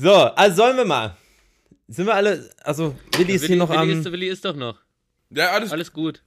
[0.00, 1.14] So, also sollen wir mal.
[1.88, 4.00] Sind wir alle, also Willi ist Willi, hier noch Willi, am...
[4.00, 4.78] ist, Willi ist doch noch.
[5.30, 6.22] Ja, alles, Alles gut.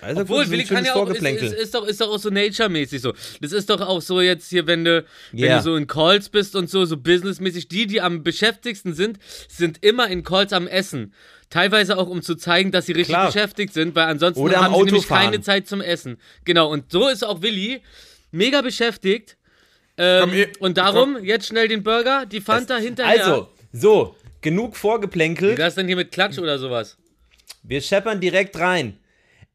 [0.00, 2.30] also Obwohl, gut, Willi kann ja auch, ist, ist, ist, doch, ist doch auch so
[2.30, 3.12] Nature-mäßig so.
[3.40, 5.58] Das ist doch auch so jetzt hier, wenn du, wenn Ja.
[5.58, 9.84] du so in Calls bist und so, so businessmäßig, die, die am beschäftigsten sind, sind
[9.84, 11.14] immer in Calls am Essen.
[11.50, 13.26] Teilweise auch, um zu zeigen, dass sie richtig Klar.
[13.26, 16.18] beschäftigt sind, weil ansonsten Oder haben sie nämlich keine Zeit zum Essen.
[16.44, 17.82] Genau, und so ist auch Willi
[18.32, 19.37] mega beschäftigt.
[19.98, 23.24] Ähm, Komm, und darum, jetzt schnell den Burger, die Fanta hinterher.
[23.24, 25.52] Also, so, genug Vorgeplänkel.
[25.52, 26.96] Wie das denn hier mit Klatsch oder sowas?
[27.62, 28.98] Wir scheppern direkt rein.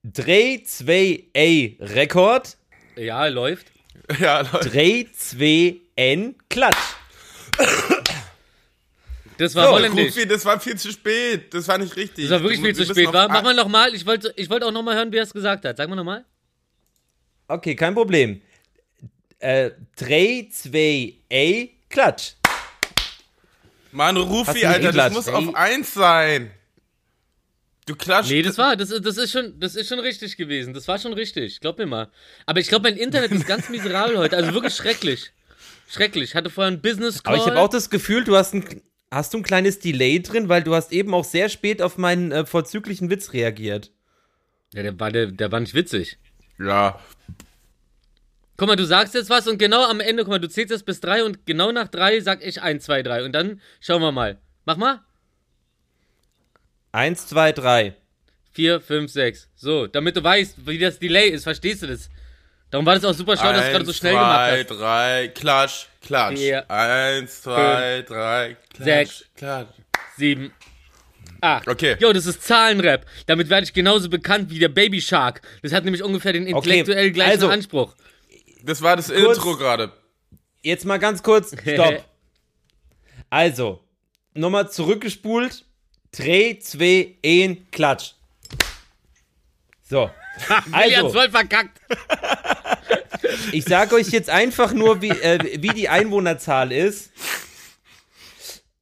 [0.03, 2.57] Dreh 2A Rekord,
[2.97, 3.67] Ja, läuft.
[4.19, 4.69] ja, Leute.
[4.69, 6.75] Dreh 2N Klatsch.
[9.37, 10.15] Das war So, holländisch.
[10.15, 11.53] Rufi, das war viel zu spät.
[11.53, 12.25] Das war nicht richtig.
[12.25, 13.27] Das war wirklich Du- viel zu spät, war?
[13.27, 13.95] Mach a- mal nochmal.
[13.95, 15.77] Ich wollte ich wollte auch nochmal hören, wie er es gesagt hat.
[15.77, 16.23] Sag mal nochmal.
[17.47, 18.41] Okay, kein Problem.
[19.43, 22.35] Äh, Dreh 2A Klatsch.
[23.91, 25.33] Mann, Rufi, Alter, das muss Ey.
[25.33, 26.49] auf eins sein.
[27.85, 28.31] Du klatschst.
[28.31, 30.73] Nee, das war, das, das, ist schon, das ist schon richtig gewesen.
[30.73, 31.59] Das war schon richtig.
[31.59, 32.09] Glaub mir mal.
[32.45, 34.37] Aber ich glaube, mein Internet ist ganz miserabel heute.
[34.37, 35.33] Also wirklich schrecklich.
[35.89, 36.29] Schrecklich.
[36.29, 37.35] Ich hatte vorher einen Business Call.
[37.35, 40.47] Aber ich habe auch das Gefühl, du hast ein, hast du ein kleines Delay drin,
[40.47, 43.91] weil du hast eben auch sehr spät auf meinen äh, vorzüglichen Witz reagiert.
[44.73, 46.17] ja, der war, der, der war nicht witzig.
[46.57, 46.97] Ja.
[48.57, 50.85] Guck mal, du sagst jetzt was und genau am Ende, guck mal, du zählst jetzt
[50.85, 53.23] bis drei und genau nach drei sag ich eins, zwei, drei.
[53.23, 54.37] Und dann schauen wir mal.
[54.65, 55.01] Mach mal.
[56.91, 57.95] Eins, zwei, drei.
[58.51, 59.49] Vier, fünf, sechs.
[59.55, 62.09] So, damit du weißt, wie das Delay ist, verstehst du das?
[62.69, 64.79] Darum war das auch super schlau, dass du gerade so Eins, schnell zwei, gemacht hast.
[64.79, 66.37] drei, klatsch, klatsch.
[66.37, 69.25] Vier, Eins, zwei, drei, klatsch, sechs.
[69.35, 69.67] klatsch.
[70.17, 70.51] sieben,
[71.41, 71.67] acht.
[71.67, 71.97] Okay.
[71.99, 73.05] Jo, das ist Zahlenrap.
[73.25, 75.41] Damit werde ich genauso bekannt wie der Baby Shark.
[75.63, 77.95] Das hat nämlich ungefähr den intellektuell gleichen also- Anspruch.
[78.63, 79.91] Das war das Kurz- Intro gerade.
[80.63, 82.05] Jetzt mal ganz kurz, stopp.
[83.29, 83.83] Also,
[84.35, 85.65] nochmal zurückgespult.
[86.11, 88.13] Dreh, zwei, ein, Klatsch.
[89.81, 90.09] So.
[90.71, 91.79] Also, voll verkackt.
[93.51, 97.11] ich sage euch jetzt einfach nur, wie, äh, wie die Einwohnerzahl ist.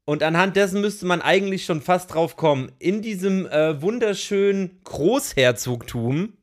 [0.06, 2.72] Und anhand dessen müsste man eigentlich schon fast drauf kommen.
[2.80, 6.34] In diesem äh, wunderschönen Großherzogtum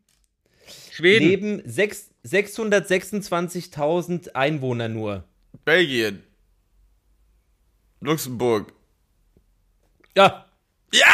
[0.91, 1.27] Schweden.
[1.29, 5.25] leben sechs- 626.000 Einwohner nur.
[5.65, 6.23] Belgien.
[8.01, 8.73] Luxemburg.
[10.17, 10.47] Ja.
[10.93, 11.07] Ja!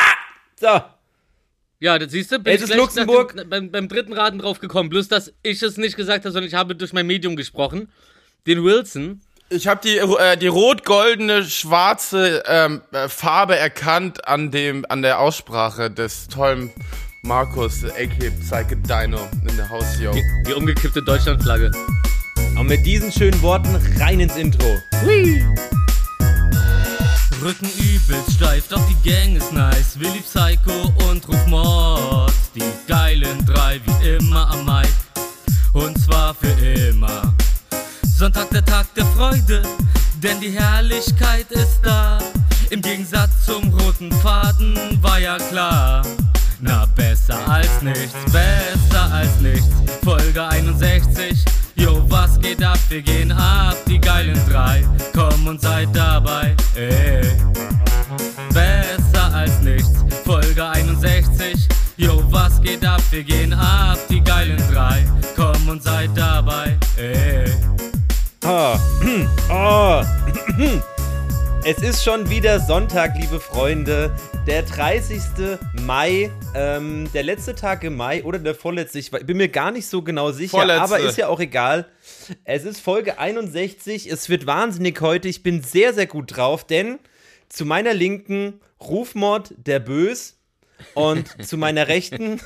[0.61, 0.81] So.
[1.81, 3.37] Ja, das siehst du, bin Es ich ist Luxemburg.
[3.37, 4.89] Dem, beim, beim dritten Raten drauf gekommen.
[4.89, 7.91] Bloß, dass ich es nicht gesagt habe, sondern ich habe durch mein Medium gesprochen.
[8.47, 9.21] Den Wilson.
[9.51, 15.21] Ich habe die, äh, die rot-goldene, schwarze ähm, äh, Farbe erkannt an, dem, an der
[15.21, 16.73] Aussprache des tollen
[17.25, 18.31] Markus, a.k.
[18.41, 19.19] Psyche Dino
[19.49, 20.13] in der House, yo.
[20.47, 21.71] Die umgekippte Deutschlandflagge.
[22.59, 24.67] Und mit diesen schönen Worten rein ins Intro.
[27.43, 29.99] Rücken übelst steif, doch die Gang ist nice.
[29.99, 32.35] Willi Psycho und Ruf Mord.
[32.55, 34.93] Die geilen drei wie immer am Mic.
[35.73, 36.53] Und zwar für
[36.89, 37.35] immer.
[38.19, 39.63] Sonntag der Tag der Freude,
[40.23, 42.19] denn die Herrlichkeit ist da.
[42.69, 46.05] Im Gegensatz zum roten Faden war ja klar.
[46.67, 49.69] Na, besser als nichts, besser als nichts.
[50.03, 51.45] Folge 61,
[51.75, 52.79] jo, was geht ab?
[52.89, 54.83] Wir gehen ab, die geilen drei.
[55.13, 57.21] Komm und seid dabei, ey.
[58.55, 59.93] Besser als nichts,
[60.25, 61.69] Folge 61.
[61.99, 63.03] Jo, was geht ab?
[63.11, 65.05] Wir gehen ab, die geilen drei.
[65.37, 67.45] Komm und seid dabei, ey.
[68.47, 68.79] Oh.
[69.51, 70.03] Oh.
[71.67, 74.15] Es ist schon wieder Sonntag, liebe Freunde.
[74.47, 75.59] Der 30.
[75.81, 79.87] Mai, ähm, der letzte Tag im Mai oder der vorletzte, ich bin mir gar nicht
[79.87, 80.83] so genau sicher, Vorletzte.
[80.83, 81.89] aber ist ja auch egal.
[82.45, 86.99] Es ist Folge 61, es wird wahnsinnig heute, ich bin sehr, sehr gut drauf, denn
[87.49, 90.37] zu meiner Linken Rufmord der Bös
[90.93, 92.43] und zu meiner Rechten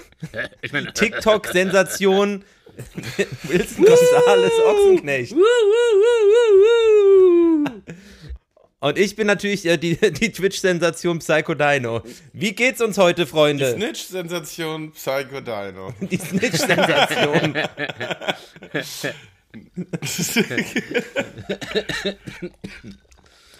[0.94, 2.44] TikTok-Sensation
[3.42, 5.34] Wilson Gonzales Ochsenknecht.
[8.80, 12.02] Und ich bin natürlich äh, die, die Twitch-Sensation Psycho Dino.
[12.32, 13.74] Wie geht's uns heute, Freunde?
[13.74, 15.92] Snitch-Sensation Psycho Dino.
[16.00, 17.54] Die Snitch-Sensation.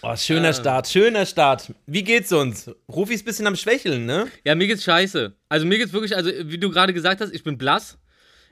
[0.02, 1.72] oh, schöner Start, schöner Start.
[1.87, 2.70] Wie geht's uns?
[2.88, 4.28] Rufi ist ein bisschen am Schwächeln, ne?
[4.44, 5.34] ja, mir geht's scheiße.
[5.48, 7.98] Also mir geht's wirklich, also wie du gerade gesagt hast, ich bin blass.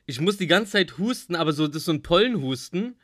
[0.06, 2.96] Ich muss die ganze Zeit husten, aber so, das ist so ein Pollenhusten.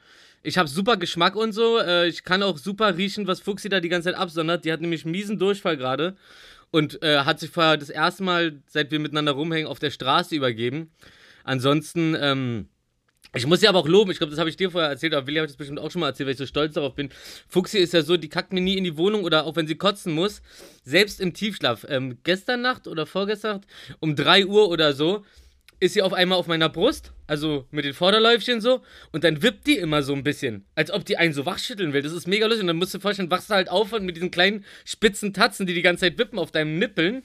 [0.43, 1.79] Ich habe super Geschmack und so.
[1.79, 4.65] Äh, ich kann auch super riechen, was Fuxi da die ganze Zeit absondert.
[4.65, 6.17] Die hat nämlich einen miesen Durchfall gerade
[6.71, 10.35] und äh, hat sich vorher das erste Mal, seit wir miteinander rumhängen, auf der Straße
[10.35, 10.91] übergeben.
[11.45, 12.69] Ansonsten, ähm,
[13.35, 15.27] Ich muss ja aber auch loben, ich glaube, das habe ich dir vorher erzählt, aber
[15.27, 17.11] Willi ich das bestimmt auch schon mal erzählt, weil ich so stolz darauf bin.
[17.49, 19.77] Fuxi ist ja so, die kackt mir nie in die Wohnung oder auch wenn sie
[19.77, 20.43] kotzen muss,
[20.85, 21.87] selbst im Tiefschlaf.
[21.89, 23.67] Ähm, gestern Nacht oder vorgestern Nacht
[24.01, 25.25] um 3 Uhr oder so
[25.83, 29.67] ist sie auf einmal auf meiner Brust, also mit den Vorderläufchen so, und dann wippt
[29.67, 32.03] die immer so ein bisschen, als ob die einen so wachschütteln will.
[32.03, 32.63] Das ist mega lustig.
[32.63, 35.35] Und dann musst du dir vorstellen, wachst du halt auf und mit diesen kleinen spitzen
[35.35, 37.25] Tatzen, die die ganze Zeit wippen auf deinem Nippeln.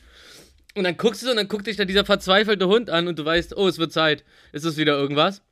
[0.74, 3.19] Und dann guckst du so und dann guckt dich da dieser verzweifelte Hund an und
[3.19, 4.24] du weißt, oh, es wird Zeit.
[4.54, 5.44] Ist es wieder irgendwas?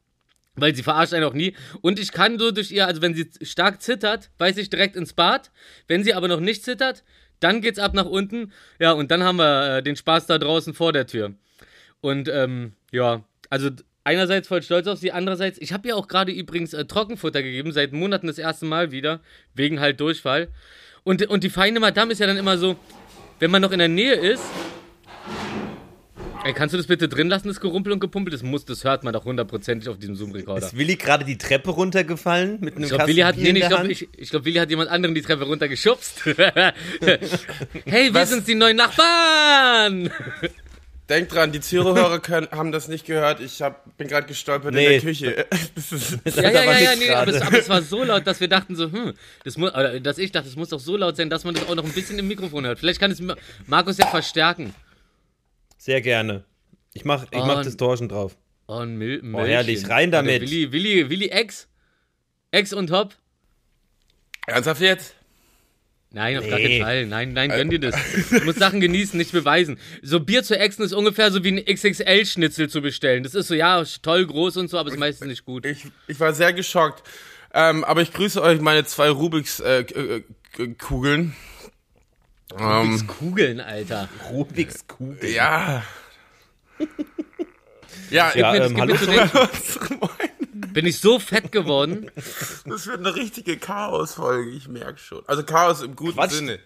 [0.55, 1.55] Weil sie verarscht einen auch nie.
[1.81, 5.13] Und ich kann so durch ihr, also wenn sie stark zittert, weiß ich direkt ins
[5.13, 5.51] Bad.
[5.87, 7.03] Wenn sie aber noch nicht zittert,
[7.39, 8.51] dann geht's ab nach unten.
[8.79, 11.35] Ja, und dann haben wir äh, den Spaß da draußen vor der Tür.
[12.05, 13.69] Und ähm, ja, also
[14.03, 17.71] einerseits voll stolz auf sie, andererseits, ich habe ihr auch gerade übrigens äh, Trockenfutter gegeben,
[17.71, 19.19] seit Monaten das erste Mal wieder,
[19.53, 20.47] wegen halt Durchfall.
[21.03, 22.77] Und, und die feine Madame ist ja dann immer so,
[23.39, 24.43] wenn man noch in der Nähe ist,
[26.45, 28.31] Ey, kannst du das bitte drin lassen, das Gerumpel und Gepumpel?
[28.31, 30.63] Das muss, das hört man doch hundertprozentig auf diesem Zoom-Rekorder.
[30.63, 33.67] Ist Willi gerade die Treppe runtergefallen mit einem Ich glaube, Kasten Willi hat, nee, ich
[33.67, 36.23] glaube, ich, ich glaub, Willi hat jemand anderen die Treppe runtergeschubst.
[37.85, 40.11] hey, wir sind die neuen Nachbarn!
[41.07, 43.39] Denkt dran, die Zuhörer können, haben das nicht gehört.
[43.39, 44.89] Ich hab, bin gerade gestolpert in Nee.
[44.89, 45.45] der Küche.
[45.75, 48.25] Das ist, Das Ja, ja, ja, ja, nee, aber es, aber es war so laut,
[48.25, 49.13] dass wir dachten so, hm,
[49.43, 51.67] das muss, oder, dass ich dachte, es muss doch so laut sein, dass man das
[51.67, 52.79] auch noch ein bisschen im Mikrofon hört.
[52.79, 53.35] Vielleicht kann es Ma-
[53.67, 54.73] Markus ja verstärken.
[55.77, 56.43] Sehr gerne.
[56.93, 58.35] Ich mach, ich mach Und- das Torschen drauf.
[58.67, 60.41] Oh, ein Mil Oh, herrlich, rein Alter, damit.
[60.41, 61.67] Willi, Willi, Willi Ex?
[62.51, 63.13] Ex und Hop?
[64.47, 65.14] ernsthaft jetzt?
[66.15, 66.79] Nein, auf gar Nee.
[66.79, 67.05] keinen Fall.
[67.07, 67.93] Nein, nein, gönn dir das.
[68.29, 69.77] Du musst Sachen genießen, nicht beweisen.
[70.01, 73.23] So Bier zu exen ist ungefähr so wie ein XXL-Schnitzel zu bestellen.
[73.23, 75.65] Das ist so, ja, toll, groß und so, aber ist meistens nicht gut.
[75.65, 77.03] Ich, ich war sehr geschockt.
[77.53, 80.23] Ähm, aber ich grüße euch meine zwei Rubiks äh, äh,
[80.57, 81.35] äh, Kugeln.
[82.57, 84.07] Ähm, Kugeln, Alter.
[84.31, 85.29] Rubiks Kugel.
[85.29, 85.83] ja.
[88.09, 88.95] ja, Ja, mir- ähm, hallo
[90.75, 92.11] Bin ich so fett geworden?
[92.65, 95.23] das wird eine richtige Chaos-Folge, ich merke schon.
[95.25, 96.33] Also Chaos im guten Quatsch.
[96.33, 96.59] Sinne.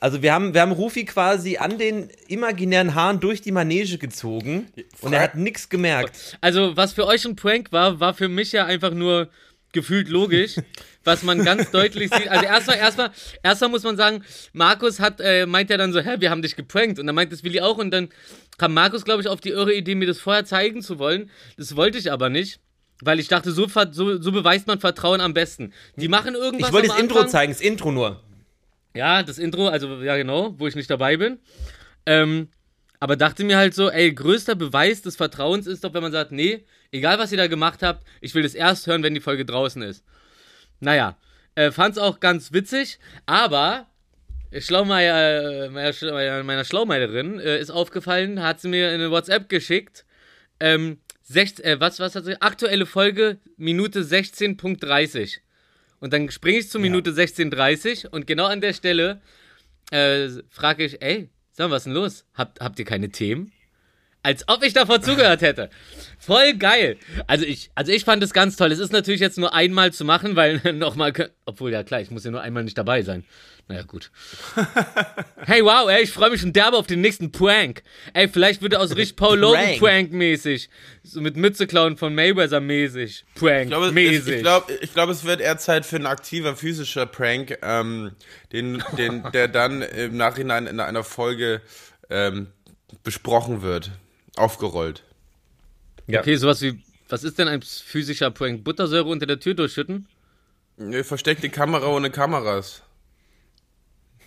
[0.00, 4.66] Also wir haben, wir haben Rufi quasi an den imaginären Haaren durch die Manege gezogen
[5.00, 6.36] und er hat nichts gemerkt.
[6.42, 9.30] Also, was für euch ein Prank war, war für mich ja einfach nur
[9.74, 10.56] gefühlt logisch,
[11.04, 12.28] was man ganz deutlich sieht.
[12.28, 13.10] Also erstmal, erstmal,
[13.42, 14.24] erstmal muss man sagen,
[14.54, 16.98] Markus hat, äh, meint ja dann so, hä, wir haben dich geprankt.
[16.98, 18.08] Und dann meint das Willi auch und dann
[18.56, 21.30] kam Markus, glaube ich, auf die irre Idee, mir das vorher zeigen zu wollen.
[21.58, 22.60] Das wollte ich aber nicht.
[23.02, 25.72] Weil ich dachte, so, so, so beweist man Vertrauen am besten.
[25.96, 26.68] Die machen irgendwas.
[26.68, 27.30] Ich wollte das Intro Anfang.
[27.30, 28.22] zeigen, das Intro nur.
[28.94, 31.38] Ja, das Intro, also ja genau, wo ich nicht dabei bin.
[32.06, 32.48] Ähm,
[33.04, 36.32] aber dachte mir halt so, ey, größter Beweis des Vertrauens ist doch, wenn man sagt,
[36.32, 39.44] nee, egal was ihr da gemacht habt, ich will das erst hören, wenn die Folge
[39.44, 40.02] draußen ist.
[40.80, 41.18] Naja,
[41.54, 43.88] äh, fand's auch ganz witzig, aber
[44.58, 50.06] Schlaumeier, äh, meiner, meiner Schlaumeilerin äh, ist aufgefallen, hat sie mir eine WhatsApp geschickt.
[50.58, 52.40] Ähm, sech, äh, was, was hat sie?
[52.40, 55.40] Aktuelle Folge, Minute 16.30.
[56.00, 59.20] Und dann springe ich zur Minute 16.30 und genau an der Stelle
[59.90, 62.24] äh, frage ich, ey, sag mal, was ist denn los?
[62.34, 63.52] Habt, habt ihr keine Themen?
[64.22, 65.68] Als ob ich davor zugehört hätte.
[66.18, 66.96] Voll geil.
[67.26, 68.72] Also ich, also ich fand es ganz toll.
[68.72, 71.12] Es ist natürlich jetzt nur einmal zu machen, weil nochmal,
[71.44, 73.24] obwohl ja klar, ich muss ja nur einmal nicht dabei sein.
[73.68, 74.10] Naja, gut.
[75.46, 77.82] Hey, wow, ey, ich freue mich schon derbe auf den nächsten Prank.
[78.14, 79.78] Ey, vielleicht wird er aus richtig Paul Logan Prank.
[79.80, 80.70] Prank-mäßig.
[81.02, 83.26] So mit Mütze klauen von Mayweather mäßig.
[83.34, 84.36] Ich glaube, es, Prank-mäßig.
[84.36, 88.12] ich, glaube, ich glaube, es wird eher Zeit für ein aktiver physischer Prank, ähm,
[88.52, 91.60] den, den, der dann im Nachhinein in einer Folge
[92.08, 92.46] ähm,
[93.02, 93.90] besprochen wird,
[94.36, 95.02] aufgerollt.
[96.08, 98.64] Okay, sowas wie, was ist denn ein physischer Prank?
[98.64, 100.08] Buttersäure unter der Tür durchschütten?
[100.78, 102.82] Eine Versteckte Kamera ohne Kameras.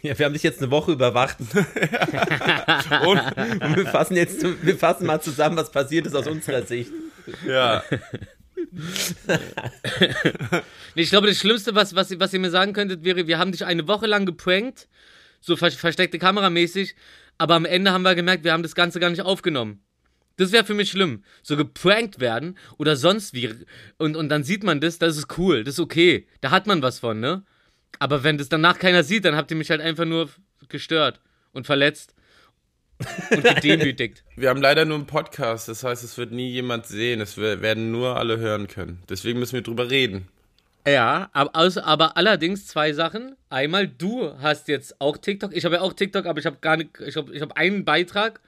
[0.02, 1.38] Ja, wir haben dich jetzt eine Woche überwacht.
[1.40, 1.48] Und,
[3.08, 6.92] Und wir fassen jetzt, wir fassen mal zusammen, was passiert ist aus unserer Sicht.
[7.46, 7.84] ja.
[10.96, 13.66] Ich glaube, das Schlimmste, was, was, was ihr mir sagen könntet, wäre, wir haben dich
[13.66, 14.88] eine Woche lang geprankt,
[15.42, 16.96] so ver versteckte Kameramäßig,
[17.38, 19.84] aber am Ende haben wir gemerkt, wir haben das Ganze gar nicht aufgenommen.
[20.38, 21.24] Das wäre für mich schlimm.
[21.44, 23.54] So geprankt werden oder sonst wie.
[23.98, 26.28] Und, und dann sieht man das, das ist cool, das ist okay.
[26.42, 27.44] Da hat man was von, ne?
[28.00, 30.30] Aber wenn das danach keiner sieht, dann habt ihr mich halt einfach nur
[30.70, 31.20] gestört
[31.54, 32.14] und verletzt
[33.32, 34.24] und gedemütigt.
[34.36, 37.22] Wir haben leider nur einen Podcast, das heißt, es wird nie jemand sehen.
[37.22, 39.02] Es wer- werden nur alle hören können.
[39.10, 40.28] Deswegen müssen wir drüber reden.
[40.88, 43.36] Ja, aber, aus, aber allerdings zwei Sachen.
[43.50, 45.54] Einmal, du hast jetzt auch TikTok.
[45.56, 47.84] Ich habe ja auch TikTok, aber ich habe gar nicht, ich habe ich hab einen
[47.84, 48.40] Beitrag.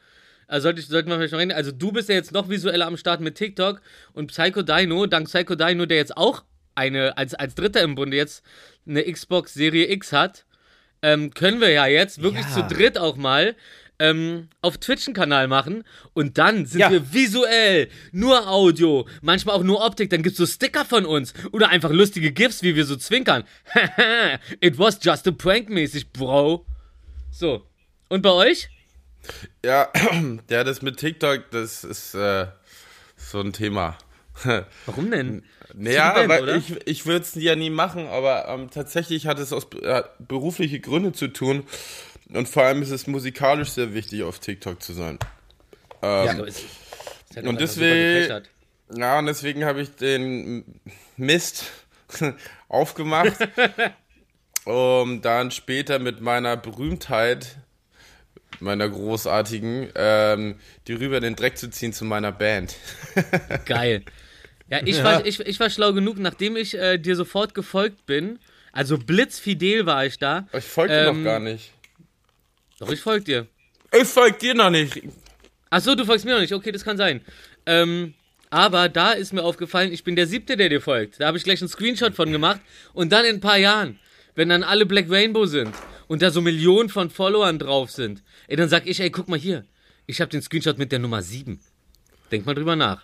[0.48, 1.52] Also sollte ich, sollten wir vielleicht noch reden.
[1.52, 3.82] Also du bist ja jetzt noch visueller am Start mit TikTok
[4.14, 6.44] und Psycho Dino, dank Psycho Dino, der jetzt auch
[6.80, 8.44] eine, als, als Dritter im Bunde jetzt
[8.88, 10.46] eine Xbox Serie X hat,
[11.02, 12.54] ähm, können wir ja jetzt wirklich Ja.
[12.68, 13.56] zu dritt auch mal
[14.02, 15.84] ähm, auf Twitch einen Kanal machen
[16.14, 16.90] und dann sind Ja.
[16.90, 21.68] wir visuell, nur Audio, manchmal auch nur Optik, dann gibt's so Sticker von uns oder
[21.68, 23.44] einfach lustige GIFs, wie wir so zwinkern.
[24.62, 26.66] It was just a prank mäßig, Bro.
[27.30, 27.66] So.
[28.08, 28.70] Und bei euch?
[29.66, 29.90] Ja,
[30.50, 32.48] ja, das mit TikTok, das ist äh,
[33.18, 33.98] so ein Thema.
[34.86, 35.44] Warum denn?
[35.76, 36.56] Naja, Band, weil oder?
[36.56, 40.80] ich, ich würde es ja nie machen, aber ähm, tatsächlich hat es aus äh, berufliche
[40.80, 41.64] Gründe zu tun.
[42.34, 45.20] Und vor allem ist es musikalisch sehr wichtig, auf TikTok zu sein.
[46.02, 46.64] Ja, Ähm, aber es-
[47.32, 48.44] es hat und deswegen-
[48.96, 50.80] ja, und deswegen habe ich den
[51.18, 51.66] Mist
[52.70, 53.34] aufgemacht,
[54.66, 57.58] um dann später mit meiner Berühmtheit,
[58.60, 60.56] meiner großartigen, ähm,
[60.88, 62.76] die rüber in den Dreck zu ziehen zu meiner Band.
[63.66, 64.04] Geil.
[64.70, 65.04] Ja, ich, Ja.
[65.04, 68.40] War, ich, ich war schlau genug, nachdem ich äh, dir sofort gefolgt bin.
[68.72, 70.48] Also blitzfidel war ich da.
[70.54, 71.72] Ich folge dir Ähm, noch gar nicht.
[72.80, 73.48] Doch, ich folg dir.
[73.92, 75.02] Ich folge dir noch nicht.
[75.72, 76.54] Ach so, du folgst mir noch nicht.
[76.54, 77.22] Okay, das kann sein.
[77.66, 78.14] Ähm,
[78.52, 81.20] aber da ist mir aufgefallen, ich bin der Siebte, der dir folgt.
[81.20, 82.62] Da habe ich gleich einen Screenshot von gemacht.
[82.94, 84.00] Und dann in ein paar Jahren,
[84.36, 85.74] wenn dann alle Black Rainbow sind
[86.08, 89.38] und da so Millionen von Followern drauf sind, ey, dann sag ich, ey, guck mal
[89.40, 89.66] hier.
[90.06, 91.60] Ich habe den Screenshot mit der Nummer 7.
[92.32, 93.04] Denk mal drüber nach.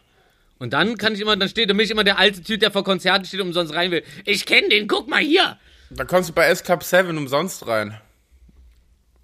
[0.57, 2.71] Und dann kann ich immer, dann steht, dann bin ich immer der alte Typ, der
[2.71, 4.03] vor Konzerten steht und umsonst rein will.
[4.25, 5.57] Ich kenne den, guck mal hier.
[5.89, 7.99] Da kommst du bei S-Club 7 umsonst rein.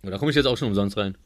[0.03, 1.17] Ja, da komme ich jetzt auch schon umsonst rein.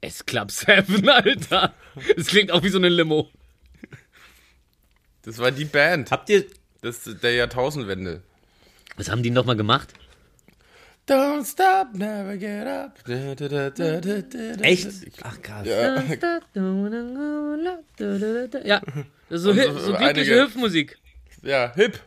[0.00, 1.74] S-Club 7, Alter.
[2.16, 3.30] Das klingt auch wie so eine Limo.
[5.22, 6.10] Das war die Band.
[6.10, 6.44] Habt ihr.
[6.80, 8.22] Das ist der Jahrtausendwende.
[8.96, 9.92] Was haben die nochmal gemacht?
[11.08, 13.02] Don't stop, never get up.
[13.06, 14.62] Da, da, da.
[14.62, 14.88] Echt?
[15.22, 15.66] Ach krass.
[15.66, 16.02] Ja.
[18.64, 18.80] Ja,
[19.28, 20.98] das ist so, Also Hü- so glückliche einige- Hüpfmusik.
[21.42, 22.00] ja, hip.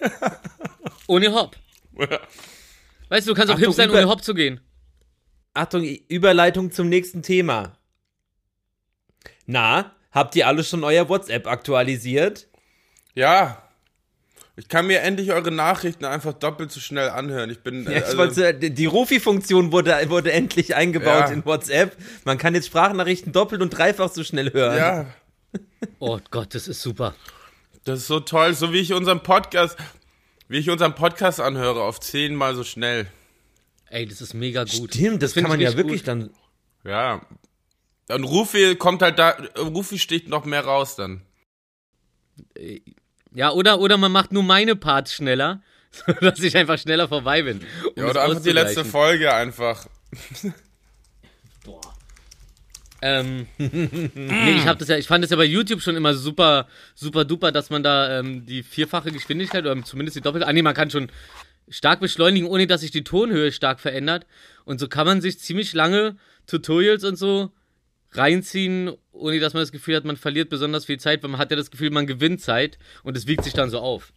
[1.06, 1.56] Ohne Hop.
[3.08, 4.60] Weißt du, du kannst auch Achtung, hip sein, ohne Hop zu gehen.
[5.54, 7.78] Achtung, Überleitung zum nächsten Thema.
[9.46, 12.48] Na, habt ihr alle schon euer WhatsApp aktualisiert?
[13.14, 13.63] Ja.
[14.56, 17.50] Ich kann mir endlich eure Nachrichten einfach doppelt so schnell anhören.
[17.50, 17.84] Ich bin.
[17.90, 21.32] Ja, ich also, wollte, die Rufi-Funktion wurde, wurde endlich eingebaut Ja.
[21.32, 21.96] in WhatsApp.
[22.24, 24.76] Man kann jetzt Sprachnachrichten doppelt und dreifach so schnell hören.
[24.78, 25.06] ja,
[25.98, 27.14] Oh Gott, das ist super.
[27.84, 28.54] das ist so toll.
[28.54, 29.76] So wie ich unseren Podcast,
[30.48, 33.06] wie ich unseren Podcast anhöre, auf zehnmal so schnell.
[33.90, 34.94] Ey, das ist mega gut.
[34.94, 36.08] Stimmt, das, find kann man ja wirklich gut.
[36.08, 36.30] Dann.
[36.84, 37.22] Ja.
[38.08, 41.22] Und Rufi kommt halt da, Rufi sticht noch mehr raus dann.
[43.34, 47.58] Ja, oder, oder man macht nur meine Parts schneller, sodass ich einfach schneller vorbei bin.
[47.58, 48.84] um Ja, oder einfach die letzte.
[48.84, 49.86] Folge einfach.
[53.06, 56.66] Ähm, nee, ich hab das ja, ich fand das ja bei YouTube schon immer super,
[56.94, 60.62] super duper, dass man da ähm, die vierfache Geschwindigkeit oder zumindest die doppelte, ah nee,
[60.62, 61.10] man kann schon
[61.68, 64.26] stark beschleunigen, ohne dass sich die Tonhöhe stark verändert.
[64.64, 67.50] Und so kann man sich ziemlich lange Tutorials und so
[68.12, 71.50] reinziehen, ohne dass man das Gefühl hat, man verliert besonders viel Zeit, weil man hat
[71.50, 74.12] ja das Gefühl, man gewinnt Zeit und es wiegt sich dann so auf.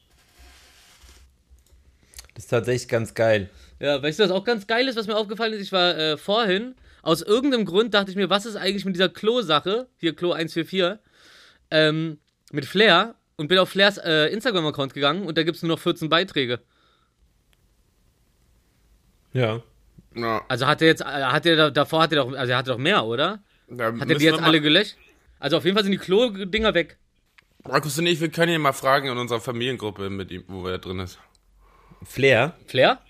[2.34, 3.50] Das ist tatsächlich ganz geil.
[3.80, 5.62] Ja, weißt du, was auch ganz geil ist, was mir aufgefallen ist?
[5.62, 9.10] Ich war äh, vorhin, aus irgendeinem Grund dachte ich mir, was ist eigentlich mit dieser
[9.10, 11.00] Klo-Sache, hier Klo 144,
[11.72, 12.20] ähm,
[12.52, 15.80] mit Flair und bin auf Flairs äh, Instagram-Account gegangen und da gibt es nur noch
[15.80, 16.60] 14 Beiträge.
[19.34, 19.62] Ja.
[20.48, 22.72] Also hat er jetzt, äh, hat er da, davor hat er doch, also er hatte
[22.72, 23.44] doch mehr, oder?
[23.70, 24.96] Hat er die jetzt alle gelöscht?
[25.40, 26.98] Also auf jeden Fall sind die Klo-Dinger weg.
[27.64, 30.78] Markus und ich, wir können ihn mal fragen in unserer Familiengruppe, mit ihm, wo er
[30.78, 31.20] drin ist.
[32.04, 32.56] Flair.
[32.68, 33.02] Flair?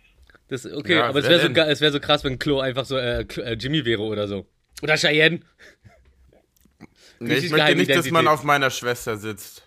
[0.47, 2.97] Das, okay, Ja, aber es wäre so, es wär so krass, wenn Klo einfach so
[2.97, 4.45] äh, äh, Jimmy wäre oder so.
[4.81, 5.41] Oder Cheyenne.
[7.19, 8.27] Nee, ich möchte nicht, dass man Identität.
[8.27, 9.63] auf meiner Schwester sitzt.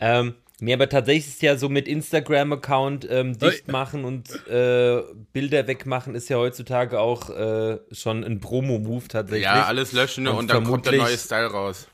[0.00, 5.02] Ähm, nee, aber tatsächlich ist ja so mit Instagram-Account ähm, dicht machen und äh,
[5.32, 9.44] Bilder wegmachen ist ja heutzutage auch äh, schon ein Promo-Move tatsächlich.
[9.44, 11.88] Ja, alles löschen Und und, dann kommt der neue Style raus.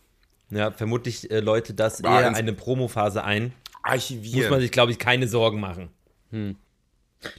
[0.50, 3.44] Ja, vermutlich äh, Leute das War eher eine Promophase ein.
[3.44, 3.52] Muss
[3.84, 4.60] man Archivieren.
[4.60, 5.88] sich, glaube ich, keine Sorgen machen.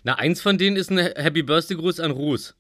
[0.04, 2.56] Na, eins von denen ist ein Happy Birthday Gruß an Ruß.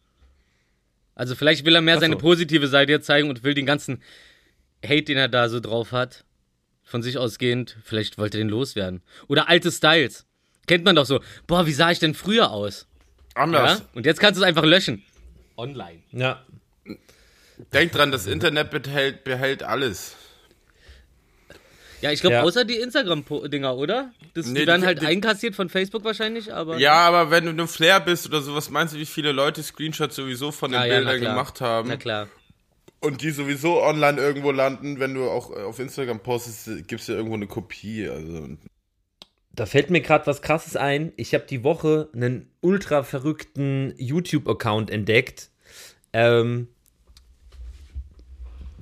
[1.16, 2.20] Also vielleicht will er mehr Ach seine so.
[2.20, 4.02] positive Seite jetzt zeigen und will den ganzen
[4.84, 6.24] Hate, den er da so drauf hat,
[6.90, 9.02] von sich ausgehend, vielleicht wollte er den loswerden.
[9.28, 10.26] Oder alte Styles.
[10.68, 11.20] Kennt man doch so.
[11.48, 12.88] Boah, wie sah ich denn früher aus?
[13.36, 13.80] Anders.
[13.80, 13.86] Ja?
[13.94, 15.04] Und jetzt kannst du es einfach löschen.
[15.56, 16.00] Online.
[16.12, 16.44] Ja.
[17.74, 20.16] Denk dran, das Internet behält, behält alles.
[22.02, 22.44] Ja, ich glaube, Ja.
[22.44, 24.14] außer die Instagram-Dinger, oder?
[24.34, 26.78] Das, Nee, die werden die- halt die- einkassiert von Facebook wahrscheinlich, aber.
[26.78, 30.16] Ja, aber wenn du eine Flair bist oder sowas, meinst du, wie viele Leute Screenshots
[30.16, 31.34] sowieso von den Ah, ja, na Bildern klar.
[31.34, 31.90] gemacht haben?
[31.90, 32.30] Na klar.
[33.02, 37.16] Und die sowieso online irgendwo landen, wenn du auch äh, auf Instagram postest, gibt's ja
[37.16, 38.08] irgendwo eine Kopie.
[38.10, 38.58] Also
[39.54, 41.14] Da fällt mir gerade was Krasses ein.
[41.16, 45.50] Ich habe die Woche einen ultra verrückten YouTube-Account entdeckt.
[46.12, 46.68] Ähm,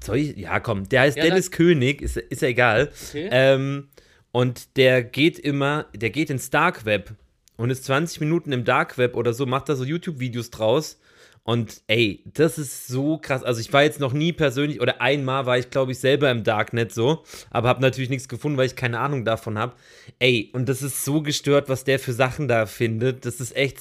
[0.04, 0.38] soll ich?
[0.38, 0.90] Ja, komm.
[0.90, 2.92] Der heißt Ja, Dennis König, ist, ist ja egal.
[3.10, 3.30] Okay.
[3.32, 3.90] Ähm,
[4.32, 7.16] und der geht immer, der geht ins Dark Web
[7.56, 11.00] und ist 20 Minuten im Dark Web oder so, macht da so YouTube-Videos draus.
[11.48, 13.42] Und ey, das ist so krass.
[13.42, 16.44] Also ich war jetzt noch nie persönlich, oder einmal war ich, glaube ich, selber im
[16.44, 19.72] Darknet so, aber habe natürlich nichts gefunden, weil ich keine Ahnung davon habe.
[20.20, 23.26] Ey, und das ist so gestört, was der für Sachen da findet.
[23.26, 23.78] Das ist echt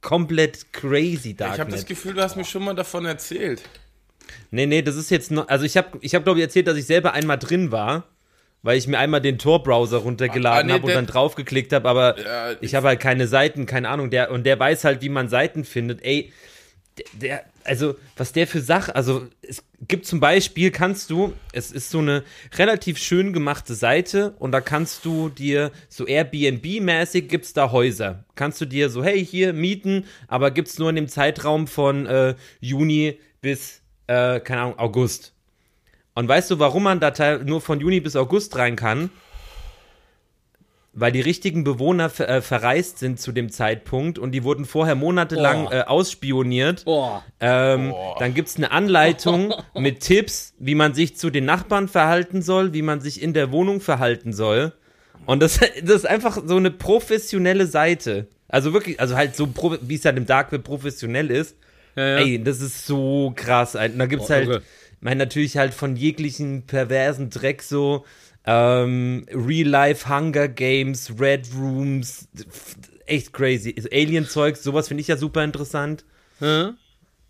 [0.00, 1.86] komplett crazy ich habe das Darknet.
[1.86, 3.62] Gefühl, du hast mir schon mal davon erzählt.
[4.50, 6.76] Nee, nee, das ist jetzt noch, also ich habe, ich hab, glaube ich, erzählt, dass
[6.76, 8.08] ich selber einmal drin war,
[8.62, 12.18] weil ich mir einmal den Tor-Browser runtergeladen Ah, nee, habe und dann draufgeklickt habe, aber
[12.18, 15.28] Ja, ich habe halt keine Seiten, keine Ahnung, der, und der weiß halt, wie man
[15.28, 16.02] Seiten findet.
[16.02, 16.32] Ey,
[17.12, 21.90] der, also, was der für Sachen, also, es gibt zum Beispiel, kannst du, es ist
[21.90, 22.24] so eine
[22.56, 28.24] relativ schön gemachte Seite und da kannst du dir, so Airbnb-mäßig gibt's da Häuser.
[28.34, 32.34] Kannst du dir so, hey, hier mieten, aber gibt's nur in dem Zeitraum von äh,
[32.60, 35.32] Juni bis, äh, keine Ahnung, August.
[36.14, 39.10] Und weißt du, warum man da nur von Juni bis August rein kann?
[41.00, 44.94] Weil die richtigen Bewohner ver äh, verreist sind zu dem Zeitpunkt und die wurden vorher
[44.94, 45.72] monatelang Oh.
[45.72, 46.84] äh, ausspioniert.
[46.84, 47.24] Boah.
[47.40, 52.42] Ähm, dann gibt es eine Anleitung mit Tipps, wie man sich zu den Nachbarn verhalten
[52.42, 54.72] soll, wie man sich in der Wohnung verhalten soll.
[55.26, 58.26] Und das, das ist einfach so eine professionelle Seite.
[58.48, 61.54] Also wirklich, also halt so, pro- wie es halt im Dark Web professionell ist.
[61.96, 62.16] Ja, ja.
[62.18, 63.74] Ey, das ist so krass.
[63.74, 68.04] Und da gibt es Oh, halt, ich meine, natürlich halt von jeglichen perversen Dreck so,
[68.50, 72.28] ähm, Real-Life Hunger Games, Red Rooms,
[73.04, 73.74] echt crazy.
[73.76, 76.06] Also Alien-Zeugs, sowas finde ich ja super interessant.
[76.40, 76.74] Ja,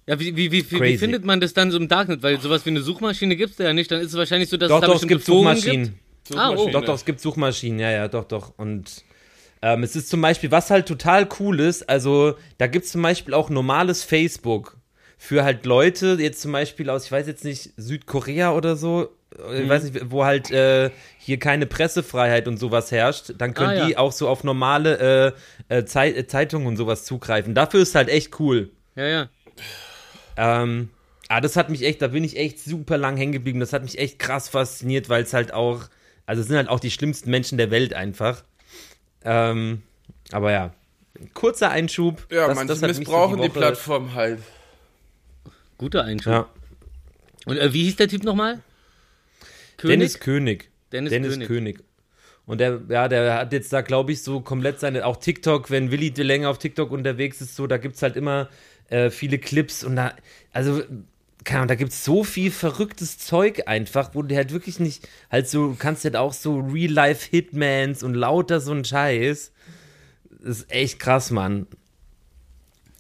[0.07, 2.23] ja wie, wie, wie, wie, findet man das dann so im Darknet?
[2.23, 3.91] Weil sowas wie eine Suchmaschine gibt's da ja nicht.
[3.91, 5.85] Dann ist es wahrscheinlich so, dass Doch, es da doch, es gibt Suchmaschinen.
[5.87, 6.39] Gibt.
[6.39, 6.53] Ah, oh.
[6.53, 6.73] Suchmaschine.
[6.73, 8.57] Doch, doch, es gibt Suchmaschinen, ja, ja, doch, doch.
[8.57, 9.03] Und
[9.61, 13.03] ähm, es ist zum Beispiel, was halt total cool ist, also da gibt es zum
[13.03, 14.77] Beispiel auch normales Facebook
[15.17, 19.69] für halt Leute, jetzt zum Beispiel aus, ich weiß jetzt nicht, Südkorea oder so, ich
[19.69, 23.87] weiß nicht, wo halt äh, hier keine Pressefreiheit und sowas herrscht, dann können Ah, ja.
[23.87, 25.35] die auch so auf normale
[25.69, 27.55] äh, äh, Zei äh, Zeitungen und sowas zugreifen.
[27.55, 28.71] Dafür ist halt echt cool.
[28.97, 29.29] Ja, ja.
[30.37, 30.89] Ähm,
[31.29, 33.61] ah, das hat mich echt, da bin ich echt super lang hängen geblieben.
[33.61, 35.83] Das hat mich echt krass fasziniert, weil es halt auch,
[36.27, 38.43] also es sind halt auch die schlimmsten Menschen der Welt einfach.
[39.25, 39.83] Ähm,
[40.33, 40.73] aber ja,
[41.35, 42.27] kurzer Einschub.
[42.31, 44.39] Ja, Das- manche das hat mich so missbrauchen die, Woche- Plattform halt.
[45.77, 46.33] Guter Einschub.
[46.33, 46.49] Ja,
[47.47, 48.61] Und äh, wie hieß der Typ nochmal?
[49.79, 49.99] König?
[49.99, 50.71] Dennis König.
[50.93, 51.49] Dennis Dennis König.
[51.49, 51.85] König.
[52.47, 55.91] Und der, ja, der hat jetzt da, glaube ich, so komplett seine, auch TikTok, wenn
[55.91, 58.49] Willi de länger auf TikTok unterwegs ist, so, da gibt es halt immer
[58.89, 60.15] äh, viele Clips und da,
[60.53, 60.83] also,
[61.45, 65.07] keine Ahnung, da gibt es so viel verrücktes Zeug einfach, wo du halt wirklich nicht,
[65.31, 69.53] halt so, du kannst halt auch so Real-Life-Hitmans und lauter so ein Scheiß.
[70.31, 71.67] Das ist echt krass, Mann.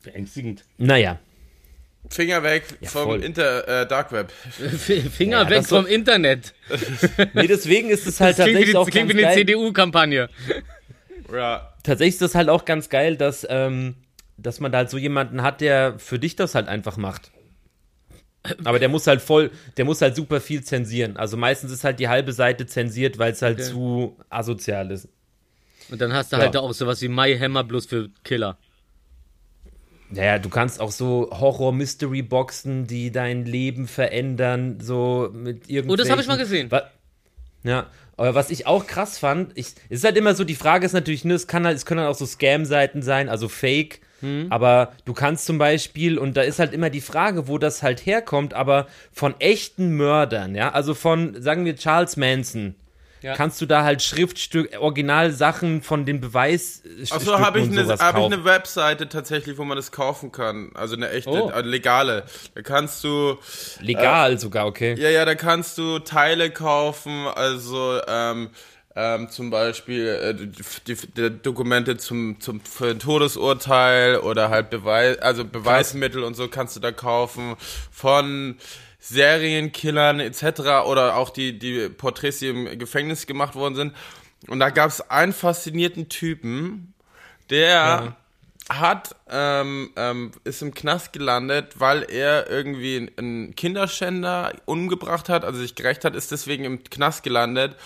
[0.03, 0.65] Beängstigend.
[0.77, 1.19] Naja.
[2.11, 3.23] Finger weg vom voll.
[3.25, 4.33] Inter, äh, Dark Web.
[5.17, 6.55] Finger Ja, weg vom Internet.
[7.35, 9.25] Nee, deswegen ist es halt Das klingt wie, tatsächlich die- auch das klingt ganz wie
[9.25, 9.47] eine geil.
[9.47, 10.29] CDU-Kampagne.
[11.33, 11.75] Ja.
[11.83, 13.97] tatsächlich ist das halt auch ganz geil, dass, ähm,
[14.39, 17.31] dass man da halt so jemanden hat, der für dich das halt einfach macht.
[18.65, 21.19] Aber der muss halt voll, der muss halt super viel zensieren.
[21.19, 23.71] Also meistens ist halt die halbe Seite zensiert, weil es halt Okay.
[23.71, 25.09] zu asozial ist.
[25.91, 26.43] Und dann hast du Ja.
[26.45, 28.57] halt auch sowas wie My Hammer bloß für Killer.
[30.11, 35.91] Naja, du kannst auch so Horror-Mystery-Boxen, die dein Leben verändern, so mit irgendwelchen...
[35.91, 36.71] Oh, das habe ich mal gesehen.
[36.71, 36.91] Wa-
[37.65, 40.87] Ja, aber was ich auch krass fand, ich, es ist halt immer so, die Frage
[40.87, 44.01] ist natürlich, ne, es kann halt, es können halt auch so Scam-Seiten sein, also Fake,
[44.21, 44.47] Hm.
[44.51, 48.05] aber du kannst zum Beispiel, und da ist halt immer die Frage, wo das halt
[48.05, 52.75] herkommt, aber von echten Mördern, ja, also von, sagen wir, Charles Manson,
[53.21, 53.35] Ja.
[53.35, 58.25] kannst du da halt Schriftstück, Originalsachen von den Beweis Achso, habe ich, sowas hab ich
[58.25, 60.71] eine Webseite tatsächlich, wo man das kaufen kann.
[60.75, 61.51] Also eine echte, Oh.
[61.51, 62.25] äh, legale.
[62.55, 63.37] Da kannst du,
[63.81, 64.95] Legal sogar, okay.
[64.99, 68.51] ja, ja, da kannst du Teile kaufen, also ähm,
[68.97, 70.51] ähm, zum Beispiel äh, die,
[70.87, 76.49] die, die Dokumente zum, zum für ein Todesurteil oder halt Beweis, also Beweismittel und so
[76.49, 77.55] kannst du da kaufen
[77.93, 78.57] von
[79.09, 80.87] Serienkillern etc.
[80.87, 83.97] oder auch die, die Porträts, die im Gefängnis gemacht worden sind.
[84.47, 86.95] Und da gab es einen faszinierten Typen,
[87.51, 88.17] der
[88.69, 95.59] hat, ähm, ähm, ist im Knast gelandet, weil er irgendwie einen Kinderschänder umgebracht hat, also
[95.61, 97.77] sich gerecht hat, ist deswegen im Knast gelandet.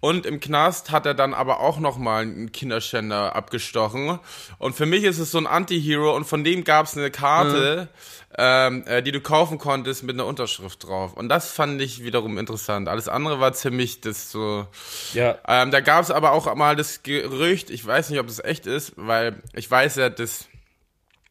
[0.00, 4.18] Und im Knast hat er dann aber auch nochmal einen Kinderschänder abgestochen.
[4.58, 7.88] Und für mich ist es so ein Anti-Hero und von dem gab es eine Karte,
[7.88, 8.21] mhm.
[8.38, 11.14] Ähm, äh, die du kaufen konntest mit einer Unterschrift drauf.
[11.14, 12.88] Und das fand ich wiederum interessant.
[12.88, 14.66] Alles andere war ziemlich das so.
[15.12, 15.38] Ja.
[15.46, 18.66] Ähm, da gab es aber auch mal das Gerücht, ich weiß nicht, ob das echt
[18.66, 20.46] ist, weil ich weiß ja, dass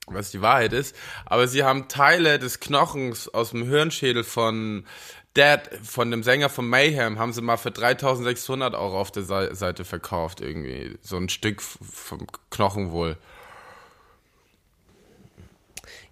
[0.07, 4.83] was die Wahrheit ist, aber sie haben Teile des Knochens aus dem Hirnschädel von
[5.33, 9.85] Dad, von dem Sänger von Mayhem, haben sie mal für 3600 Euro auf der Seite
[9.85, 10.97] verkauft, irgendwie.
[11.01, 13.17] So ein Stück vom Knochen wohl.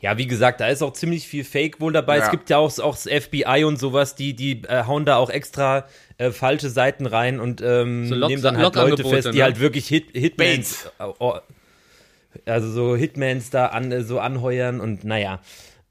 [0.02, 2.18] Ja, wie gesagt, da ist auch ziemlich viel Fake wohl dabei.
[2.18, 2.24] Ja.
[2.26, 5.30] Es gibt ja auch, auch das FBI und sowas, die, die äh, hauen da auch
[5.30, 9.44] extra äh, falsche Seiten rein und ähm, so nehmen dann halt Leute fest, die ne?
[9.44, 15.42] halt wirklich Hit, Hitmans, äh, also so Hitmans da an, so anheuern und naja.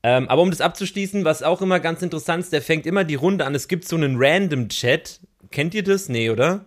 [0.03, 3.17] Ähm, aber um das abzuschließen, was auch immer ganz interessant ist, der fängt immer die
[3.17, 3.55] Runde an.
[3.55, 5.21] Es gibt so einen Random-Chat.
[5.51, 6.09] Kennt ihr das?
[6.09, 6.65] Nee, oder?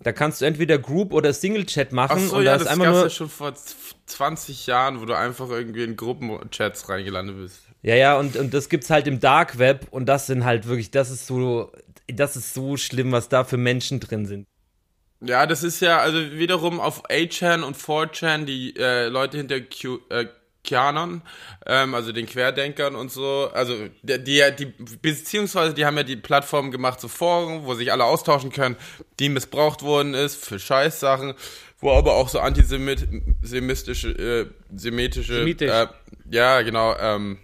[0.00, 2.20] Da kannst du entweder Group oder Single-Chat machen.
[2.24, 3.54] Ach so, und ja, das gab ja schon vor
[4.06, 7.60] 20 Jahren, wo du einfach irgendwie in Gruppenchats reingelandet bist.
[7.82, 10.90] Ja, ja, und, und das gibt's halt im Dark Web und das sind halt wirklich,
[10.90, 11.70] das ist so,
[12.06, 14.46] das ist so schlimm, was da für Menschen drin sind.
[15.20, 20.00] Ja, das ist ja, also wiederum auf 8chan und 4chan, die äh, Leute hinter Q,
[20.10, 20.26] äh,
[20.64, 21.22] Kianern,
[21.66, 23.50] ähm, also den Querdenkern und so.
[23.52, 24.66] Also die, die, die,
[25.00, 28.76] beziehungsweise die haben ja die Plattform gemacht, so Foren, wo sich alle austauschen können,
[29.20, 31.34] die missbraucht worden ist für Scheißsachen,
[31.80, 35.86] wo aber auch so antisemitische, äh, semitische, äh,
[36.30, 37.38] ja genau, ähm,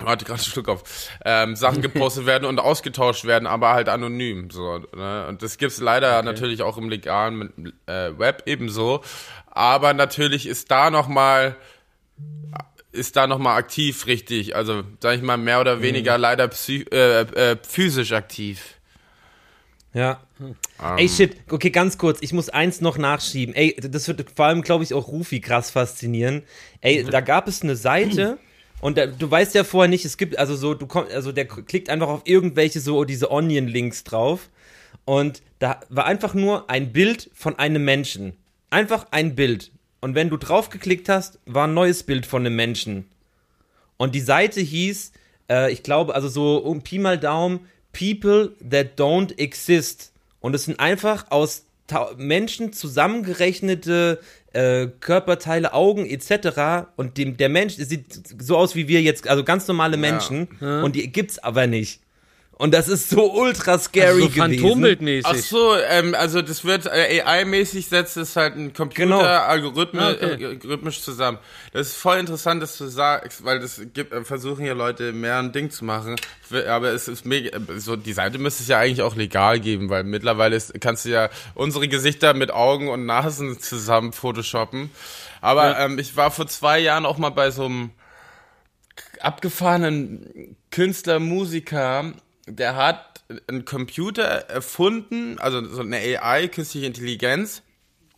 [0.00, 1.10] Warte gerade einen Schluck auf.
[1.24, 4.50] Ähm, Sachen gepostet werden und ausgetauscht werden, aber halt anonym.
[4.50, 5.26] So, ne?
[5.28, 6.24] Und das gibt's leider okay.
[6.24, 9.02] natürlich auch im legalen äh, Web ebenso.
[9.46, 11.56] Aber natürlich ist da nochmal
[12.92, 14.56] ist da nochmal aktiv, richtig.
[14.56, 16.22] Also, sag ich mal, mehr oder weniger mhm.
[16.22, 18.78] leider psy äh, äh, physisch aktiv.
[19.94, 20.20] Ja.
[20.40, 20.54] Ähm.
[20.96, 21.36] Ey, shit.
[21.50, 22.18] Okay, ganz kurz.
[22.20, 23.54] Ich muss eins noch nachschieben.
[23.54, 26.42] Ey, das wird vor allem, glaube ich, auch Rufi krass faszinieren.
[26.80, 28.38] Ey, da gab es eine Seite.
[28.80, 31.46] Und da, du weißt ja vorher nicht, es gibt, also so, du kommst, also der
[31.46, 34.50] klickt einfach auf irgendwelche so diese Onion-Links drauf.
[35.04, 38.34] Und da war einfach nur ein Bild von einem Menschen.
[38.70, 39.72] Einfach ein Bild.
[40.00, 43.06] Und wenn du draufgeklickt hast, war ein neues Bild von einem Menschen.
[43.96, 45.12] Und die Seite hieß,
[45.50, 47.60] äh, ich glaube, also so um Pi mal Daumen,
[47.92, 50.12] People that don't exist.
[50.40, 51.64] Und es sind einfach aus
[52.16, 54.20] Menschen zusammengerechnete
[54.52, 56.90] äh, Körperteile, Augen etc.
[56.96, 60.48] Und dem, der Mensch sieht so aus wie wir jetzt, also ganz normale Menschen.
[60.60, 60.82] Ja.
[60.82, 62.00] Und die gibt's aber nicht.
[62.58, 65.30] Und das ist so ultra scary also so Phantombildmäßig.
[65.30, 69.20] Ach so, ähm, also das wird äh, AI-mäßig setzt es halt ein Computer genau.
[69.20, 70.58] Ah, okay.
[70.60, 71.38] äh, zusammen.
[71.72, 75.38] Das ist voll interessant, dass du sagst, weil das gibt äh, versuchen ja Leute mehr
[75.38, 76.16] ein Ding zu machen,
[76.68, 80.02] aber es ist mega so die Seite müsste es ja eigentlich auch legal geben, weil
[80.02, 84.90] mittlerweile ist, kannst du ja unsere Gesichter mit Augen und Nasen zusammen photoshoppen.
[85.40, 85.84] Aber ja.
[85.84, 87.90] ähm, ich war vor zwei Jahren auch mal bei so einem
[89.20, 92.12] abgefahrenen Künstler, Musiker,
[92.48, 97.62] der hat einen Computer erfunden, also so eine AI, künstliche Intelligenz.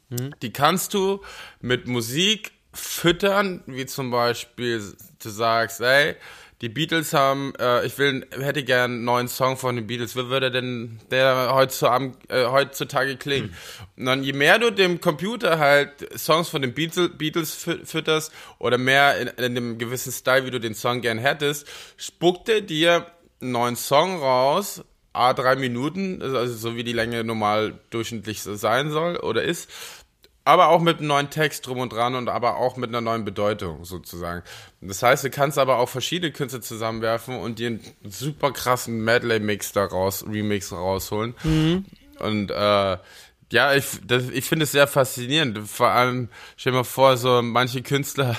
[0.08, 0.34] Mhm.
[0.42, 1.20] Die kannst du
[1.60, 4.82] mit Musik füttern, wie zum Beispiel
[5.22, 6.16] du sagst, ey,
[6.60, 10.14] die Beatles haben, äh, ich will, hätte gern einen neuen Song von den Beatles.
[10.14, 13.48] Wie würde denn der heutzutage, äh, heutzutage klingen?
[13.48, 13.86] Mhm.
[13.96, 18.76] Und dann, je mehr du dem Computer halt Songs von den Beatles, Beatles fütterst oder
[18.76, 21.66] mehr in, in einem gewissen Style, wie du den Song gern hättest,
[21.96, 23.06] spuckt er dir
[23.40, 28.90] einen neuen Song raus, a drei Minuten, also so wie die Länge normal durchschnittlich sein
[28.90, 29.68] soll oder ist,
[30.44, 33.24] aber auch mit einem neuen Text drum und dran und aber auch mit einer neuen
[33.24, 34.42] Bedeutung sozusagen.
[34.80, 39.72] Das heißt, du kannst aber auch verschiedene Künstler zusammenwerfen und dir einen super krassen Medley-Mix
[39.72, 41.34] daraus, Remix rausholen.
[41.44, 41.84] Mhm.
[42.18, 42.98] Und äh,
[43.52, 43.86] ja, ich,
[44.32, 45.58] ich finde es sehr faszinierend.
[45.68, 48.36] Vor allem, stell dir mal vor, so manche Künstler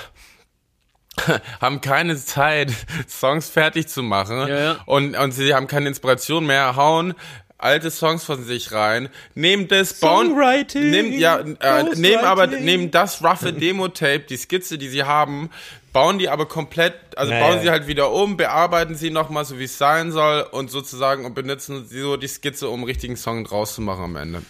[1.60, 2.72] haben keine Zeit,
[3.08, 4.80] Songs fertig zu machen ja, ja.
[4.86, 7.14] Und, und sie haben keine Inspiration mehr, hauen
[7.62, 10.36] alte Songs von sich rein, nehmen das, bauen,
[10.74, 15.48] nehmen, ja, äh, nehmen aber, nehmen das roughe Demo-Tape, die Skizze, die sie haben,
[15.92, 17.46] bauen die aber komplett, also naja.
[17.46, 21.24] bauen sie halt wieder um, bearbeiten sie nochmal so wie es sein soll und sozusagen
[21.24, 24.42] und benutzen sie so die Skizze, um einen richtigen Song draus zu machen am Ende.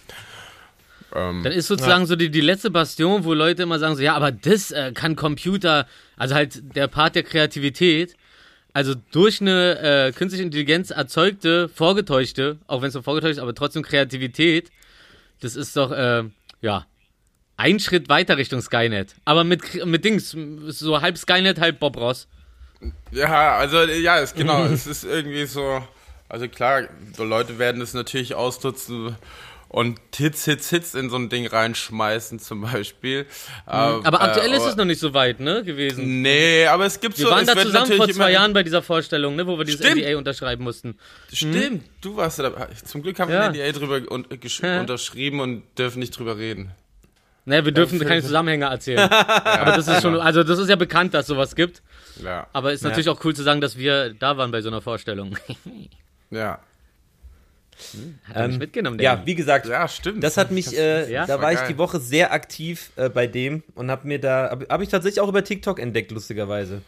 [1.14, 2.07] Ähm, Dann ist sozusagen ja.
[2.07, 5.16] so die, die letzte Bastion, wo Leute immer sagen so, ja, aber das äh, kann
[5.16, 8.16] Computer, also halt der Part der Kreativität,
[8.72, 13.55] also durch eine äh, künstliche Intelligenz erzeugte, vorgetäuschte, auch wenn es so vorgetäuscht ist, aber
[13.55, 14.70] trotzdem Kreativität,
[15.40, 16.25] das ist doch, äh,
[16.61, 16.87] ja,
[17.57, 19.14] Ein Schritt weiter Richtung Skynet.
[19.25, 20.35] Aber mit, mit Dings,
[20.68, 22.27] so halb Skynet, halb Bob Ross.
[23.11, 25.87] Ja, also ja, ist genau, es ist irgendwie so,
[26.29, 29.16] also klar, so Leute werden es natürlich ausnutzen
[29.73, 33.27] und Hits, Hits, Hits in so ein Ding reinschmeißen zum Beispiel.
[33.67, 36.23] Aber aktuell äh, ist es noch nicht so weit, ne, gewesen.
[36.23, 38.83] Nee, aber es gibt Wir so, waren es da zusammen vor zwei Jahren bei dieser
[38.83, 40.03] Vorstellung, ne, wo wir dieses Stimmt.
[40.03, 40.99] NDA unterschreiben mussten.
[41.33, 42.69] Stimmt, du warst da dabei.
[42.85, 43.43] Zum Glück haben wir Ja.
[43.49, 44.81] ein NDA drüber gesch- Ja.
[44.81, 46.71] unterschrieben und dürfen nicht drüber reden.
[47.45, 49.01] Ne, wir dürfen keine Zusammenhänge erzählen.
[49.11, 51.83] aber das ist schon, also das ist ja bekannt, dass sowas gibt.
[52.23, 54.81] Ja, Aber ist natürlich auch cool zu sagen, dass wir da waren bei so einer
[54.83, 55.37] Vorstellung.
[56.31, 56.61] ja.
[58.25, 60.23] Hat er nicht mitgenommen, der Ja, wie gesagt, Ja, stimmt.
[60.23, 61.27] das hat mich, äh, Ja?
[61.27, 64.51] da war war ich die Woche sehr aktiv äh, bei dem und habe mir da,
[64.51, 66.83] habe hab ich tatsächlich auch über TikTok entdeckt, lustigerweise.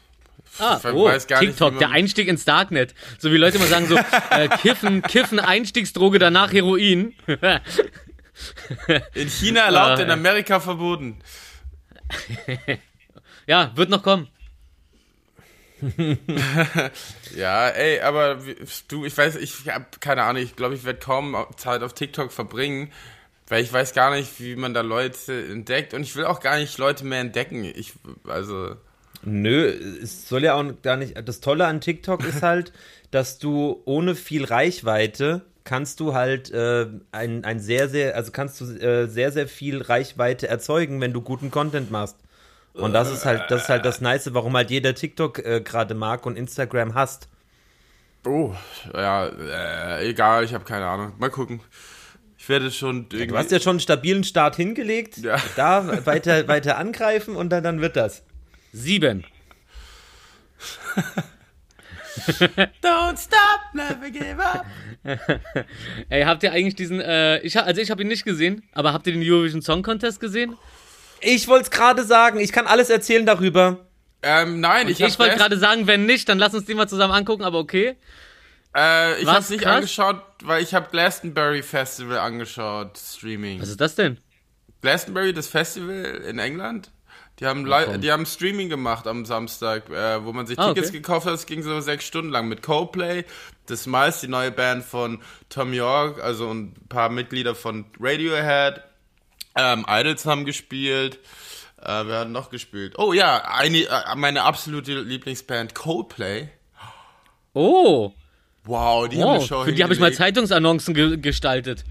[0.59, 2.95] Ah, oh, weiß gar nicht, TikTok, wie der Einstieg ins Darknet.
[3.19, 3.97] So wie Leute immer sagen, so
[4.31, 7.15] äh, Kiffen, Kiffen, Einstiegsdroge, danach Heroin.
[9.15, 10.11] In China erlaubt, Ah, in.
[10.11, 11.19] Amerika verboten.
[13.47, 14.29] ja, wird noch kommen.
[17.37, 18.39] Ja, ey, aber
[18.89, 22.33] du, ich weiß, ich habe keine Ahnung, ich glaube, ich werde kaum Zeit auf TikTok
[22.33, 22.93] verbringen,
[23.49, 26.59] weil ich weiß gar nicht, wie man da Leute entdeckt und ich will auch gar
[26.59, 27.65] nicht Leute mehr entdecken.
[27.65, 27.95] Ich,
[28.27, 28.77] also,
[29.27, 29.67] Nö,
[30.03, 31.15] es soll ja auch gar nicht.
[31.27, 32.73] Das Tolle an TikTok ist halt,
[33.11, 38.61] dass du ohne viel Reichweite kannst du halt äh, ein, ein sehr, sehr, also kannst
[38.61, 42.17] du äh, sehr, sehr viel Reichweite erzeugen, wenn du guten Content machst.
[42.75, 45.95] Und das ist halt, das ist halt das Nice, warum halt jeder TikTok äh, gerade
[45.95, 47.29] mag und Instagram hasst.
[48.27, 48.53] oh,
[48.93, 51.13] ja, äh, egal, ich habe keine Ahnung.
[51.19, 51.61] Mal gucken.
[52.37, 53.29] Ich werde schon irgendwie.
[53.29, 55.37] Du hast ja schon einen stabilen Start hingelegt, Ja.
[55.57, 58.23] da weiter, weiter angreifen und dann, dann wird das.
[58.73, 59.25] Sieben.
[62.83, 64.65] Don't stop, never give up.
[66.09, 69.07] Ey, habt ihr eigentlich diesen, äh, ich, also ich habe ihn nicht gesehen, aber habt
[69.07, 70.57] ihr den Eurovision Song Contest gesehen?
[71.25, 73.79] Ich wollte es gerade sagen, ich kann alles erzählen darüber.
[74.23, 76.89] Ähm, nein, ich, Ich, hab wollte gerade sagen, wenn nicht, dann lass uns den mal
[76.89, 77.97] zusammen angucken, aber okay.
[78.77, 79.77] Äh, ich hab's nicht Krass.
[79.77, 83.61] angeschaut, weil ich habe Glastonbury Festival angeschaut, Streaming.
[83.61, 84.19] Was ist das denn?
[84.83, 86.91] Glastonbury, das Festival in England.
[87.41, 90.89] Die haben, li- die haben Streaming gemacht am Samstag, äh, wo man sich Ah, Tickets
[90.91, 90.99] okay.
[90.99, 91.35] gekauft hat.
[91.35, 93.25] Es ging so sechs Stunden lang mit Coldplay,
[93.67, 98.83] das Miles, die neue Band von Tom York, also ein paar Mitglieder von Radiohead.
[99.57, 101.21] Ähm, Idols haben gespielt.
[101.81, 102.99] Äh, wer hat noch gespielt?
[102.99, 106.49] Oh ja, eine, äh, meine absolute Lieblingsband Coldplay.
[107.53, 108.13] Oh,
[108.65, 110.13] Wow, die haben oh eine Show für die habe ich mal.
[110.13, 111.85] Zeitungsannoncen ge gestaltet.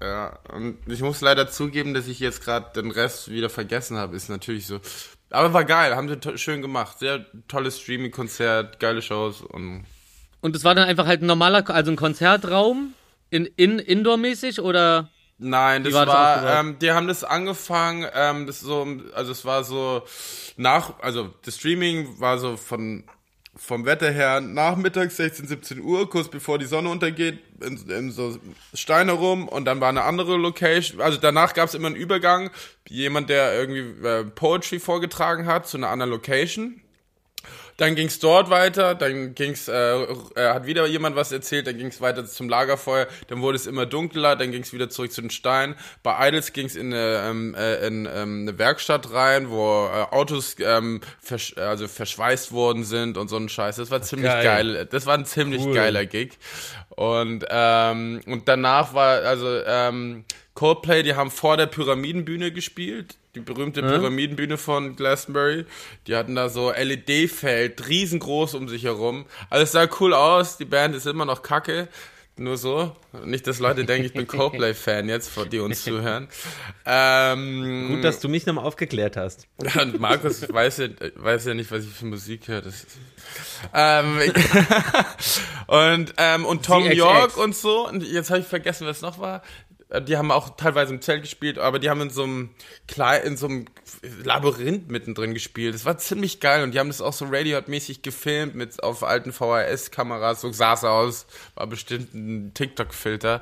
[0.00, 4.16] Ja, und ich muss leider zugeben, dass ich jetzt gerade den Rest wieder vergessen habe.
[4.16, 4.80] Ist natürlich so.
[5.30, 6.98] Aber war geil, haben sie schön gemacht.
[6.98, 9.84] Sehr tolles Streaming-Konzert, geile Shows und.
[10.40, 12.94] Und es war dann einfach halt ein normaler, also ein Konzertraum,
[13.30, 15.08] in, in Indoor-mäßig oder?
[15.42, 19.44] Nein, das war das war, ähm, die haben das angefangen, ähm, das so, also es
[19.44, 20.02] war so
[20.56, 23.04] nach, also das Streaming war so von
[23.54, 28.38] vom Wetter her nachmittags 16, 17 Uhr, kurz bevor die Sonne untergeht, in, in so
[28.72, 31.00] Steine rum und dann war eine andere Location.
[31.00, 32.50] Also danach gab es immer einen Übergang,
[32.88, 36.81] jemand, der irgendwie äh, Poetry vorgetragen hat zu einer anderen Location.
[37.76, 40.06] Dann ging's dort weiter, dann ging's, äh, äh,
[40.36, 44.36] hat wieder jemand was erzählt, dann ging's weiter zum Lagerfeuer, dann wurde es immer dunkler,
[44.36, 45.74] dann ging's wieder zurück zu den Steinen.
[46.02, 50.56] Bei Idols ging's in eine, ähm, äh, in ähm, eine Werkstatt rein, wo äh, Autos
[50.60, 53.76] ähm, versch also verschweißt worden sind und so ein Scheiß.
[53.76, 54.44] Das war ziemlich Geil.
[54.44, 54.88] geil.
[54.90, 55.74] Das war ein ziemlich Cool.
[55.74, 56.38] geiler Gig.
[56.90, 63.16] Und, ähm, und danach war, also ähm, Coldplay, die haben vor der Pyramidenbühne gespielt.
[63.34, 65.64] Die berühmte Pyramidenbühne von Glastonbury.
[66.06, 69.24] Die hatten da so LED-Feld, riesengroß um sich herum.
[69.48, 70.58] Also es sah cool aus.
[70.58, 71.88] Die Band ist immer noch kacke.
[72.36, 72.94] Nur so.
[73.24, 76.28] Nicht, dass Leute denken, ich bin Coldplay-Fan jetzt, die uns zuhören.
[76.84, 79.46] Ähm, Gut, dass du mich nochmal aufgeklärt hast.
[79.62, 82.64] ja, und Markus weiß ja, weiß ja nicht, was ich für Musik höre.
[83.72, 84.18] Ähm,
[85.68, 86.90] und, ähm, und Tom.
[86.90, 87.88] York und so.
[87.88, 89.42] Und jetzt habe ich vergessen, was noch war.
[89.92, 92.50] Äh, Die haben auch teilweise im Zelt gespielt, aber die haben in so einem
[93.24, 93.66] in so einem
[94.24, 95.74] Labyrinth mittendrin gespielt.
[95.74, 99.32] Das war ziemlich geil und die haben das auch so Radiohead-mäßig gefilmt mit auf alten
[99.32, 100.40] VHS-Kameras.
[100.40, 101.26] So sah es aus.
[101.54, 103.40] War bestimmt ein TikTok-Filter.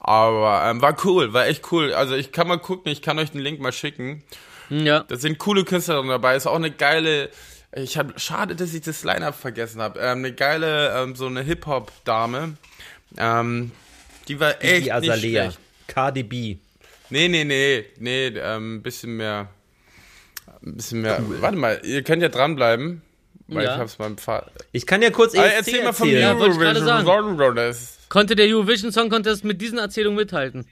[0.00, 1.92] Aber ähm, war cool, war echt cool.
[1.92, 4.22] Also ich kann mal gucken, ich kann euch den Link mal schicken.
[4.68, 5.00] Hm, Ja.
[5.00, 6.36] Da sind coole Künstler dabei.
[6.36, 7.30] Ist auch eine geile.
[7.74, 9.98] Ich hab, schade, dass ich das Line-Up vergessen habe.
[10.00, 12.54] Ähm, eine geile, ähm, so eine Hip-Hop-Dame.
[13.16, 13.72] Ähm,
[14.28, 15.42] die war echt Die nicht Azalea.
[15.50, 15.58] schlecht.
[15.88, 16.56] Cardi B.
[17.10, 19.48] Nee, nee, nee, nee, ähm, ein bisschen mehr.
[20.64, 21.20] Ein bisschen mehr.
[21.40, 23.02] Warte mal, ihr könnt ja dranbleiben.
[23.50, 23.74] Weil Ja.
[23.74, 24.52] ich hab's beim Pfad.
[24.72, 26.22] Ich kann ja kurz Ah, ESC erzähl mal vom erzählen.
[26.22, 27.88] Ja, Eurovision.
[28.10, 30.66] Konnte der Eurovision Song Contest mit diesen Erzählungen mithalten?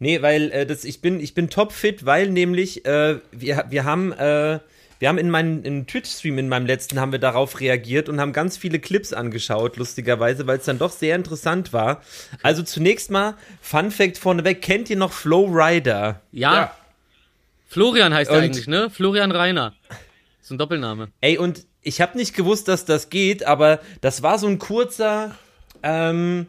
[0.00, 4.12] Nee, weil äh, das, ich bin, ich bin topfit, weil nämlich äh, wir, wir haben,
[4.12, 4.58] äh,
[4.98, 8.56] wir haben in meinem Twitch-Stream in meinem letzten haben wir darauf reagiert und haben ganz
[8.56, 12.02] viele Clips angeschaut, lustigerweise, weil es dann doch sehr interessant war.
[12.42, 16.20] Also zunächst mal, Fun Fact vorneweg, kennt ihr noch Flow Rider?
[16.32, 16.54] Ja.
[16.54, 16.74] Ja.
[17.68, 18.90] Florian heißt er eigentlich, ne?
[18.90, 19.74] Florian Reiner.
[20.42, 21.08] ist ein Doppelname.
[21.20, 25.34] Ey, und ich habe nicht gewusst, dass das geht, aber das war so ein kurzer,
[25.82, 26.46] ähm,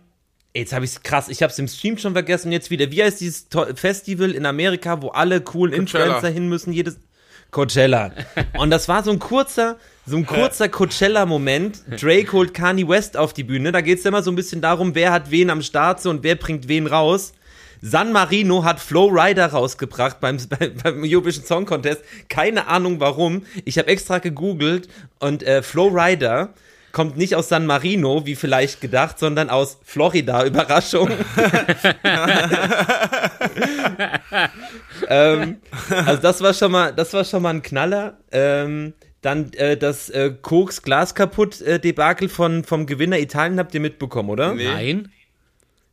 [0.56, 2.90] jetzt habe ich's krass, ich habe es im Stream schon vergessen, jetzt wieder.
[2.92, 6.06] Wie heißt dieses Festival in Amerika, wo alle coolen Coachella.
[6.06, 6.98] Influencer hin müssen, jedes
[7.52, 8.12] Coachella.
[8.58, 11.84] Und das war so ein kurzer, so ein kurzer Coachella-Moment.
[12.02, 13.72] Drake holt Kanye West auf die Bühne.
[13.72, 16.36] Da geht's immer so ein bisschen darum, wer hat wen am Start so und wer
[16.36, 17.34] bringt wen raus.
[17.82, 22.04] San Marino hat Flow Rider rausgebracht beim, beim, beim Eurovision Song Contest.
[22.28, 23.46] Keine Ahnung warum.
[23.66, 26.54] Ich habe extra gegoogelt und äh, Flow Rider
[26.92, 30.46] kommt nicht aus San Marino, wie vielleicht gedacht, sondern aus Florida.
[30.50, 31.10] Überraschung.
[35.08, 35.58] ähm,
[35.90, 38.18] also das war schon mal, das war schon mal ein Knaller.
[38.32, 43.74] Ähm, dann äh, das äh, Koks Glas kaputt äh, Debakel von vom Gewinner Italien habt
[43.74, 44.54] ihr mitbekommen, oder?
[44.54, 44.66] Nee.
[44.66, 45.12] Nein.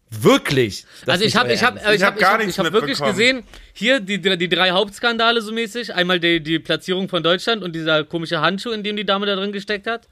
[0.08, 0.86] Wirklich?
[1.04, 1.94] Das Also ich habe ich habe Ernst.
[1.94, 5.52] ich Ich hab habe hab, hab wirklich gesehen, hier die, die die drei Hauptskandale so
[5.52, 9.26] mäßig, einmal die, die Platzierung von Deutschland und dieser komische Handschuh, in dem die Dame
[9.26, 10.06] da drin gesteckt hat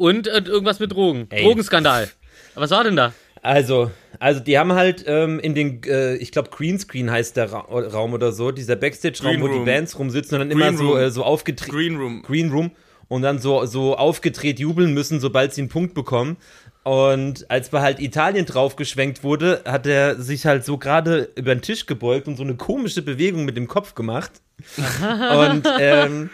[0.00, 1.26] und äh, irgendwas mit Drogen.
[1.28, 1.44] Ey.
[1.44, 2.08] Drogenskandal.
[2.54, 3.12] Was war denn da?
[3.42, 7.60] Also, also die haben halt ähm, in den, äh, ich glaube Greenscreen heißt der Ra
[7.60, 9.64] Raum oder so, dieser Backstage-Raum, wo die.
[9.64, 10.98] Bands rumsitzen und dann Green immer so, Room.
[10.98, 11.70] äh, so aufgetreten.
[11.70, 12.22] Green Room.
[12.22, 12.70] Green Room
[13.08, 16.38] und dann so, so aufgedreht jubeln müssen, sobald sie einen Punkt bekommen.
[16.82, 21.60] Und als bei halt Italien draufgeschwenkt wurde, hat er sich halt so gerade über den
[21.60, 24.32] Tisch gebeugt und so eine komische Bewegung mit dem Kopf gemacht.
[24.78, 26.30] und, ähm,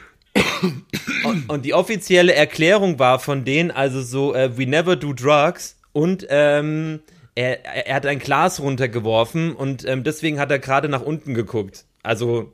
[1.25, 5.77] und, und die offizielle Erklärung war von denen, also so, äh, we never do drugs
[5.93, 7.01] und ähm,
[7.35, 11.85] er, er hat ein Glas runtergeworfen und ähm, deswegen hat er gerade nach unten geguckt.
[12.03, 12.53] Also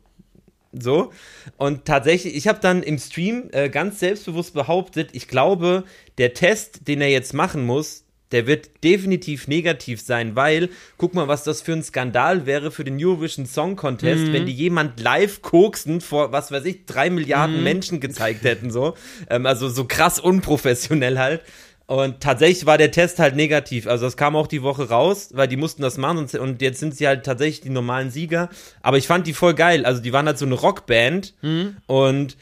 [0.72, 1.12] so.
[1.56, 5.84] Und tatsächlich, ich habe dann im Stream äh, ganz selbstbewusst behauptet, ich glaube,
[6.18, 11.28] der Test, den er jetzt machen muss, der wird definitiv negativ sein, weil, guck mal,
[11.28, 15.42] was das für ein Skandal wäre für den Eurovision Song Contest, wenn die jemand live
[15.42, 18.94] koksend vor, was weiß ich, drei Milliarden Menschen gezeigt hätten, so.
[19.30, 21.42] Ähm, also so krass unprofessionell halt.
[21.86, 23.86] Und tatsächlich war der Test halt negativ.
[23.86, 26.80] Also das kam auch die Woche raus, weil die mussten das machen und, und jetzt
[26.80, 28.48] sind sie halt tatsächlich die normalen Sieger.
[28.80, 29.84] Aber ich fand die voll geil.
[29.84, 31.34] Also die waren halt so eine Rockband
[31.86, 32.36] und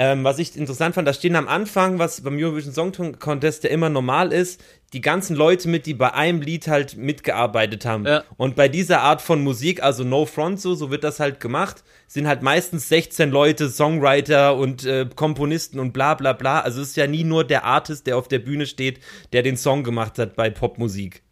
[0.00, 3.70] ähm, was ich interessant fand, da stehen am Anfang, was beim Eurovision Song Contest ja
[3.70, 4.60] immer normal ist,
[4.92, 8.06] die ganzen Leute mit, die bei einem Lied halt mitgearbeitet haben.
[8.06, 8.22] Ja.
[8.36, 11.82] Und bei dieser Art von Musik, also No Front so, so wird das halt gemacht,
[12.06, 16.60] sind halt meistens 16 Leute, Songwriter und äh, Komponisten und bla bla bla.
[16.60, 19.00] Also es ist ja nie nur der Artist, der auf der Bühne steht,
[19.32, 21.22] der den Song gemacht hat bei Popmusik.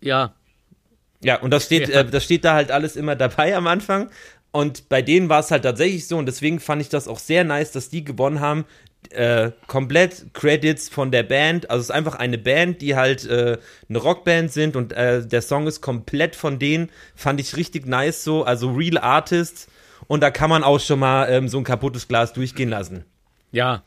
[0.00, 0.32] Ja.
[1.22, 2.00] Ja, und das steht, Ja.
[2.00, 4.10] äh, das steht da halt alles immer dabei am Anfang.
[4.50, 7.44] Und bei denen war es halt tatsächlich so und deswegen fand ich das auch sehr
[7.44, 8.64] nice, dass die gewonnen haben.
[9.10, 11.70] Äh, komplett Credits von der Band.
[11.70, 13.58] Also es ist einfach eine Band, die halt äh,
[13.88, 16.90] eine Rockband sind und äh, der Song ist komplett von denen.
[17.14, 18.44] Fand ich richtig nice so.
[18.44, 19.68] Also Real Artists.
[20.08, 23.04] Und da kann man auch schon mal ähm, so ein kaputtes Glas durchgehen lassen.
[23.52, 23.82] Ja.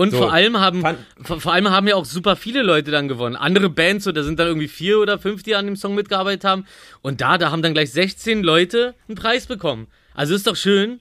[0.00, 0.16] Und So.
[0.16, 0.82] vor allem haben
[1.24, 3.36] vor, allem haben ja auch super viele Leute dann gewonnen.
[3.36, 6.42] Andere Bands, so da sind dann irgendwie vier oder fünf, die an dem Song mitgearbeitet
[6.42, 6.64] haben.
[7.02, 9.88] Und da, da haben dann gleich 16 Leute einen Preis bekommen.
[10.14, 11.00] Also ist doch schön.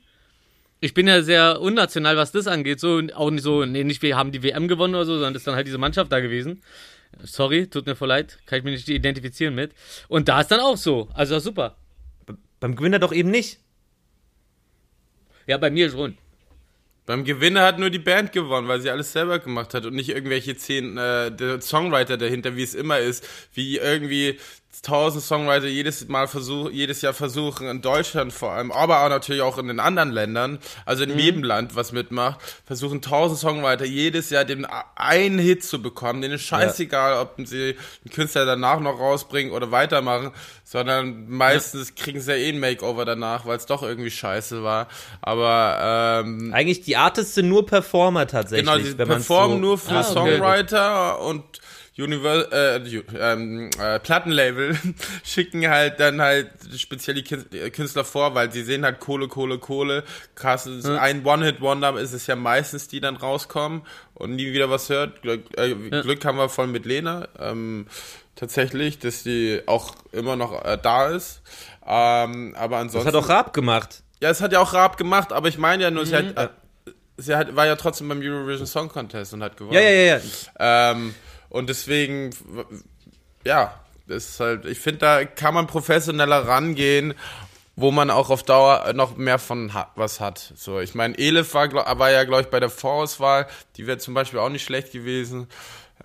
[0.82, 2.82] Ich bin ja sehr unnational, was das angeht.
[2.82, 5.48] So auch nicht so, nee, nicht wir haben die WM gewonnen oder so, sondern ist
[5.48, 6.62] dann halt diese Mannschaft da gewesen.
[7.24, 9.72] Sorry, tut mir voll leid, kann ich mich nicht identifizieren mit.
[10.10, 11.08] Und da ist dann auch so.
[11.14, 11.78] Also super.
[12.60, 13.60] Beim Gewinner doch eben nicht.
[15.48, 16.18] Ja, bei mir schon.
[17.10, 20.10] Beim Gewinner hat nur die Band gewonnen, weil sie alles selber gemacht hat und nicht
[20.10, 24.38] irgendwelche zehn äh, der Songwriter dahinter, wie es immer ist, wie irgendwie
[24.82, 29.42] tausend Songwriter jedes Mal versuch, jedes Jahr versuchen in Deutschland vor allem, aber auch natürlich
[29.42, 34.30] auch in den anderen Ländern, also in jedem Land, was mitmacht, versuchen tausend Songwriter jedes
[34.30, 36.22] Jahr den einen Hit zu bekommen.
[36.22, 40.32] Denen ist scheißegal, ob sie den Künstler danach noch rausbringen oder weitermachen,
[40.64, 44.88] sondern meistens kriegen sie ja eh ein Makeover danach, weil es doch irgendwie scheiße war.
[45.22, 48.66] Aber ähm, Eigentlich die Artists sind nur Performer tatsächlich.
[48.72, 50.14] Genau, die performen so- nur für Ah, okay.
[50.14, 51.44] Songwriter und
[52.02, 52.78] Univer äh,
[53.20, 54.78] ähm, äh, Plattenlabel
[55.24, 59.28] schicken halt dann halt speziell die Kün- äh, Künstler vor, weil sie sehen halt Kohle,
[59.28, 60.04] Kohle, Kohle.
[60.36, 63.82] Krass, ist ein One-Hit-Wonder ist es ja meistens, die dann rauskommen
[64.14, 65.22] und nie wieder was hört.
[65.22, 67.28] Glück, äh, Glück haben wir voll mit Lena.
[67.40, 67.88] Ähm,
[68.36, 71.42] tatsächlich, dass die auch immer noch äh, da ist.
[71.86, 73.08] Ähm, aber Das ansonsten.
[73.08, 74.04] hat auch Raab gemacht.
[74.22, 76.36] Ja, es hat ja auch Raab gemacht, aber ich meine ja nur, sie, Mhm.
[76.36, 76.52] hat,
[76.86, 79.74] äh, sie hat, war ja trotzdem beim Eurovision Song Contest und hat gewonnen.
[79.74, 80.92] Ja, ja, ja, ja.
[80.92, 81.16] Ähm,
[81.50, 82.32] und deswegen,
[83.46, 83.74] ja,
[84.08, 87.14] Das ist halt, ich finde, da kann man professioneller rangehen,
[87.76, 90.54] wo man auch auf Dauer noch mehr von ha was hat.
[90.56, 93.48] So, ich meine, Elif war, war ja, glaube ich, bei der Vorauswahl,
[93.78, 95.48] die wäre zum Beispiel auch nicht schlecht gewesen.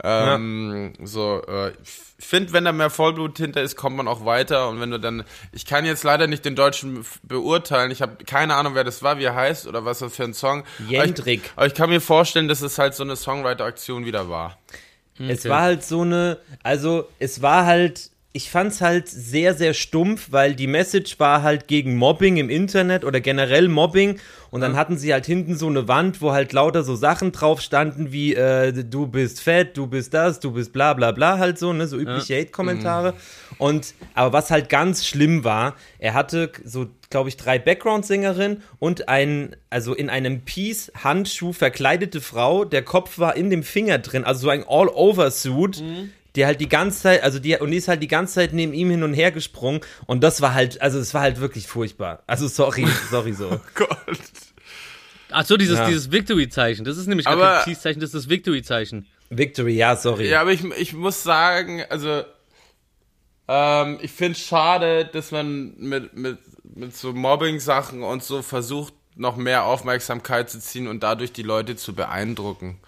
[0.03, 1.73] Ähm, So, äh,
[2.19, 4.69] ich finde, wenn da mehr Vollblut hinter ist, kommt man auch weiter.
[4.69, 7.91] Und wenn du dann, ich kann jetzt leider nicht den Deutschen beurteilen.
[7.91, 10.35] Ich habe keine Ahnung, wer das war, wie er heißt oder was das für ein
[10.35, 10.65] Song.
[10.81, 11.43] Aber Jendrik.
[11.45, 14.59] ich, aber ich kann mir vorstellen, dass es halt so eine Songwriter-Aktion wieder war.
[15.19, 20.33] Es war halt so eine, also es war halt, ich fand's halt sehr, sehr stumpf,
[20.33, 24.19] weil die Message war halt gegen Mobbing im Internet oder generell Mobbing.
[24.51, 27.61] Und dann hatten sie halt hinten so eine Wand, wo halt lauter so Sachen drauf
[27.61, 31.59] standen wie äh, du bist fett, du bist das, du bist bla bla bla halt
[31.59, 33.15] so, ne, so übliche Hate-Kommentare.
[33.59, 39.09] Und aber was halt ganz schlimm war, er hatte so, glaube ich, drei Background-Sängerinnen und
[39.09, 44.41] ein, also in einem Peace-Handschuh verkleidete Frau, der Kopf war in dem Finger drin, also
[44.43, 45.83] so ein All-Over-Suit.
[46.37, 48.73] Die halt die ganze Zeit, also die, und die ist halt die ganze Zeit neben
[48.75, 52.25] ihm hin und her gesprungen und das war halt, also es war halt wirklich furchtbar.
[52.27, 53.61] Also sorry, sorry so.
[53.77, 53.89] Gott.
[55.31, 55.87] Ach so, dieses, Ja.
[55.87, 56.85] dieses Victory-Zeichen.
[56.85, 59.07] Das ist nämlich gar Aber- kein Peace-Zeichen, das ist das Victory-Zeichen.
[59.31, 60.29] Victory, ja, sorry.
[60.29, 62.23] Ja, aber ich, ich muss sagen, also
[63.49, 68.95] ähm, ich finde es schade, dass man mit, mit, mit so Mobbing-Sachen und so versucht,
[69.17, 72.81] noch mehr Aufmerksamkeit zu ziehen und dadurch die Leute zu beeindrucken.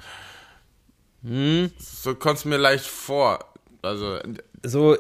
[1.79, 3.39] So kommt es mir leicht vor.
[3.83, 4.19] Also,
[4.63, 4.97] So,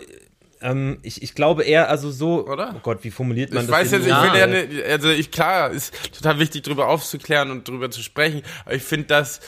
[0.61, 2.75] ähm, ich, ich glaube eher, also so, Oder?
[2.77, 3.79] oh Gott, wie formuliert man ich das?
[3.79, 4.03] weiß denn?
[4.05, 7.91] jetzt, ich will ja nicht, also ich, klar, ist total wichtig, darüber aufzuklären und darüber
[7.91, 9.41] zu sprechen, aber ich finde das,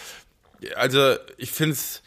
[0.77, 2.03] also ich finde es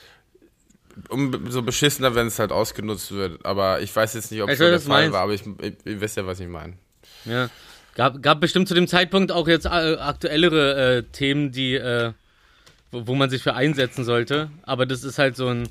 [1.10, 4.58] um, so beschissener, wenn es halt ausgenutzt wird, aber ich weiß jetzt nicht, ob es
[4.58, 5.14] so der Fall meinst.
[5.14, 6.74] war, aber ich, ich, ihr wisst ja, was ich meine.
[7.26, 7.50] Ja.
[7.96, 12.14] Gab, gab bestimmt zu dem Zeitpunkt auch jetzt äh, aktuellere äh, Themen, die, äh,
[12.92, 14.50] wo, wo man sich für einsetzen sollte.
[14.64, 15.68] Aber das ist halt so ein,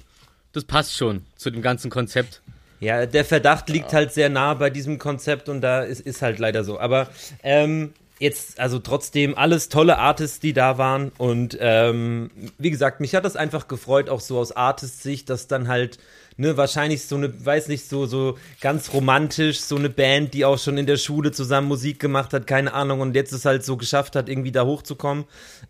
[0.53, 2.43] das passt schon zu dem ganzen Konzept.
[2.81, 6.39] Ja, der Verdacht liegt halt sehr nah bei diesem Konzept und da ist, ist halt
[6.39, 6.79] leider so.
[6.79, 7.09] Aber
[7.43, 11.11] ähm, jetzt, also trotzdem alles tolle Artists, die da waren.
[11.19, 15.67] Und ähm, wie gesagt, mich hat das einfach gefreut, auch so aus Artist-Sicht, dass dann
[15.69, 15.99] halt,
[16.37, 20.59] ne, wahrscheinlich so eine, weiß nicht, so, so ganz romantisch, so eine Band, die auch
[20.59, 23.77] schon in der Schule zusammen Musik gemacht hat, keine Ahnung, und jetzt es halt so
[23.77, 25.25] geschafft hat, irgendwie da hochzukommen.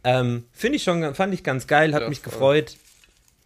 [0.05, 2.33] Ähm, Finde ich schon, fand ich ganz geil, hat Ja, mich voll.
[2.33, 2.77] gefreut.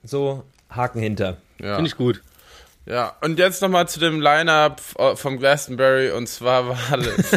[0.02, 1.36] So, Haken hinter.
[1.60, 1.76] Ja.
[1.76, 2.22] Finde ich gut.
[2.86, 7.32] Ja, und jetzt nochmal zu dem Line-Up äh, vom Glastonbury und zwar war das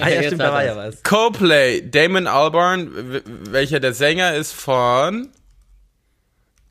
[0.00, 1.02] Ah ja, stimmt, da war ja was.
[1.02, 5.30] Coldplay, Damon Albarn, welcher der Sänger ist von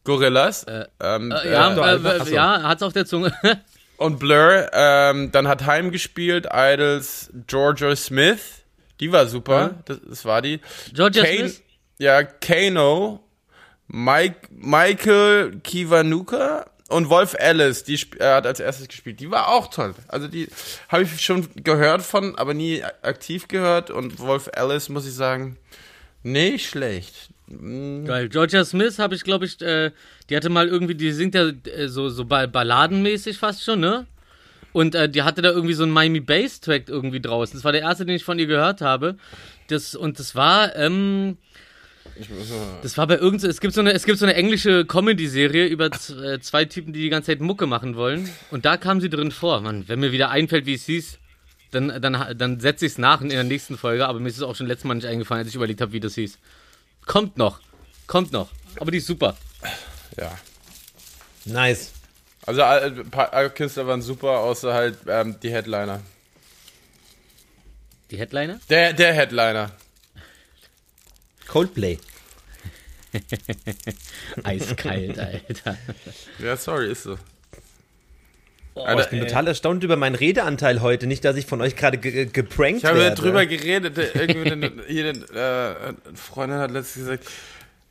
[0.04, 0.66] Gorillaz.
[1.02, 2.34] ähm, Äh, ja, äh, äh, einfach- achso.
[2.34, 3.34] ja, hat's auf der Zunge.
[3.98, 8.64] Und Blur, ähm, dann hat Heim gespielt, Idols, Georgia Smith,
[9.00, 10.60] die war super, das, das war die.
[10.94, 11.62] Georgia Kane- Smith?
[11.98, 13.22] Ja, Kano,
[13.88, 19.20] Mike, Michael Kiwanuka und Wolf Alice, die äh, hat als erstes gespielt.
[19.20, 19.96] Die war auch toll.
[20.08, 20.48] Also die
[20.90, 23.90] habe ich schon gehört von, aber nie aktiv gehört.
[23.90, 25.58] Und Wolf Alice, muss ich sagen,
[26.24, 27.30] nicht schlecht.
[27.48, 28.30] Geil.
[28.30, 29.92] Georgia Smith habe ich, glaube ich, äh,
[30.30, 34.08] die hatte mal irgendwie, die singt ja äh, so, so ba- balladenmäßig fast schon, ne?
[34.74, 37.56] Und äh, die hatte da irgendwie so einen Miami Bass Track irgendwie draußen.
[37.56, 39.16] Das war der erste, den ich von ihr gehört habe.
[39.68, 41.38] Das, und das war, ähm,
[42.82, 45.92] das war bei irgend es gibt so eine, es gibt so eine englische Comedy-Serie über
[45.92, 48.30] z- äh, zwei Typen, die die ganze Zeit Mucke machen wollen.
[48.52, 49.60] Und da kam sie drin vor.
[49.62, 51.18] Mann, wenn mir wieder einfällt, wie es hieß,
[51.72, 54.08] dann, dann, dann setze ich es nach in der nächsten Folge.
[54.08, 56.00] Aber mir ist es auch schon letztes Mal nicht eingefallen, als ich überlegt habe, wie
[56.00, 56.38] das hieß.
[57.06, 57.60] Kommt noch.
[58.08, 58.50] Kommt noch.
[58.80, 59.36] Aber die ist super.
[60.18, 60.38] Ja.
[61.46, 61.92] Nice.
[62.46, 66.02] Also alle, ein paar alle Künstler waren super, außer halt ähm, die Headliner.
[68.12, 68.60] Die Headliner?
[68.70, 69.72] Der, der Headliner.
[71.48, 71.98] Coldplay.
[74.44, 75.78] Eiskalt, Alter.
[76.40, 77.18] Ja, sorry, ist so.
[78.74, 79.28] Oh, Alter, ich bin ey.
[79.28, 81.08] total erstaunt über meinen Redeanteil heute.
[81.08, 83.16] Nicht, dass ich von euch gerade ge ge- geprankt Ich habe werde.
[83.22, 83.96] drüber geredet.
[83.96, 87.26] der- Irgendwie eine, äh, Freundin hat letztens gesagt,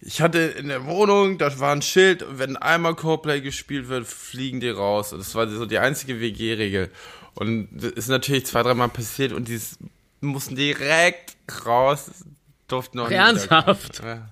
[0.03, 4.61] ich hatte in der Wohnung, da war ein Schild, wenn einmal Coldplay gespielt wird, fliegen
[4.61, 5.15] die raus.
[5.15, 6.91] Und das war so die einzige WG-Regel.
[7.35, 9.59] Und das ist natürlich zwei, dreimal passiert und die
[10.21, 11.35] mussten direkt
[11.65, 12.11] raus,
[12.69, 14.03] durften noch ernsthaft?
[14.05, 14.29] Ja.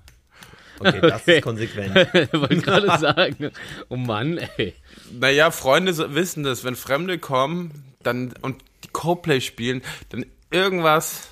[0.79, 1.37] Okay, das Okay.
[1.37, 1.95] ist konsequent.
[2.33, 3.51] Wollte gerade sagen.
[3.89, 4.73] Oh Mann, ey.
[5.11, 11.29] Naja, Freunde wissen das, wenn Fremde kommen dann und die Coldplay spielen, dann irgendwas.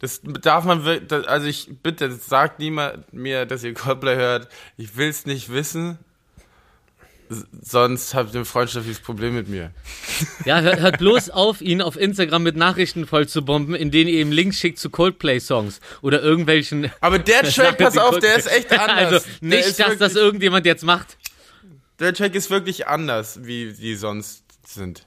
[0.00, 4.48] Das darf man wirklich, also ich bitte, sagt niemand mir, dass ihr Coldplay hört.
[4.76, 5.98] Ich will's nicht wissen.
[7.62, 9.70] Sonst habt ihr ein freundschaftliches Problem mit mir.
[10.44, 14.08] Ja, hört, hört bloß auf, ihn auf Instagram mit Nachrichten voll zu bomben, in denen
[14.08, 16.90] ihr ihm Links schickt zu Coldplay-Songs oder irgendwelchen.
[17.00, 19.12] Aber der Track, pass auf, der ist echt anders.
[19.12, 21.18] Also nicht, dass wirklich, das irgendjemand jetzt macht.
[21.98, 25.06] der Track ist wirklich anders, wie, wie sonst sind.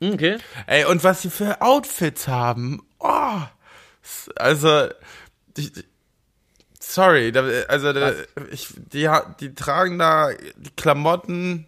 [0.00, 0.38] Okay.
[0.66, 2.82] Ey, und was sie für Outfits haben.
[2.98, 3.40] Oh.
[4.36, 4.88] Also,
[5.56, 5.72] ich,
[6.94, 8.12] sorry, da, also da,
[8.50, 11.66] ich, die, ha- die tragen da die Klamotten.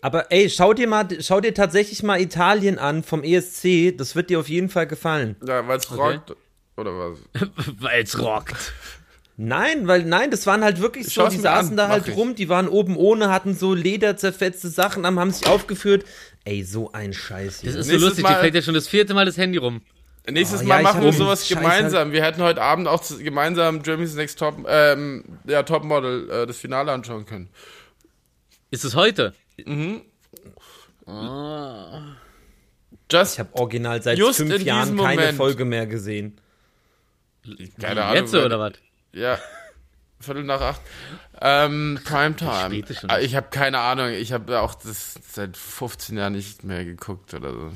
[0.00, 3.96] Aber ey, schau dir mal, schau dir tatsächlich mal Italien an vom ESC.
[3.96, 5.36] Das wird dir auf jeden Fall gefallen.
[5.46, 6.00] Ja, weil es Okay.
[6.16, 6.36] rockt.
[6.76, 7.18] Oder was?
[7.80, 8.72] Weil's rockt.
[9.36, 12.14] Nein, weil nein, das waren halt wirklich so, Schau's die saßen an, da halt ich.
[12.16, 16.04] rum, die waren oben ohne, hatten so lederzerfetzte Sachen, haben, haben sich aufgeführt.
[16.44, 17.70] Ey, so ein Scheiß hier.
[17.72, 19.58] Das ist so Nächstes lustig, Mal- dir fällt ja schon das vierte Mal das Handy
[19.58, 19.80] rum.
[20.28, 22.12] Nächstes Oh, Mal ja, machen wir sowas gemeinsam.
[22.12, 26.92] Wir hätten heute Abend auch gemeinsam Germany's Next Top, ähm, ja, Topmodel, äh, das Finale
[26.92, 27.50] anschauen können.
[28.70, 29.34] Ist es heute?
[33.10, 35.36] Just, ich habe original seit Just fünf in Jahren keine Moment.
[35.36, 36.40] Folge mehr gesehen.
[37.78, 38.16] keine Ahnung.
[38.16, 38.72] Jetzt oder was?
[39.12, 39.38] Ja,
[40.20, 40.80] Viertel nach acht.
[41.42, 42.82] Ähm, Primetime.
[43.08, 44.08] Ah, Ich habe keine Ahnung.
[44.08, 47.70] Ich habe auch das seit 15 Jahren nicht mehr geguckt oder so.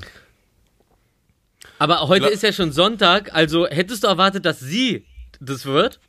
[1.79, 5.07] Aber heute Gla- ist ja schon Sonntag, also hättest du erwartet, dass sie
[5.41, 6.01] das wird?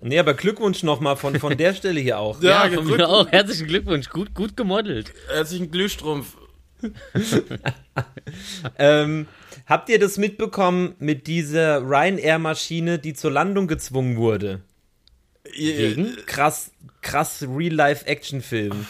[0.00, 2.40] Nee, aber Glückwunsch nochmal von, von der Stelle hier auch.
[2.42, 2.98] Ja, von gedrückt.
[2.98, 3.28] mir auch.
[3.30, 5.12] Herzlichen Glückwunsch, gut, gut gemodelt.
[5.28, 6.36] Herzlichen Glühstrumpf.
[8.78, 9.26] Ähm,
[9.66, 14.62] habt ihr das mitbekommen mit dieser Ryanair-Maschine, die zur Landung gezwungen wurde?
[15.54, 16.16] Wegen?
[16.26, 16.72] Krass,
[17.02, 18.86] krass Real-Life-Action-Film.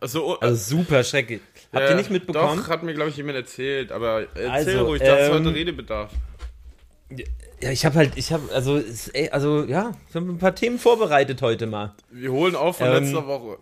[0.00, 1.40] Also, Also super schrecklich.
[1.72, 2.58] Habt ihr nicht mitbekommen?
[2.58, 3.92] Doch, hat mir, glaube ich, jemand erzählt.
[3.92, 6.12] Aber erzähl Also, ruhig, das ähm, heute Redebedarf.
[7.60, 8.82] Ja, ich habe halt, ich habe, also,
[9.30, 11.94] also, ja, ich habe ein paar Themen vorbereitet heute mal.
[12.10, 13.58] Wir holen auf von ähm, letzter Woche.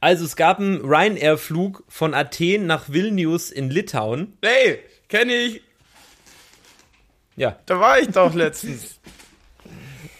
[0.00, 4.36] Also, es gab einen Ryanair-Flug von Athen nach Vilnius in Litauen.
[4.42, 5.62] Hey, kenne ich.
[7.36, 8.98] Ja, Da war ich doch letztens.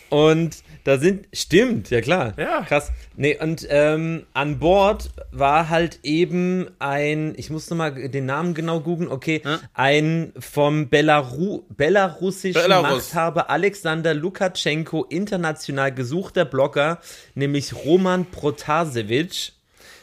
[0.09, 2.33] und da sind, stimmt, ja klar.
[2.39, 2.63] Ja.
[2.63, 2.91] Krass.
[3.17, 8.81] Nee, und ähm, an Bord war halt eben ein, ich muss nochmal den Namen genau
[8.81, 9.61] googeln, okay, Ja.
[9.75, 13.13] ein vom Belaru belarussischen Belarus.
[13.13, 16.99] Machthaber Alexander Lukaschenko international gesuchter Blogger,
[17.35, 19.53] nämlich Roman Protasevich,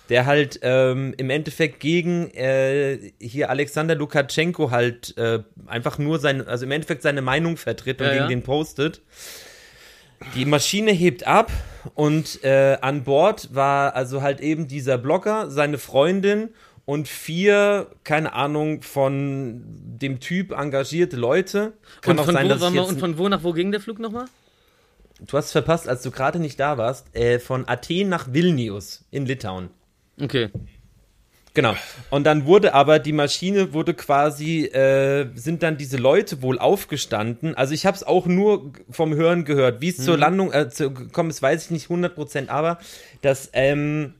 [0.09, 6.47] der halt ähm, im Endeffekt gegen äh, hier Alexander Lukaschenko halt äh, einfach nur sein,
[6.47, 8.29] also im Endeffekt seine Meinung vertritt und Ja, gegen ja.
[8.29, 9.01] den postet.
[10.35, 11.51] Die Maschine hebt ab
[11.93, 16.49] und äh, an Bord war also halt eben dieser Blogger, seine Freundin
[16.85, 21.73] und vier, keine Ahnung, von dem Typ engagierte Leute.
[22.01, 23.81] Kann Und auch von, sein, wo, waren wir, und von wo nach wo ging der
[23.81, 24.25] Flug nochmal?
[25.19, 29.25] du hast verpasst, als du gerade nicht da warst, äh, von Athen nach Vilnius in
[29.25, 29.69] Litauen.
[30.19, 30.49] Okay.
[31.57, 31.75] Genau.
[32.11, 37.55] Und dann wurde aber die Maschine wurde quasi äh, sind dann diese Leute wohl aufgestanden.
[37.55, 40.93] Also ich habe es auch nur vom Hören gehört, wie es zur Landung äh, zu,
[40.93, 42.77] gekommen ist, weiß ich nicht 100%, aber
[43.23, 44.13] dass ähm,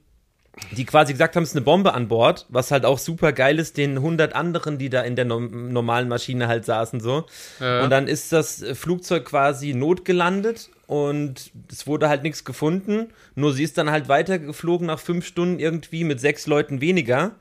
[0.72, 3.60] die quasi gesagt haben, es ist eine Bombe an Bord, was halt auch super geil
[3.60, 7.26] ist, den 100 anderen, die da in der nom normalen Maschine halt saßen so.
[7.60, 7.84] Ja.
[7.84, 13.10] Und dann ist das Flugzeug quasi notgelandet und es wurde halt nichts gefunden.
[13.36, 17.36] Nur sie ist dann halt weitergeflogen nach fünf Stunden irgendwie mit sechs Leuten weniger.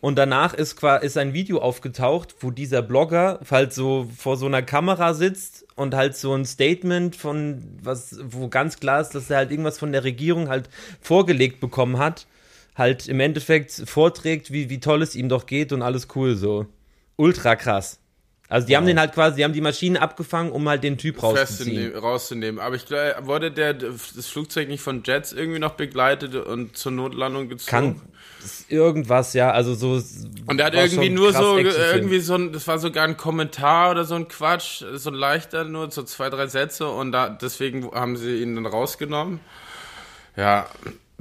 [0.00, 4.62] Und danach ist, ist ein Video aufgetaucht, wo dieser Blogger halt so vor so einer
[4.62, 9.38] Kamera sitzt und halt so ein Statement von was, wo ganz klar ist, dass er
[9.38, 10.68] halt irgendwas von der Regierung halt
[11.00, 12.26] vorgelegt bekommen hat,
[12.74, 16.66] halt im Endeffekt vorträgt, wie, wie toll es ihm doch geht und alles cool so.
[17.16, 18.00] Ultra krass.
[18.50, 21.22] Also die haben den halt quasi, die haben die Maschine abgefangen, um halt den Typ
[21.22, 21.92] rauszuziehen.
[21.92, 22.60] Festzunehmen- rauszunehmen.
[22.60, 26.92] Aber ich glaube, wurde der, das Flugzeug nicht von Jets irgendwie noch begleitet und zur
[26.92, 27.70] Notlandung gezogen?
[27.70, 28.00] Kann
[28.68, 30.02] irgendwas, ja, also so.
[30.46, 34.04] Und er hat irgendwie nur so, irgendwie so ein, das war sogar ein Kommentar oder
[34.04, 38.16] so ein Quatsch, so ein leichter, nur so zwei, drei Sätze und da, deswegen haben
[38.16, 39.40] sie ihn dann rausgenommen.
[40.36, 40.68] Ja,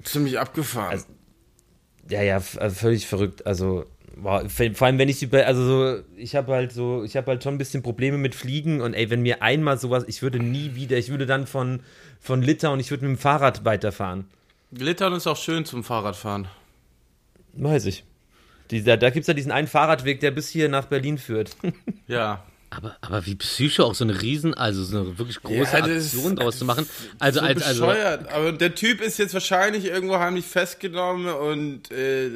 [0.03, 0.91] ziemlich abgefahren.
[0.91, 1.05] Also,
[2.09, 3.45] Ja, ja, also völlig verrückt.
[3.45, 3.85] Also,
[4.21, 7.55] vor allem, wenn ich über, also so, ich habe halt so, ich habe halt schon
[7.55, 10.97] ein bisschen Probleme mit Fliegen und ey, wenn mir einmal sowas, ich würde nie wieder,
[10.97, 11.81] ich würde dann von,
[12.19, 14.25] von Litauen, ich würde mit dem Fahrrad weiterfahren.
[14.71, 16.47] Litauen ist auch schön zum Fahrradfahren.
[17.53, 18.03] Weiß ich.
[18.71, 21.55] Dieser, da gibt es ja diesen einen Fahrradweg, der bis hier nach Berlin führt.
[22.07, 22.43] Ja.
[22.69, 26.35] Aber, aber wie Psycho auch so eine Riesen, also so eine wirklich große Ja, Aktion
[26.35, 26.87] draus zu machen.
[27.17, 28.29] Also so als, also, bescheuert.
[28.29, 32.29] Aber der Typ ist jetzt wahrscheinlich irgendwo heimlich festgenommen und, äh,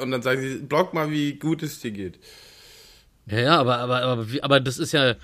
[0.00, 2.18] und dann sagen sie, blog mal, wie gut es dir geht.
[3.26, 5.14] ja, ja, aber, aber, aber, aber das ist ja,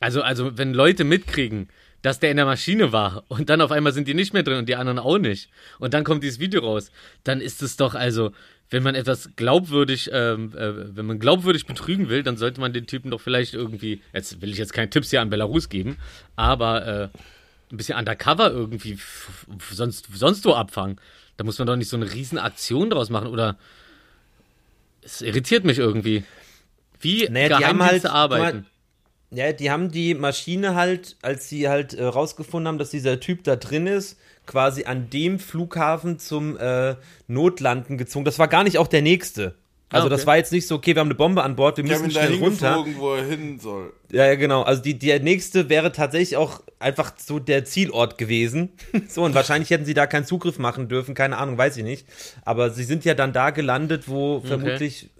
[0.00, 1.68] also, also, wenn Leute mitkriegen,
[2.02, 4.58] dass der in der Maschine war und dann auf einmal sind die nicht mehr drin
[4.58, 6.90] und die anderen auch nicht und dann kommt dieses Video raus,
[7.22, 8.32] dann ist es doch, also,
[8.70, 12.86] wenn man etwas glaubwürdig, ähm, äh, wenn man glaubwürdig betrügen will, dann sollte man den
[12.86, 15.96] Typen doch vielleicht irgendwie, jetzt will ich jetzt keine Tipps hier an Belarus geben,
[16.36, 17.08] aber äh,
[17.72, 18.98] ein bisschen undercover irgendwie
[19.70, 21.00] sonst, sonst wo abfangen.
[21.36, 23.56] Da muss man doch nicht so eine riesen Aktion draus machen oder
[25.02, 26.24] Es irritiert mich irgendwie.
[27.00, 28.66] Wie Naja, Geheimdienste halt- arbeiten.
[29.32, 33.44] Ja, die haben die Maschine halt, als sie halt äh, rausgefunden haben, dass dieser Typ
[33.44, 36.96] da drin ist, quasi an dem Flughafen zum äh,
[37.28, 38.24] Notlanden gezogen.
[38.24, 39.54] Das war gar nicht auch der nächste.
[39.92, 40.16] Also Ah, okay.
[40.16, 42.12] das war jetzt nicht so, okay, wir haben eine Bombe an Bord, wir haben müssen
[42.12, 42.84] schnell runter.
[42.96, 43.92] wo er hin soll.
[44.12, 44.62] Ja, ja, genau.
[44.62, 48.70] Also die, der nächste wäre tatsächlich auch einfach so der Zielort gewesen.
[49.08, 52.06] so, und wahrscheinlich hätten sie da keinen Zugriff machen dürfen, keine Ahnung, weiß ich nicht.
[52.44, 55.10] Aber sie sind ja dann da gelandet, wo vermutlich,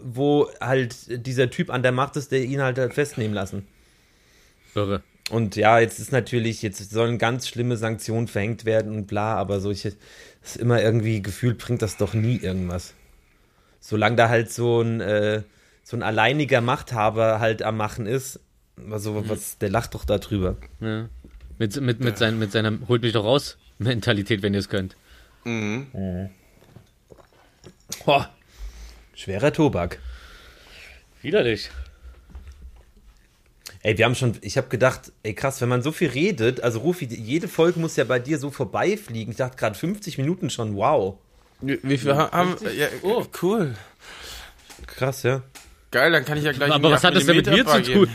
[0.00, 3.66] wo halt dieser Typ an der Macht ist, der ihn halt hat festnehmen lassen.
[4.76, 5.02] Irre.
[5.30, 9.60] Und ja, jetzt ist natürlich, jetzt sollen ganz schlimme Sanktionen verhängt werden und bla, aber
[9.60, 9.94] so, ich, das
[10.42, 12.94] ist immer irgendwie gefühlt, bringt das doch nie irgendwas.
[13.78, 15.42] Solange da halt so ein, äh,
[15.84, 18.40] so ein alleiniger Machthaber halt am Machen ist,
[18.90, 20.56] also was, der lacht doch da drüber.
[20.80, 21.08] Ja.
[21.58, 24.96] Mit, mit, mit, sein, mit seiner Holt mich doch raus Mentalität, wenn ihr es könnt.
[28.04, 28.30] Boah,
[29.14, 30.00] schwerer Tobak.
[31.22, 31.70] Widerlich.
[33.82, 36.80] Ey, wir haben schon, ich habe gedacht, ey krass, wenn man so viel redet, also
[36.80, 39.30] Rufi, jede Folge muss ja bei dir so vorbeifliegen.
[39.32, 41.16] Ich dachte gerade 50 Minuten schon, wow.
[41.62, 43.24] Wie, viel ha- haben ja, Oh.
[43.40, 43.74] Cool.
[44.86, 45.42] Krass, ja.
[45.90, 47.82] Geil, dann kann ich ja gleich Aber was hat das denn mit 8 mir zu
[47.92, 48.08] tun?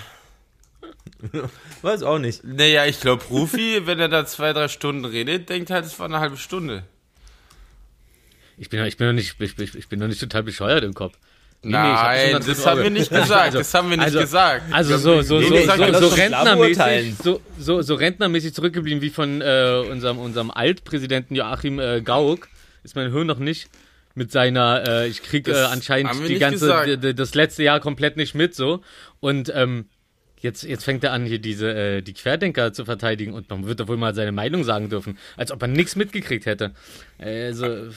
[1.81, 2.43] Weiß auch nicht.
[2.43, 6.05] Naja, ich glaube, Rufi, wenn er da zwei, drei Stunden redet, denkt halt, es war
[6.05, 6.83] eine halbe Stunde.
[8.57, 10.93] Ich bin, ich bin noch nicht, ich, ich, ich bin noch nicht total bescheuert im
[10.93, 11.17] Kopf.
[11.61, 13.55] Nee, nee, Nein, ganz das haben wir nicht gesagt.
[13.55, 14.63] das haben wir nicht also- gesagt.
[14.71, 19.09] Also so, so, Nee, so, nee, so, so rentnermäßig, so, so, so rentnermäßig zurückgeblieben wie
[19.09, 22.49] von äh, unserem, unserem Altpräsidenten Joachim äh, Gauck,
[22.83, 23.69] ist mein Hirn noch nicht
[24.13, 28.35] mit seiner, äh, ich krieg äh, Das anscheinend die ganze, das letzte Jahr komplett nicht
[28.35, 28.81] mit so
[29.19, 29.85] und ähm,
[30.41, 33.79] Jetzt, jetzt fängt er an, hier diese, äh, die Querdenker zu verteidigen und man wird
[33.79, 36.71] doch wohl mal seine Meinung sagen dürfen, als ob er nichts mitgekriegt hätte.
[37.17, 37.87] Also,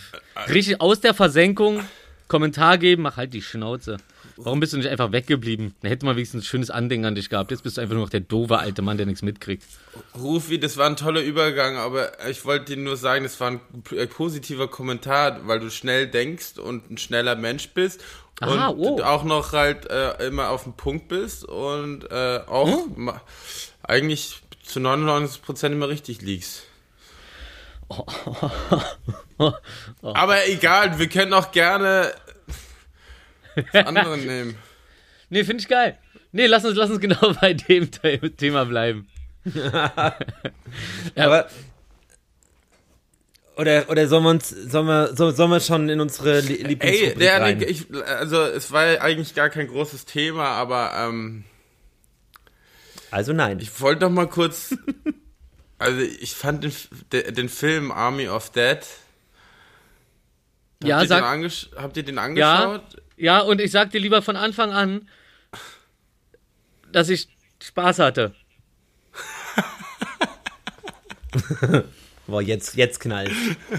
[0.49, 1.81] richtig aus der Versenkung,
[2.29, 3.97] Kommentar geben, mach halt die Schnauze.
[4.37, 5.75] Warum bist du nicht einfach weggeblieben?
[5.83, 7.51] Da hätte man wenigstens ein schönes Andenken an dich gehabt.
[7.51, 9.65] Jetzt bist du einfach nur noch der doofe alte Mann, der nichts mitkriegt.
[10.17, 13.61] Rufi, das war ein toller Übergang, aber ich wollte dir nur sagen, das war ein
[13.91, 18.05] äh, positiver Kommentar, weil du schnell denkst und ein schneller Mensch bist
[18.41, 19.03] Aha, und oh.
[19.03, 23.11] auch noch halt äh, immer auf dem Punkt bist und äh, auch Hm?
[23.83, 26.65] eigentlich zu 99% immer richtig liegst.
[30.03, 32.13] Aber egal, wir können auch gerne
[33.73, 34.57] das andere nehmen.
[35.31, 35.99] Nee, finde ich geil.
[36.33, 39.09] Nee, lass uns, lass uns genau bei dem The Thema bleiben.
[41.15, 41.49] Aber.
[43.57, 46.63] Oder, oder sollen wir uns, sollen wir, soll- sollen wir schon in unsere Lie- Ey,
[46.69, 47.61] Lieblingsrubrik der, rein?
[47.67, 51.43] ich, also es war ja eigentlich gar kein großes Thema, aber ähm,
[53.11, 53.59] Also nein.
[53.59, 54.77] Ich wollte doch mal kurz.
[55.79, 58.81] Also ich fand den, den Film Army of Dead.
[60.83, 63.03] Ja, habt, ihr den sag, habt ihr den ja, angeschaut?
[63.17, 65.09] ja, und ich sag dir lieber von Anfang an,
[66.93, 67.29] dass ich
[67.63, 68.35] Spaß hatte.
[72.29, 73.31] Boah, jetzt, jetzt knallt.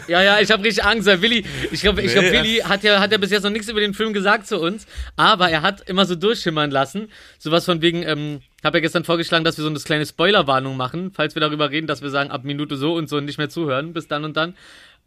[0.07, 2.31] Ja, ja, ich habe richtig Angst, weil Willi, ich glaube, ich glaub, Nee.
[2.31, 4.87] Willi hat ja, hat ja bis jetzt noch nichts über den Film gesagt zu uns,
[5.15, 7.09] aber er hat immer so durchschimmern lassen.
[7.37, 11.11] Sowas von wegen, ähm, habe ja gestern vorgeschlagen, dass wir so eine kleine Spoilerwarnung machen,
[11.13, 13.93] falls wir darüber reden, dass wir sagen, ab Minute so und so nicht mehr zuhören,
[13.93, 14.55] bis dann und dann.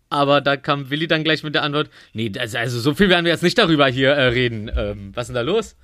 [0.08, 3.24] Aber da kam Willi dann gleich mit der Antwort, nee, das, also so viel werden
[3.24, 4.70] wir jetzt nicht darüber hier äh, reden.
[4.76, 5.74] Ähm, was ist denn da los?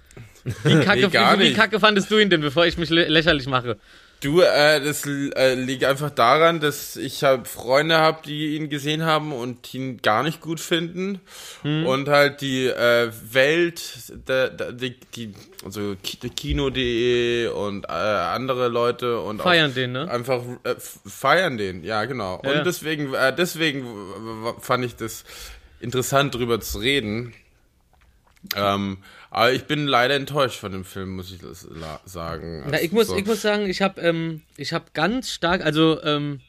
[0.63, 3.09] Wie kacke, Nee, gar wie, wie kacke fandest du ihn denn, bevor ich mich lä
[3.09, 3.79] lächerlich mache?
[4.21, 9.05] Du, äh, das äh, liegt einfach daran, dass ich halt Freunde habe, die ihn gesehen
[9.05, 11.21] haben und ihn gar nicht gut finden.
[11.63, 11.87] Hm.
[11.87, 13.81] Und halt die äh, Welt,
[14.27, 19.93] der, der, die, die, also Ki- Kino.de und äh, andere Leute und Feiern auch den,
[19.93, 20.11] ne?
[20.11, 22.41] einfach äh, feiern den, ja genau.
[22.45, 22.59] Ja.
[22.59, 23.85] Und deswegen, äh, deswegen
[24.61, 25.25] fand ich das
[25.81, 27.35] interessant drüber zu reden.
[28.55, 28.99] Ähm,
[29.31, 31.41] aber ich bin leider enttäuscht von dem Film, muss ich
[32.05, 32.65] sagen.
[32.71, 33.17] Na, ich muss, So.
[33.17, 36.41] ich muss sagen, ich habe ähm, ich hab ganz stark, also ähm,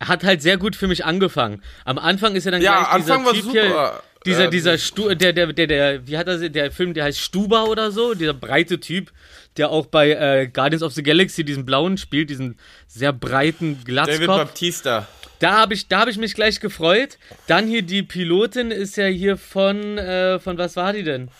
[0.00, 1.62] hat halt sehr gut für mich angefangen.
[1.84, 3.52] Am Anfang ist er dann Ja, gleich Anfang war Typ super.
[3.60, 7.04] Hier, dieser, Ähm, dieser Stu der, der, der, der, wie hat er der Film, der
[7.04, 9.10] heißt Stuba oder so, dieser breite Typ,
[9.56, 13.84] der auch bei äh, Guardians of the Galaxy diesen blauen spielt, diesen sehr breiten David
[13.86, 14.26] Glatzkopf.
[14.26, 15.06] Baptista.
[15.38, 17.18] Da habe ich, da habe ich mich gleich gefreut.
[17.46, 21.30] Dann hier die Pilotin ist ja hier von, äh, von was war die denn?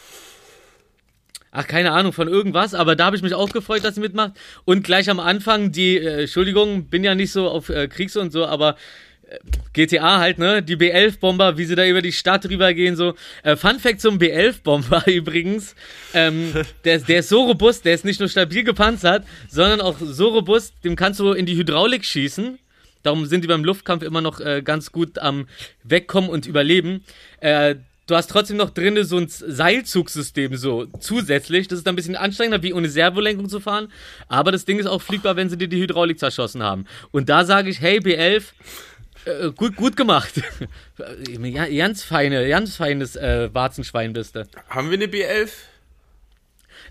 [1.51, 4.33] Ach, keine Ahnung, von irgendwas, aber da habe ich mich auch gefreut, dass sie mitmacht.
[4.65, 8.33] Und gleich am Anfang die, äh, Entschuldigung, bin ja nicht so auf äh, Kriegs und
[8.33, 8.77] so, aber
[9.29, 9.39] äh,
[9.73, 10.63] GTA halt, ne?
[10.63, 13.15] Die B11-Bomber, wie sie da über die Stadt rübergehen, so.
[13.43, 15.75] Äh, Fun Fact zum B11-Bomber übrigens.
[16.13, 16.53] Ähm,
[16.85, 20.75] der, der ist so robust, der ist nicht nur stabil gepanzert, sondern auch so robust,
[20.85, 22.59] dem kannst du in die Hydraulik schießen.
[23.03, 25.47] Darum sind die beim Luftkampf immer noch äh, ganz gut am
[25.85, 27.05] Wegkommen und Überleben.
[27.41, 27.77] Äh,
[28.07, 31.69] du hast trotzdem noch drinne so ein Seilzugsystem so zusätzlich.
[31.69, 33.93] Das ist ein bisschen anstrengender, wie ohne Servolenkung zu fahren.
[34.29, 36.87] Aber das Ding ist auch fliegbar, wenn sie dir die Hydraulik zerschossen haben.
[37.11, 38.45] Und da sage ich, hey B11,
[39.25, 40.41] äh, gut, gut gemacht.
[41.77, 44.47] Ganz feine, ganz feines äh, Warzenschwein bist du.
[44.69, 45.51] Haben wir eine B11?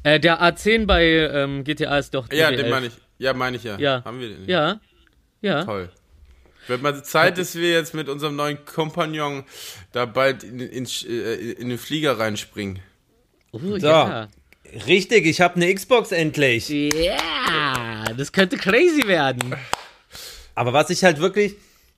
[0.04, 2.56] Äh, der A10 bei ähm, GTA ist doch Ja, B11.
[2.58, 2.94] den meine ich.
[3.18, 3.78] Ja, meine ich ja.
[3.80, 4.04] Ja.
[4.06, 4.48] Haben wir den?
[4.48, 4.80] Ja,
[5.42, 5.64] ja.
[5.64, 5.90] Toll.
[6.68, 9.44] Wird mal Zeit, dass wir jetzt mit unserem neuen Kompagnon
[9.94, 12.80] da bald in, in, äh, in den Flieger reinspringen.
[13.54, 13.88] Uh, So.
[13.88, 14.28] ja.
[14.86, 16.68] Richtig, ich habe eine Xbox endlich.
[16.68, 19.56] Ja, das könnte crazy werden.
[20.56, 21.56] Aber was ich halt wirklich,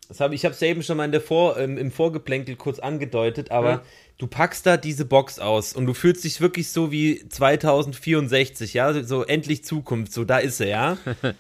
[0.08, 2.56] das hab, ich habe es ja eben schon mal in der Vor, ähm, im Vorgeplänkel
[2.58, 3.84] kurz angedeutet, aber
[4.20, 9.04] du packst da diese Box aus und du fühlst dich wirklich so wie 2064, ja,
[9.04, 10.98] so endlich Zukunft, so da ist er, ja.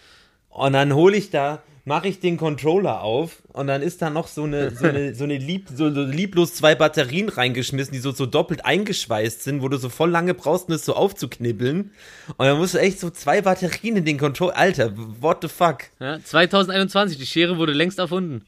[0.50, 4.28] Und dann hole ich da, mache ich den Controller auf und dann ist da noch
[4.28, 8.12] so eine, so eine, so eine lieb, so, so lieblos zwei Batterien reingeschmissen, die so,
[8.12, 11.92] so doppelt eingeschweißt sind, wo du so voll lange brauchst, um das so aufzuknibbeln.
[12.38, 15.86] Und dann musst du echt so zwei Batterien in den Controller, Alter, what the fuck?
[16.00, 18.46] Ja, 2021, die Schere wurde längst erfunden.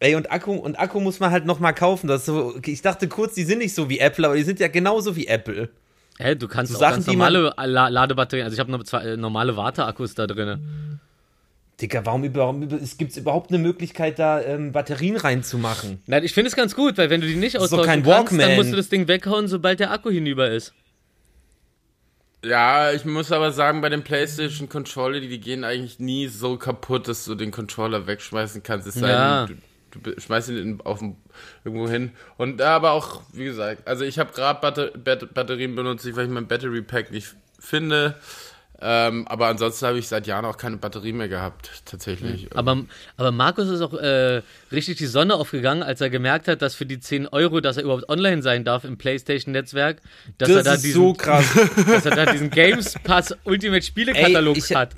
[0.00, 2.08] Ey, und Akku, und Akku muss man halt nochmal kaufen.
[2.08, 4.68] Das so, ich dachte kurz, die sind nicht so wie Apple, aber die sind ja
[4.68, 5.70] genauso wie Apple.
[6.18, 9.02] Hä, du kannst So auch Sachen, ganz normale La Ladebatterien, also ich habe noch zwei
[9.02, 11.00] äh, normale Warteakkus da drin.
[11.80, 16.00] Digga, warum überhaupt, es gibt's überhaupt eine Möglichkeit, da ähm, Batterien reinzumachen?
[16.06, 18.76] Nein, ich finde es ganz gut, weil wenn du die nicht kannst, dann musst du
[18.76, 20.72] das Ding weghauen, sobald der Akku hinüber ist.
[22.44, 26.58] Ja, ich muss aber sagen, bei den PlayStation Controller, die, die gehen eigentlich nie so
[26.58, 28.86] kaputt, dass du den Controller wegschmeißen kannst.
[28.86, 29.46] Es sei Ja.
[29.46, 31.16] denn, du, du schmeißt ihn auf dem,
[31.64, 32.12] irgendwo hin.
[32.36, 36.26] Und da aber auch, wie gesagt, also ich habe gerade Batter Bat Batterien benutzt, weil
[36.26, 38.16] ich mein Battery Pack nicht finde.
[38.80, 42.48] Ähm, aber ansonsten habe ich seit Jahren auch keine Batterie mehr gehabt, tatsächlich.
[42.54, 42.84] Aber,
[43.16, 46.84] aber Markus ist auch äh, richtig die Sonne aufgegangen, als er gemerkt hat, dass für
[46.84, 50.02] die 10 Euro, dass er überhaupt online sein darf im PlayStation-Netzwerk,
[50.38, 51.12] dass er Das da ist diesen, so
[51.86, 54.90] dass er da diesen Games Pass Ultimate Spielekatalog hat.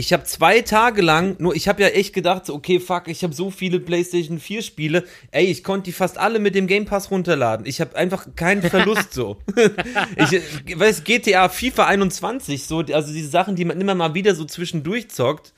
[0.00, 3.22] Ich habe zwei Tage lang, nur ich habe ja echt gedacht, so, okay, fuck, ich
[3.22, 5.04] habe so viele PlayStation 4 Spiele.
[5.30, 7.66] Ey, ich konnte die fast alle mit dem Game Pass runterladen.
[7.66, 9.36] Ich habe einfach keinen Verlust so.
[10.16, 14.46] ich weiß GTA, FIFA 21 so, also diese Sachen, die man immer mal wieder so
[14.46, 15.52] zwischendurch zockt,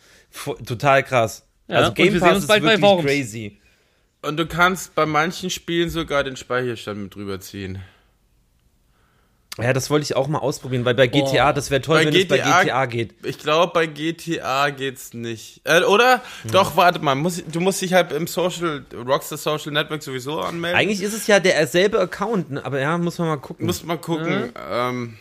[0.66, 1.47] total krass.
[1.68, 3.59] Ja, also Game Pass ist bald bei wirklich crazy.
[4.22, 7.78] Und du kannst bei manchen Spielen sogar den Speicherstand mit drüber ziehen.
[9.59, 11.53] Ja, das wollte ich auch mal ausprobieren, weil bei GTA, Oh.
[11.53, 13.14] das wäre toll, Bei wenn es bei GTA GTA geht.
[13.22, 15.61] Ich glaube, bei GTA geht's nicht.
[15.64, 16.22] Äh, oder?
[16.50, 17.14] Doch, warte mal.
[17.14, 20.78] Muss, du musst dich halt im Social, Rockstar Social Network sowieso anmelden.
[20.78, 22.64] Eigentlich ist es ja derselbe Account, ne?
[22.64, 23.66] aber ja, muss man mal gucken.
[23.66, 24.53] Muss mal gucken.
[24.70, 25.18] Ähm,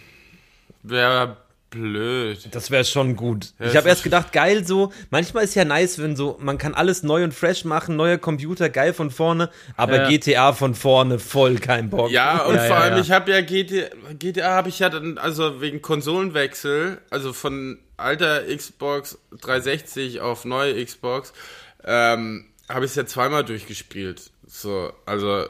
[0.84, 1.38] Wäre
[1.72, 2.50] blöd.
[2.52, 3.54] Das wäre schon gut.
[3.58, 4.94] Ja, ich habe erst gedacht, geil so.
[5.10, 8.70] Manchmal ist ja nice, wenn so, man kann alles neu und fresh machen, neuer Computer,
[8.70, 10.08] geil von vorne, aber Ja.
[10.10, 12.12] GTA von vorne, voll kein Bock.
[12.12, 13.02] Ja, und Ja, vor ja, allem, ja.
[13.02, 13.88] ich habe ja GTA,
[14.20, 20.84] GTA habe ich ja dann, also wegen Konsolenwechsel, also von alter Xbox 360 auf neue
[20.86, 21.34] Xbox,
[21.84, 24.30] ähm, habe ich es ja zweimal durchgespielt.
[24.46, 25.46] So, also.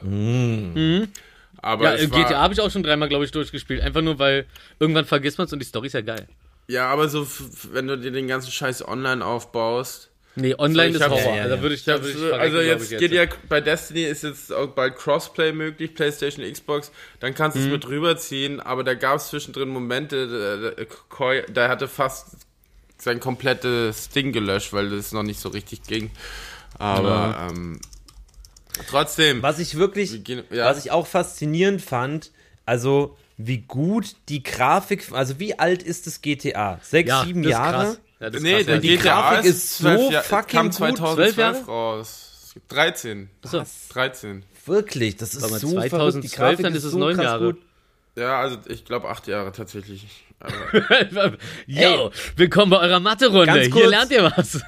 [1.60, 3.82] Aber Ja, äh, GTA habe ich auch schon dreimal, glaube ich, durchgespielt.
[3.82, 4.46] Einfach nur, weil
[4.80, 6.26] irgendwann vergisst man es und die Story ist ja geil.
[6.68, 7.26] Ja, aber so,
[7.72, 10.08] wenn du dir den ganzen Scheiß online aufbaust.
[10.34, 11.30] Nee, online So, ist hab's- Horror.
[11.32, 11.62] Ja, ja, Also ja.
[11.62, 14.96] würde ich, würde ich also jetzt ich, geht ja bei Destiny ist jetzt auch bald
[14.96, 16.90] Crossplay möglich, PlayStation, Xbox,
[17.20, 17.66] dann kannst du Mhm.
[17.66, 22.28] es mit rüberziehen, aber da gab es zwischendrin Momente, da, da, Koi- da hatte fast
[22.96, 26.10] sein komplettes Ding gelöscht, weil das noch nicht so richtig ging.
[26.78, 27.78] Aber ähm,
[28.88, 29.42] trotzdem.
[29.42, 30.66] Was ich Wir wirklich, gehen- ja.
[30.66, 32.30] was ich auch faszinierend fand,
[32.66, 36.78] also wie gut die Grafik, also wie alt ist das GTA?
[36.82, 37.72] Sechs, Ja, sieben das ist Jahre?
[37.84, 38.00] krass.
[38.20, 38.80] Ja, das ist nee, krass, der ja.
[38.80, 40.74] die GTA Grafik ist so Jahr- fucking kam gut.
[40.76, 41.64] 2012 Zwölf Jahre?
[41.66, 42.54] raus.
[42.68, 43.30] 13.
[43.42, 43.62] Achso.
[43.92, 44.44] 13.
[44.66, 46.22] Wirklich, das ist so verrückt.
[46.22, 47.52] Die 2012, Grafik dann ist es so neun krass Jahre.
[47.54, 47.62] gut.
[48.14, 50.06] Ja, also ich glaube acht Jahre tatsächlich.
[51.66, 53.46] Yo, willkommen bei eurer Mathe-Runde.
[53.46, 54.60] Ganz Hier lernt ihr was.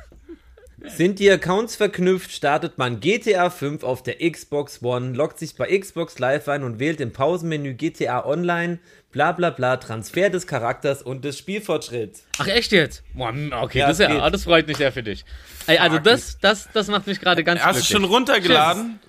[0.87, 5.79] Sind die Accounts verknüpft, startet man GTA 5 auf der Xbox One, loggt sich bei
[5.79, 8.79] Xbox Live ein und wählt im Pausenmenü GTA Online,
[9.11, 12.27] bla bla bla, Transfer des Charakters und des Spielfortschritts.
[12.39, 13.03] Ach, echt jetzt?
[13.15, 13.33] Boah,
[13.63, 15.25] okay, Ja, das, ja, ah, das freut mich sehr für dich.
[15.67, 16.05] Ey, also Fuck.
[16.05, 17.91] das, das, das macht mich gerade ganz hast du glücklich.
[17.91, 19.01] schon runtergeladen?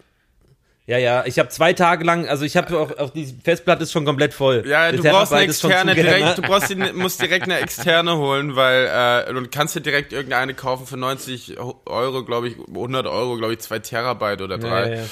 [0.88, 3.92] Ja, ja, ich habe zwei Tage lang, also ich habe auch, auch die Festplatte ist
[3.92, 4.64] schon komplett voll.
[4.68, 9.26] Ja, du brauchst eine externe direkt, du brauchst die, musst direkt eine externe holen, weil
[9.28, 13.54] äh, du kannst dir direkt irgendeine kaufen für 90 Euro, glaube ich, 100 Euro, glaube
[13.54, 14.90] ich, 2 Terabyte oder drei.
[14.90, 15.04] ja, ja.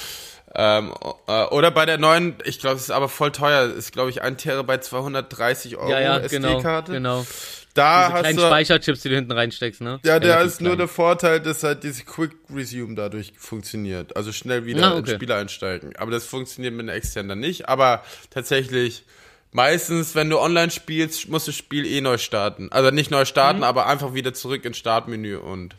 [0.56, 0.94] Ähm,
[1.26, 4.22] äh, oder bei der neuen, ich glaube, es ist aber voll teuer, ist glaube ich
[4.22, 6.50] 1 Terabyte 230 Euro Ja, ja, genau.
[6.58, 6.92] SD-Karte.
[6.92, 7.26] genau.
[7.74, 9.98] Da Diese hast kleinen du, Speicherchips, die du hinten reinsteckst, ne?
[10.04, 10.78] ja, der Relativ ist nur klein.
[10.78, 14.16] der Vorteil, dass halt diese Quick Resume dadurch funktioniert.
[14.16, 15.16] Also schnell wieder Ah, ins okay.
[15.16, 15.96] Spiel einsteigen.
[15.96, 17.68] Aber das funktioniert mit einer externen dann nicht.
[17.68, 19.04] Aber tatsächlich,
[19.50, 22.70] meistens, wenn du online spielst, musst du das Spiel eh neu starten.
[22.70, 23.64] Also nicht neu starten, Mhm.
[23.64, 25.74] aber einfach wieder zurück ins Startmenü und.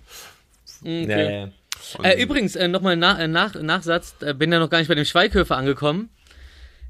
[0.82, 1.06] Okay.
[1.10, 1.50] Ja, ja.
[2.04, 4.96] Äh, übrigens, äh, nochmal na, äh, nach, Nachsatz, äh, bin ja noch gar nicht bei
[4.96, 6.10] dem Schweighöfer angekommen.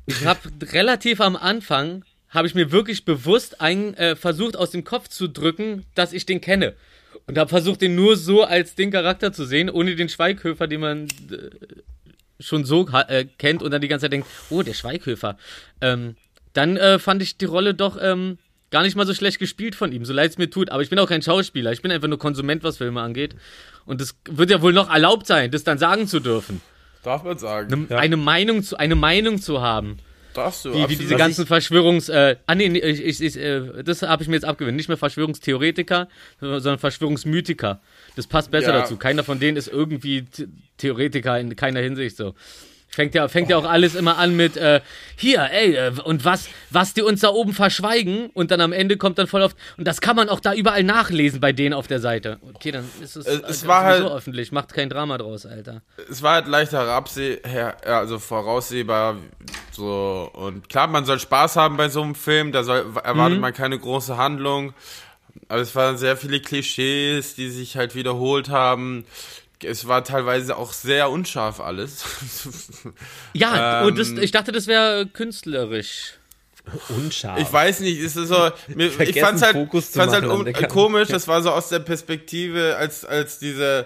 [0.08, 0.40] Ich habe
[0.74, 2.04] relativ am Anfang,
[2.36, 6.26] habe ich mir wirklich bewusst ein, äh, versucht aus dem Kopf zu drücken, dass ich
[6.26, 6.74] den kenne.
[7.28, 10.82] Und habe versucht, den nur so als den Charakter zu sehen, ohne den Schweighöfer, den
[10.82, 11.50] man äh,
[12.40, 15.38] schon so äh, kennt und dann die ganze Zeit denkt, oh, der Schweighöfer.
[15.82, 16.16] Ähm,
[16.54, 18.38] dann äh, fand ich die Rolle doch ähm,
[18.72, 20.70] gar nicht mal so schlecht gespielt von ihm, so leid es mir tut.
[20.70, 23.36] Aber ich bin auch kein Schauspieler, ich bin einfach nur Konsument, was Filme angeht.
[23.86, 26.62] Und es wird ja wohl noch erlaubt sein, das dann sagen zu dürfen.
[27.04, 27.88] Darf man sagen.
[27.90, 29.98] Eine, eine Meinung zu, eine Meinung zu haben.
[30.36, 30.70] Darfst du.
[30.70, 31.02] Wie, wie absolut.
[31.02, 32.10] diese ganzen Verschwörungs...
[32.10, 34.76] Äh, ah, nee, nee, ich, ich, ich, äh, das habe ich mir jetzt abgewöhnt.
[34.78, 36.08] Nicht mehr Verschwörungstheoretiker,
[36.40, 37.82] sondern Verschwörungsmythiker.
[38.16, 38.82] Das passt besser Ja.
[38.82, 38.98] dazu.
[38.98, 42.36] Keiner von denen ist irgendwie Th- Theoretiker in keiner Hinsicht so.
[42.96, 44.80] Fängt ja, fängt ja auch alles immer an mit, äh,
[45.18, 48.96] hier, ey, äh, und was, was die uns da oben verschweigen und dann am Ende
[48.96, 51.88] kommt dann voll oft, und das kann man auch da überall nachlesen bei denen auf
[51.88, 52.40] der Seite.
[52.54, 55.82] Okay, dann ist es, Es- es war halt- öffentlich, macht kein Drama draus, Alter.
[56.10, 59.18] es war halt leicht herabseh her, also voraussehbar
[59.74, 63.54] so und klar, man soll Spaß haben bei so einem Film, da soll erwartet man
[63.54, 64.74] keine große Handlung,
[65.50, 69.04] aber es waren sehr viele Klischees, die sich halt wiederholt haben.
[69.64, 72.04] Es war teilweise auch sehr unscharf alles.
[73.34, 76.14] Ja, Ähm, und das, ich dachte, das wäre künstlerisch.
[76.90, 77.40] Unscharf.
[77.40, 80.54] Ich weiß nicht, es ist so, mir, ich fand's halt, Fokus fand's halt an der
[80.54, 80.74] Kamera.
[80.74, 83.86] komisch, das war so aus der Perspektive, als, als diese,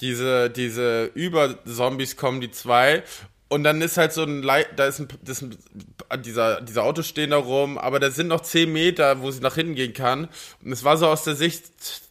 [0.00, 3.02] diese, diese Über-Zombies kommen, die zwei.
[3.48, 7.08] Und dann ist halt so ein, Lei- da ist ein, das, ein dieser, dieser Autos
[7.08, 10.28] stehen da rum, aber da sind noch 10 Meter, wo sie nach hinten gehen kann.
[10.64, 11.64] Und es war so aus der Sicht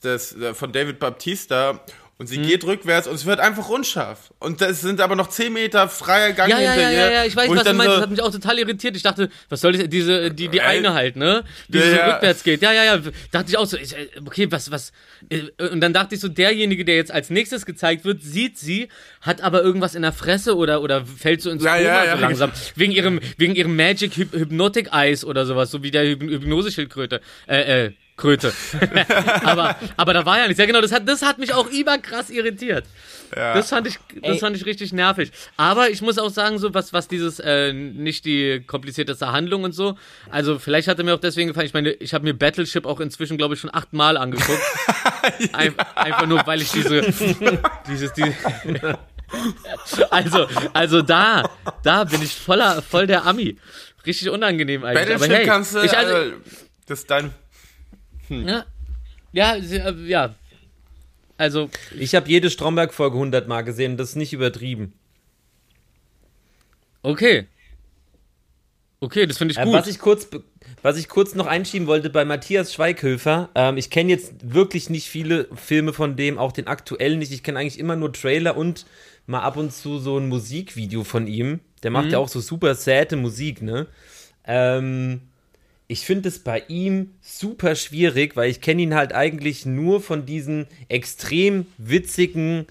[0.04, 1.80] des, äh, von David Baptista.
[2.20, 4.32] Und sie geht rückwärts und es wird einfach unscharf.
[4.39, 7.05] Und das sind aber noch 10 Meter freier Gang Ja, ja, hinter ja, ihr.
[7.07, 7.86] ja, ja, ich weiß, was du meinst.
[7.86, 8.95] so- Das hat mich auch total irritiert.
[8.95, 11.43] Ich dachte, was soll das, diese, die, die eine halt, ne?
[11.68, 12.14] Die ja, so ja.
[12.14, 12.61] rückwärts geht.
[12.61, 13.01] Ja, ja, ja.
[13.32, 14.91] Dachte ich auch so, ich, äh, okay, was, was,
[15.30, 15.41] äh,
[15.72, 18.89] und dann dachte ich so, derjenige, der jetzt als nächstes gezeigt wird, sieht sie,
[19.20, 22.16] hat aber irgendwas in der Fresse oder, oder fällt so ins Ja, Koma ja, ja.
[22.16, 22.51] so langsam.
[22.76, 27.22] Wegen ihrem, wegen ihrem Magic Hyp Hypnotic Eyes oder sowas, so wie der Hyp Hypnoseschildkröte.
[27.47, 28.53] Äh, äh, Kröte.
[29.43, 30.59] aber, aber da war ja nichts.
[30.59, 32.86] Ja, genau, das hat, das hat mich auch überkrass irritiert.
[33.36, 34.39] Das fand ich, das Ey.
[34.39, 35.32] fand ich richtig nervig.
[35.57, 39.72] Aber ich muss auch sagen, so was, was dieses, äh, nicht die komplizierteste Handlung und
[39.72, 39.97] so.
[40.30, 41.66] Also vielleicht hat er mir auch deswegen gefallen.
[41.66, 44.61] Ich meine, ich habe mir Battleship auch inzwischen, glaube ich, schon achtmal angeguckt.
[45.53, 47.01] Ein, einfach nur, weil ich diese,
[47.88, 48.32] dieses, die,
[50.09, 51.49] also, also da,
[51.82, 53.57] da bin ich voller, voll der Ami.
[54.05, 55.07] Richtig unangenehm eigentlich.
[55.07, 56.34] Battleship Aber hey, kannst du, ich, also, also,
[56.88, 57.34] das ist dein,
[58.30, 58.65] ja,
[59.32, 60.36] ja, sie- äh, ja.
[61.38, 64.93] Also, Ich habe jede Stromberg-Folge 100 Mal gesehen, das ist nicht übertrieben.
[67.01, 67.47] okay.
[68.99, 69.74] Okay, das finde ich Äh, gut.
[69.74, 70.30] was, ich kurz,
[70.82, 75.09] was ich kurz noch einschieben wollte bei Matthias Schweighöfer, ähm, ich kenne jetzt wirklich nicht
[75.09, 77.34] viele Filme von dem, auch den aktuellen nicht.
[77.34, 78.86] Ich kenne eigentlich immer nur Trailer und
[79.26, 81.59] mal ab und zu so ein Musikvideo von ihm.
[81.84, 83.88] Der macht ja auch so super sade Musik, ne?
[84.45, 85.21] Ähm,
[85.94, 90.26] ich finde es bei ihm super schwierig, weil ich kenne ihn halt eigentlich nur von
[90.26, 92.66] diesen extrem witzigen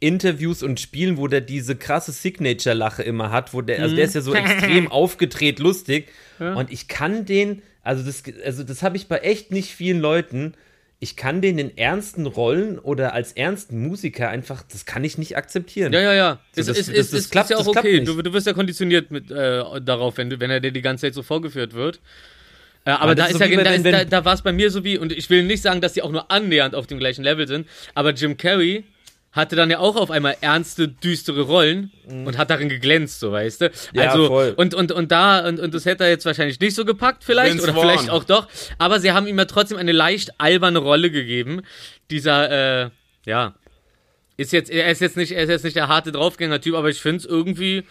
[0.00, 4.14] Interviews und Spielen, wo der diese krasse Signature-Lache immer hat, wo der, also der ist
[4.14, 6.06] ja so extrem aufgedreht lustig.
[6.38, 10.54] Und ich kann den, also das, also das habe ich bei echt nicht vielen Leuten.
[11.00, 15.36] Ich kann den in ernsten Rollen oder als ernsten Musiker einfach, das kann ich nicht
[15.36, 15.92] akzeptieren.
[15.92, 16.40] Ja, ja, ja.
[16.54, 18.00] So, das- ist, das- ist, das ist, klappt- ist ja auch okay.
[18.00, 21.14] Du, du wirst ja konditioniert mit, äh, darauf, wenn, wenn er dir die ganze Zeit
[21.14, 22.00] so vorgeführt wird.
[22.88, 24.32] Äh, aber Ja, da ist ist ja, so da, wenn- ist, da, wenn- da war
[24.34, 26.74] es bei mir so wie, und ich will nicht sagen, dass die auch nur annähernd
[26.74, 28.84] auf dem gleichen Level sind, aber Jim Carrey
[29.32, 33.60] hatte dann ja auch auf einmal ernste, düstere Rollen und hat darin geglänzt, so weißt
[33.60, 33.70] du.
[33.92, 34.54] Ja, Also, voll.
[34.56, 37.52] und, und, und da, und, und das hätte er jetzt wahrscheinlich nicht so gepackt, vielleicht,
[37.52, 37.82] Vince oder Vaughn.
[37.90, 41.60] vielleicht auch doch, aber sie haben ihm ja trotzdem eine leicht alberne Rolle gegeben.
[42.10, 42.90] Dieser, äh,
[43.26, 43.54] ja,
[44.38, 47.00] ist jetzt, er ist jetzt nicht, er ist jetzt nicht der harte Draufgänger-Typ, aber ich
[47.00, 47.84] finde es irgendwie,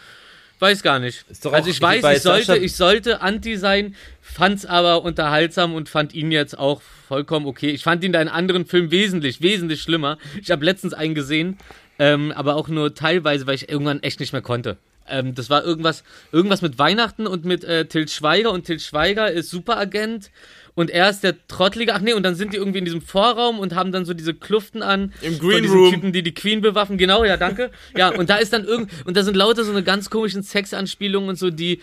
[0.60, 1.26] weiß gar nicht.
[1.51, 6.14] Also ich weiß, ich sollte, Sascha- ich sollte anti sein, fand's aber unterhaltsam und fand
[6.14, 7.70] ihn jetzt auch vollkommen okay.
[7.70, 10.18] Ich fand ihn da in anderen Filmen wesentlich, wesentlich schlimmer.
[10.41, 11.58] Ich habe letztens einen gesehen,
[11.99, 14.78] ähm, aber auch nur teilweise, weil ich irgendwann echt nicht mehr konnte.
[15.10, 16.03] ähm, das war irgendwas,
[16.34, 20.32] irgendwas mit Weihnachten und mit äh, Til Schweiger und Til Schweiger ist Superagent
[20.78, 21.95] und er ist der Trottlige.
[21.95, 24.36] Ach nee, und dann sind die irgendwie in diesem Vorraum und haben dann so diese
[24.36, 25.11] Kluften an.
[25.23, 25.91] Im von Green diesen Room.
[25.91, 26.99] Typen, die die Queen bewaffen.
[26.99, 27.71] Genau, ja, danke.
[27.97, 31.30] Ja, und da ist dann irgend und da sind lauter so eine ganz komischen Sexanspielungen
[31.30, 31.82] und so, die,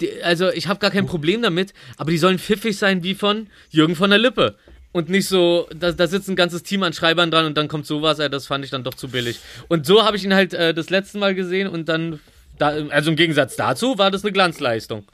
[0.00, 3.48] die also ich habe gar kein Problem damit, aber die sollen pfiffig sein wie von
[3.70, 4.54] Jürgen von der Lippe.
[4.92, 7.84] Und nicht so, da, da sitzt ein ganzes Team an Schreibern dran und dann kommt
[7.84, 9.40] sowas, ey, das fand ich dann doch zu billig.
[9.66, 12.20] Und so habe ich ihn halt äh, das letzte Mal gesehen und dann,
[12.58, 15.04] da, also im Gegensatz dazu war das eine Glanzleistung.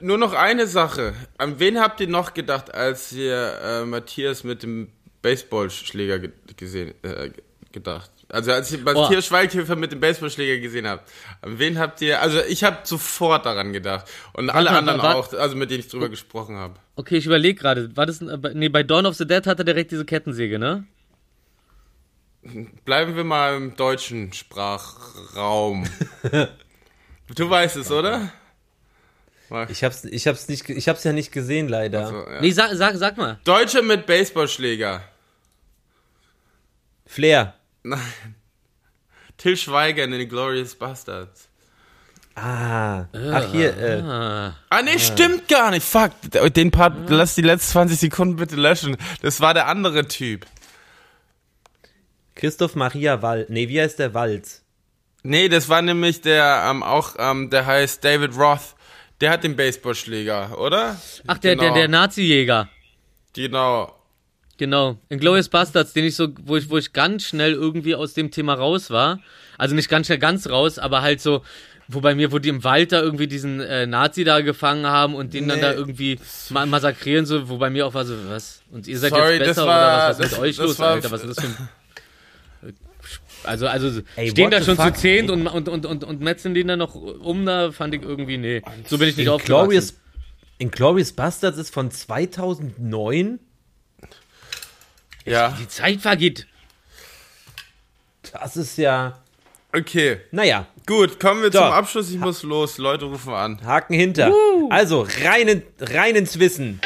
[0.00, 1.14] Nur noch eine Sache.
[1.36, 4.88] An wen habt ihr noch gedacht, als ihr äh, Matthias mit dem
[5.22, 7.30] Baseballschläger ge gesehen äh,
[7.72, 8.10] gedacht?
[8.30, 11.10] Also als ihr Matthias Schweighöfer mit dem Baseballschläger gesehen habt,
[11.40, 12.20] an wen habt ihr?
[12.20, 15.88] Also ich habe sofort daran gedacht und alle anderen wa- auch, also mit denen ich
[15.88, 16.74] drüber gesprochen habe.
[16.96, 19.58] Okay, ich überlege gerade, war das, äh, bei- nee, bei Dawn of the Dead hat
[19.60, 20.84] er direkt diese Kettensäge, ne?
[22.84, 25.84] Bleiben wir mal im deutschen Sprachraum.
[27.34, 28.32] du weißt es, oder?
[29.70, 32.08] Ich hab's, ich hab's nicht, ich hab's ja nicht gesehen, leider.
[32.08, 32.40] So, ja.
[32.40, 33.38] Nee, sag, sag, sag mal.
[33.44, 35.02] Deutsche mit Baseballschläger.
[37.06, 37.54] Flair.
[37.82, 38.00] Nein.
[39.38, 41.48] Till Schweiger in den Glorious Bastards.
[42.34, 43.06] Ah.
[43.12, 44.54] Ach, hier, äh, Ah.
[44.68, 45.84] Ah, nee, stimmt gar nicht.
[45.86, 46.12] Fuck.
[46.54, 48.96] Den Part, lass die letzten 20 Sekunden bitte löschen.
[49.22, 50.46] Das war der andere Typ.
[52.34, 53.50] Christoph Maria Wald.
[53.50, 54.62] Nee, wie heißt der Walz?
[55.24, 58.76] Nee, das war nämlich der, ähm, auch, ähm, der heißt David Roth.
[59.20, 61.00] Der hat den Baseballschläger, oder?
[61.26, 61.74] Ach, der, der, Genau.
[61.74, 62.68] der Nazi-Jäger.
[63.34, 63.94] Genau.
[64.58, 64.98] Genau.
[65.08, 68.30] In Glorious Bastards, den ich so, wo ich, wo ich ganz schnell irgendwie aus dem
[68.30, 69.20] Thema raus war.
[69.56, 71.42] Also nicht ganz schnell ganz raus, aber halt so,
[71.88, 75.14] wo bei mir, wo die im Wald da irgendwie diesen äh, Nazi da gefangen haben
[75.14, 75.62] und den dann Nee.
[75.62, 76.18] da irgendwie
[76.50, 78.62] ma massakrieren, so, wo bei mir auch war so, was?
[78.70, 80.18] Und ihr seid Sorry, jetzt das besser war- oder was?
[80.18, 81.10] Was ist das- mit euch los, war- Alter?
[81.10, 81.68] Was ist das für ein.
[83.44, 84.94] Also, also Ey, stehen da schon fuck?
[84.96, 88.02] zu zehnt und, und, und, und, und metzeln den dann noch um, da fand ich
[88.02, 88.62] irgendwie, nee.
[88.86, 89.64] So bin ich nicht aufgewachsen.
[89.68, 89.94] Glorious,
[90.58, 93.38] in Glorious Bastards ist von 2009.
[95.24, 95.56] Ja.
[95.60, 96.46] Die Zeit vergeht.
[98.32, 99.18] Das ist ja,
[99.72, 100.20] Okay.
[100.30, 101.58] naja, Gut, kommen wir So.
[101.58, 102.10] zum Abschluss.
[102.10, 102.78] Ich muss los.
[102.78, 103.60] Leute rufen an.
[103.62, 104.32] Haken hinter.
[104.70, 106.80] Also, rein, in, rein ins Wissen.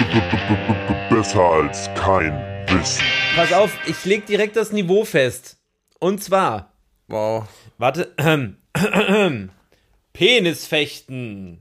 [1.08, 2.32] Besser als kein
[2.68, 3.04] Wissen.
[3.36, 5.56] Pass auf, ich leg direkt das Niveau fest.
[6.02, 6.72] Und zwar,
[7.06, 7.44] Wow.
[7.78, 8.56] warte, ähm,
[10.12, 11.60] Penisfechten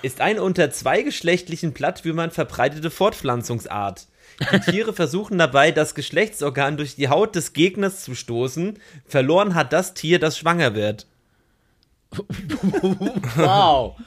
[0.00, 4.06] ist eine unter zweigeschlechtlichen Plattwürmern verbreitete Fortpflanzungsart.
[4.50, 8.78] Die Tiere versuchen dabei, das Geschlechtsorgan durch die Haut des Gegners zu stoßen.
[9.04, 11.06] Verloren hat das Tier, das schwanger wird.
[13.36, 13.98] Wow.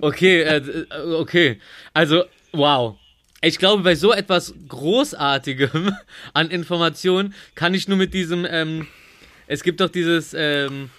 [0.00, 1.60] Okay, äh, äh, okay.
[1.92, 2.96] Also, wow.
[3.46, 5.94] Ich glaube, bei so etwas Großartigem
[6.34, 8.88] an Informationen kann ich nur mit diesem, ähm,
[9.46, 10.90] es gibt doch dieses, ähm,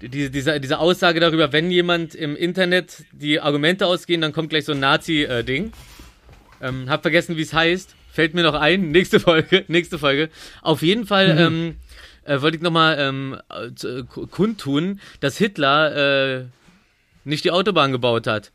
[0.00, 4.64] diese, diese, diese Aussage darüber, wenn jemand im Internet die Argumente ausgehen, dann kommt gleich
[4.64, 5.72] so ein Nazi-Ding.
[6.60, 7.94] Ähm, hab vergessen, wie es heißt.
[8.10, 8.90] Fällt mir noch ein.
[8.90, 9.64] Nächste Folge.
[9.68, 10.30] Nächste Folge.
[10.62, 11.76] Auf jeden Fall ähm,
[12.24, 16.44] äh, wollte ich nochmal ähm, äh, äh, kundtun, dass Hitler äh,
[17.22, 18.50] nicht die Autobahn gebaut hat.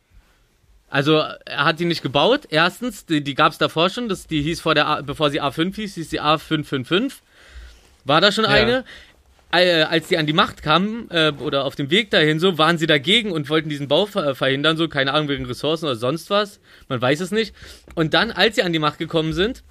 [0.93, 2.41] Also er hat die nicht gebaut.
[2.49, 4.09] Erstens, die, die gab es davor schon.
[4.09, 7.13] Das, die hieß vor der, A, bevor sie A5 hieß, hieß sie A555.
[8.05, 8.85] War da schon eine?
[9.51, 12.77] Äh, als die an die Macht kamen äh, oder auf dem Weg dahin so, waren
[12.77, 16.29] sie dagegen und wollten diesen Bau ver verhindern, so keine Ahnung wegen Ressourcen oder sonst
[16.29, 16.59] was.
[16.89, 17.55] Man weiß es nicht.
[17.95, 19.63] Und dann, als sie an die Macht gekommen sind,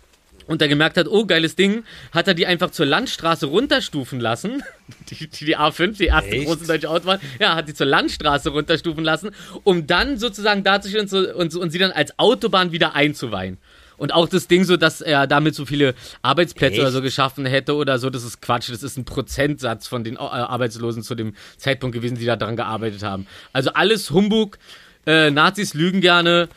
[0.46, 4.62] und er gemerkt hat, oh, geiles Ding, hat er die einfach zur Landstraße runterstufen lassen.
[5.08, 6.46] Die, die, die A5, die erste Echt?
[6.46, 9.30] große deutsche Autobahn, ja, hat die zur Landstraße runterstufen lassen,
[9.64, 13.58] um dann sozusagen dazustehen und, und sie dann als Autobahn wieder einzuweihen.
[13.96, 16.80] Und auch das Ding so, dass er damit so viele Arbeitsplätze Echt?
[16.80, 18.68] oder so geschaffen hätte oder so, das ist Quatsch.
[18.68, 22.56] Das ist ein Prozentsatz von den äh, Arbeitslosen zu dem Zeitpunkt gewesen, die da dran
[22.56, 23.26] gearbeitet haben.
[23.52, 24.58] Also alles Humbug.
[25.06, 26.48] Äh, Nazis lügen gerne.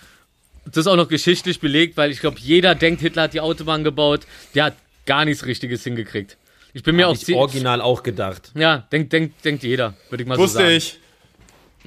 [0.66, 3.84] Das ist auch noch geschichtlich belegt, weil ich glaube, jeder denkt, Hitler hat die Autobahn
[3.84, 4.22] gebaut.
[4.56, 6.38] Der hat gar nichts Richtiges hingekriegt.
[6.74, 8.52] Ich bin mir Hab auch ich original auch gedacht.
[8.56, 10.72] Ja, denkt, denkt, denkt jeder, würde ich mal so Wusste sagen.
[10.72, 11.00] ich.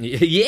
[0.01, 0.45] Yeah!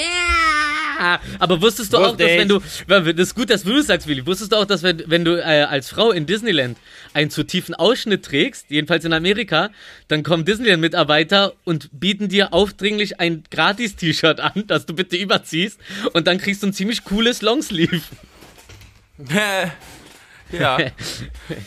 [1.39, 2.87] Aber wusstest du auch, Wusste dass wenn ich.
[2.87, 5.25] du, das ist gut, dass du das sagst, Willi, wusstest du auch, dass wenn, wenn
[5.25, 6.77] du äh, als Frau in Disneyland
[7.15, 9.71] einen zu tiefen Ausschnitt trägst, jedenfalls in Amerika,
[10.09, 15.81] dann kommen Disneyland-Mitarbeiter und bieten dir aufdringlich ein Gratis-T-Shirt an, das du bitte überziehst
[16.13, 18.03] und dann kriegst du ein ziemlich cooles Longsleeve.
[20.53, 20.79] ja.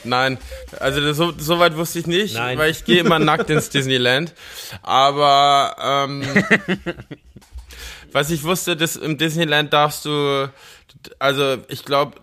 [0.04, 0.38] Nein,
[0.80, 2.58] also das, so, so weit wusste ich nicht, Nein.
[2.58, 4.34] weil ich gehe immer nackt ins Disneyland.
[4.82, 5.76] Aber
[6.08, 6.24] ähm,
[8.14, 10.50] was ich wusste, dass im Disneyland darfst du,
[11.20, 12.16] also ich glaube,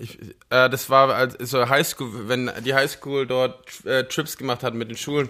[0.00, 0.18] ich,
[0.50, 4.88] äh, das war als so Highschool, wenn die Highschool dort äh, Trips gemacht hat mit
[4.90, 5.28] den Schulen,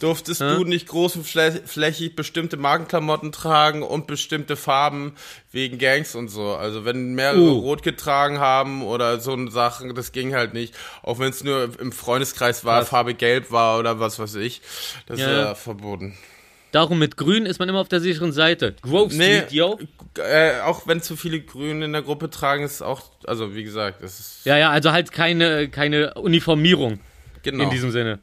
[0.00, 5.14] durftest du nicht groß und flä flächig bestimmte Markenklamotten tragen und bestimmte Farben
[5.52, 6.54] wegen Gangs und so.
[6.54, 7.58] Also wenn mehrere Uh.
[7.60, 10.74] rot getragen haben oder so eine Sachen, das ging halt nicht.
[11.02, 14.62] Auch wenn es nur im Freundeskreis war, Farbe gelb war oder was weiß ich.
[15.06, 15.44] Das Ja.
[15.46, 16.16] war verboten.
[16.70, 18.74] Darum mit Grün ist man immer auf der sicheren Seite.
[18.82, 19.78] Grove Nee, Street, yo.
[20.18, 24.02] äh, auch wenn zu viele Grüne in der Gruppe tragen, ist auch, also wie gesagt,
[24.02, 27.00] das ist Ja, ja, also halt keine, keine Uniformierung
[27.42, 28.18] genau in diesem Sinne.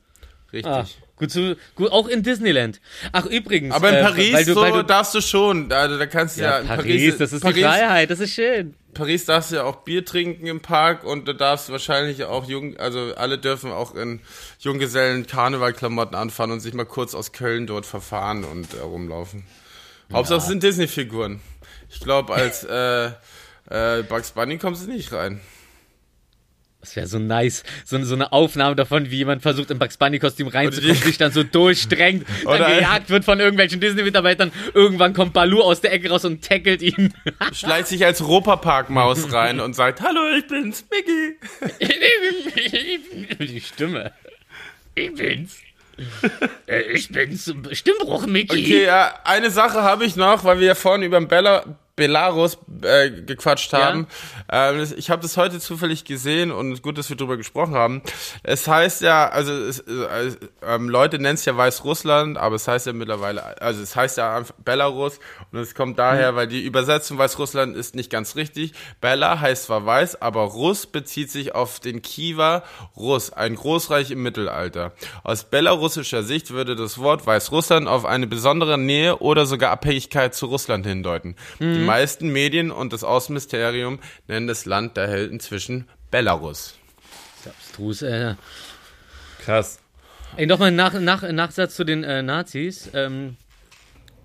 [0.53, 0.71] richtig.
[0.71, 0.85] Ah,
[1.15, 2.79] gut, zu, gut, auch in Disneyland.
[3.11, 3.73] Ach, übrigens.
[3.73, 5.71] Aber in äh, Paris weil du, so weil du, darfst du schon.
[5.71, 8.33] Also da kannst du ja, ja, in Paris, das ist Paris, die Freiheit, das ist
[8.33, 8.75] schön.
[8.95, 12.77] Paris darfst du ja auch Bier trinken im Park und du darfst wahrscheinlich auch jung,
[12.77, 14.21] also alle dürfen auch in
[14.59, 19.45] Junggesellen Karnevalklamotten anfahren und sich mal kurz aus Köln dort verfahren und äh, rumlaufen.
[20.11, 21.41] Hauptsache es sind Disney-Figuren.
[21.89, 23.11] Ich glaube, als äh,
[23.69, 25.41] äh, Bugs Bunny kommst du nicht rein.
[26.86, 27.63] Das wäre so nice.
[27.83, 31.41] So, so eine Aufnahme davon, wie jemand versucht, im Bugs Bunny-Kostüm reinzukommen, sich dann so
[31.43, 34.51] durchstrengt, dann Oder- gejagt wird von irgendwelchen Disney-Mitarbeitern.
[34.75, 37.11] Irgendwann kommt Baloo aus der Ecke raus und tackelt ihn.
[37.53, 41.38] Schleicht sich als Europapark-Maus rein und sagt, hallo, ich bin's, Mickey.
[43.45, 44.11] Die Stimme.
[44.93, 45.57] Ich bin's.
[46.67, 47.51] Äh, Ich bin's.
[47.71, 48.59] Stimmbruch, Mickey.
[48.61, 51.65] Okay, ja, eine Sache habe ich noch, weil wir ja vorhin über den Bella,
[51.95, 54.07] Belarus äh, gequatscht haben.
[54.51, 58.01] Ähm, das- ich habe das heute zufällig gesehen und gut, dass wir drüber gesprochen haben.
[58.43, 60.31] Es heißt ja, also es, äh,
[60.61, 64.35] ähm, Leute nennen es ja Weißrussland, aber es heißt ja mittlerweile, also es heißt ja
[64.35, 65.19] einfach Belarus
[65.51, 68.73] und es kommt daher, weil die Übersetzung Weißrussland ist nicht ganz richtig.
[68.99, 72.63] Bella heißt zwar weiß, aber Russ bezieht sich auf den Kiewer
[72.97, 74.91] Russ, ein Großreich im Mittelalter.
[75.23, 80.47] Aus belarussischer Sicht würde das Wort Weißrussland auf eine besondere Nähe oder sogar Abhängigkeit zu
[80.47, 81.35] Russland hindeuten.
[81.59, 86.75] Die meisten Medien und das Außenministerium nennen das Land daher inzwischen Belarus.
[87.45, 88.36] Abstrus, äh.
[89.43, 89.79] Krass.
[90.38, 92.89] Ey, nochmal ein nach, nach, Nachsatz zu den äh, Nazis.
[92.93, 93.36] Ähm,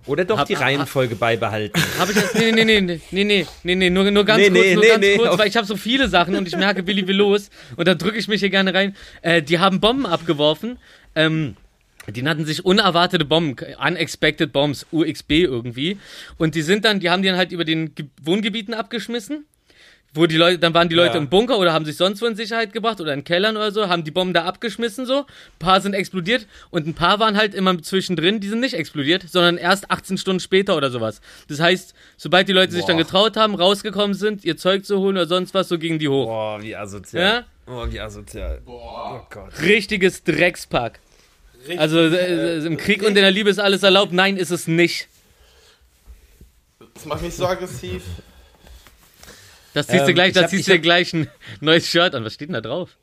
[0.07, 1.79] Oder doch Hab- die hab- Reihenfolge beibehalten.
[1.99, 2.35] habe ich jetzt.
[2.35, 4.83] Nee, nee, nee, nee, nee, nee, nee, nee, nur, nur ganz Nee, kurz, nee, nur
[4.83, 7.17] nee, ganz nee, kurz, weil ich habe so viele Sachen und ich merke, Willi will
[7.17, 7.51] los.
[7.77, 8.97] Und da drücke ich mich hier gerne rein.
[9.23, 10.79] Äh, die haben Bomben abgeworfen.
[11.15, 11.57] Ähm,
[12.11, 15.99] die nannten sich unerwartete Bomben, unexpected bombs, UXB irgendwie.
[16.39, 19.45] Und die sind dann, die haben die dann halt über den Ge Wohngebieten abgeschmissen.
[20.13, 21.19] Wo die Leute, dann waren die Leute Ja.
[21.21, 23.89] im Bunker oder haben sich sonst wo in Sicherheit gebracht oder in Kellern oder so,
[23.89, 25.19] haben die Bomben da abgeschmissen so.
[25.21, 25.25] Ein
[25.61, 29.57] paar sind explodiert und ein paar waren halt immer zwischendrin, die sind nicht explodiert, sondern
[29.57, 31.21] erst 18 Stunden später oder sowas.
[31.49, 35.17] Das heißt, sobald die Leute sich dann getraut haben, rausgekommen sind, ihr Zeug zu holen
[35.17, 36.27] oder sonst was, so gingen die hoch.
[36.27, 37.23] Boah, wie asozial.
[37.23, 37.73] Ja?
[37.73, 38.63] Oh, wie asozial.
[38.67, 39.53] Oh Gott.
[39.63, 40.99] Richtiges Dreckspack.
[41.77, 44.13] Also äh, im Krieg und in der Liebe ist alles erlaubt.
[44.13, 45.09] Nein, ist es nicht.
[46.95, 48.03] Das macht mich so aggressiv.
[49.75, 51.29] Das ziehst du Ähm, gleich, ich da hab- ziehst du dir gleich ein
[51.61, 52.25] neues Shirt an.
[52.25, 52.97] Was steht denn da drauf?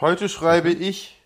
[0.00, 1.16] Heute schreibe ich.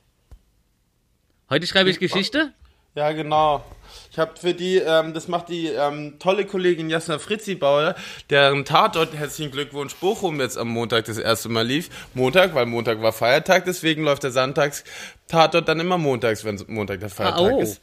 [1.50, 2.52] Heute schreibe ich Geschichte.
[2.94, 3.64] Ja, genau.
[4.10, 7.94] Ich habe für die, ähm, das macht die ähm, tolle Kollegin Jasna Fritzi Bauer,
[8.28, 11.88] deren Tatort, herzlichen Glückwunsch, Bochum jetzt am Montag das erste Mal lief.
[12.14, 14.84] Montag, weil Montag war Feiertag, deswegen läuft der Sonntags
[15.28, 17.60] Tatort dann immer montags, wenn Montag der Feiertag Ah, oh.
[17.60, 17.80] ist.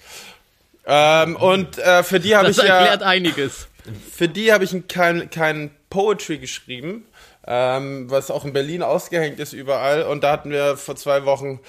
[0.88, 3.68] Ähm, und äh, für die habe Das ich erklärt ja, einiges.
[4.12, 7.06] für die habe ich ein, kein, kein Poetry geschrieben,
[7.48, 10.04] ähm, was auch in Berlin ausgehängt ist überall.
[10.04, 11.60] Und da hatten wir vor zwei Wochen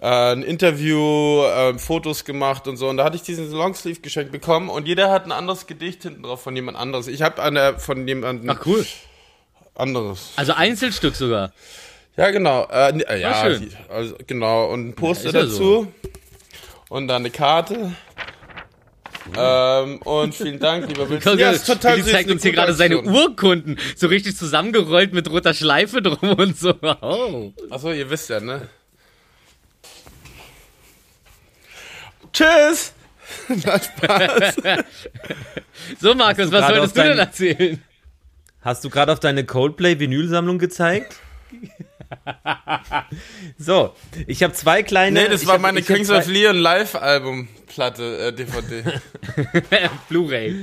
[0.00, 2.88] äh, ein Interview, äh, Fotos gemacht und so.
[2.88, 6.22] Und da hatte ich diesen Longsleeve geschenkt bekommen und jeder hat ein anderes Gedicht hinten
[6.22, 7.08] drauf von jemand anderes.
[7.08, 8.86] Ich habe eine von jemandem Ach cool.
[9.74, 10.30] anderes.
[10.36, 11.52] Also Einzelstück sogar.
[12.16, 12.66] Ja, genau.
[12.70, 13.70] Äh, äh, ja, schön.
[13.70, 14.66] die- also, genau.
[14.66, 15.92] Und ein Poster ja dazu.
[16.88, 17.92] Und dann eine Karte.
[19.36, 21.38] Ähm, und vielen Dank, lieber Wilson.
[21.38, 23.00] Ja, ist total süß, zeigt uns hier gerade seine.
[23.00, 23.78] Urkunden.
[23.96, 26.74] So richtig zusammengerollt mit roter Schleife drum und so.
[27.00, 27.52] Oh.
[27.70, 28.68] Achso, ihr wisst ja, ne?
[32.32, 32.92] Tschüss!
[33.64, 34.56] Na, Spaß.
[36.00, 37.82] So, Markus, was solltest du denn dein- erzählen?
[38.60, 41.16] Hast du gerade auf deine Coldplay-Vinylsammlung gezeigt?
[43.58, 43.94] so,
[44.26, 45.22] ich habe zwei kleine.
[45.22, 48.84] Nee, das war hab- meine Kings of Leon Live-Album-Platte, äh, DVD.
[50.08, 50.54] Blu-ray.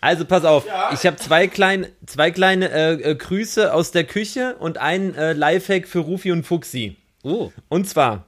[0.00, 4.56] Also pass auf, ich habe zwei kleine, zwei kleine äh, äh, Grüße aus der Küche
[4.58, 6.96] und ein äh, Lifehack für Rufi und Fuxi.
[7.22, 7.52] Oh.
[7.68, 8.26] Und zwar,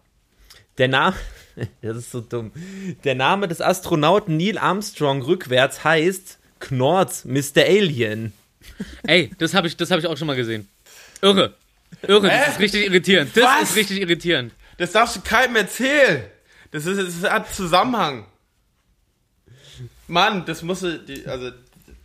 [0.79, 1.17] der Name,
[1.83, 2.53] das ist so dumm,
[3.05, 7.63] der Name des Astronauten Neil Armstrong rückwärts heißt Knorz, Mr.
[7.67, 8.33] Alien.
[9.05, 10.69] Ey, das habe ich, das hab ich auch schon mal gesehen.
[11.23, 11.55] Irre.
[12.03, 12.51] Irre, das Hä?
[12.53, 13.37] ist richtig irritierend.
[13.37, 13.71] Das Was?
[13.71, 14.53] ist richtig irritierend.
[14.79, 16.25] Das darfst du keinem erzählen.
[16.71, 18.27] Das, ist, das hat Zusammenhang.
[20.09, 21.51] Mann, das musst du, die, also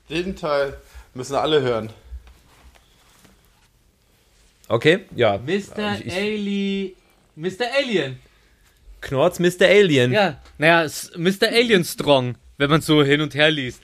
[0.10, 0.78] den Teil
[1.14, 1.90] müssen alle hören.
[4.68, 5.38] Okay, ja.
[5.38, 5.96] Mr.
[6.00, 6.96] Ich- ich- Ali.
[7.36, 7.66] Mr.
[7.78, 8.20] Alien.
[9.02, 9.68] Knorz Mr.
[9.68, 10.12] Alien.
[10.12, 11.48] Ja, naja, Mr.
[11.50, 13.82] Alien Strong, wenn man so hin und her liest.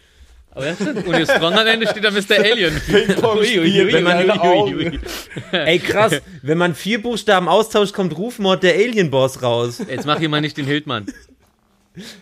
[0.53, 1.07] Aber ja, stimmt.
[1.07, 2.39] Ohne Strong am Ende steht da Mr.
[2.43, 2.73] Alien.
[2.89, 4.99] Ui, ui, ui, wenn man- ui, ui, ui.
[5.51, 6.21] Ey, krass.
[6.41, 9.81] Wenn man vier Buchstaben austauscht, kommt Rufmord der Alien-Boss raus.
[9.89, 11.05] Jetzt mach hier mal nicht den Hildmann.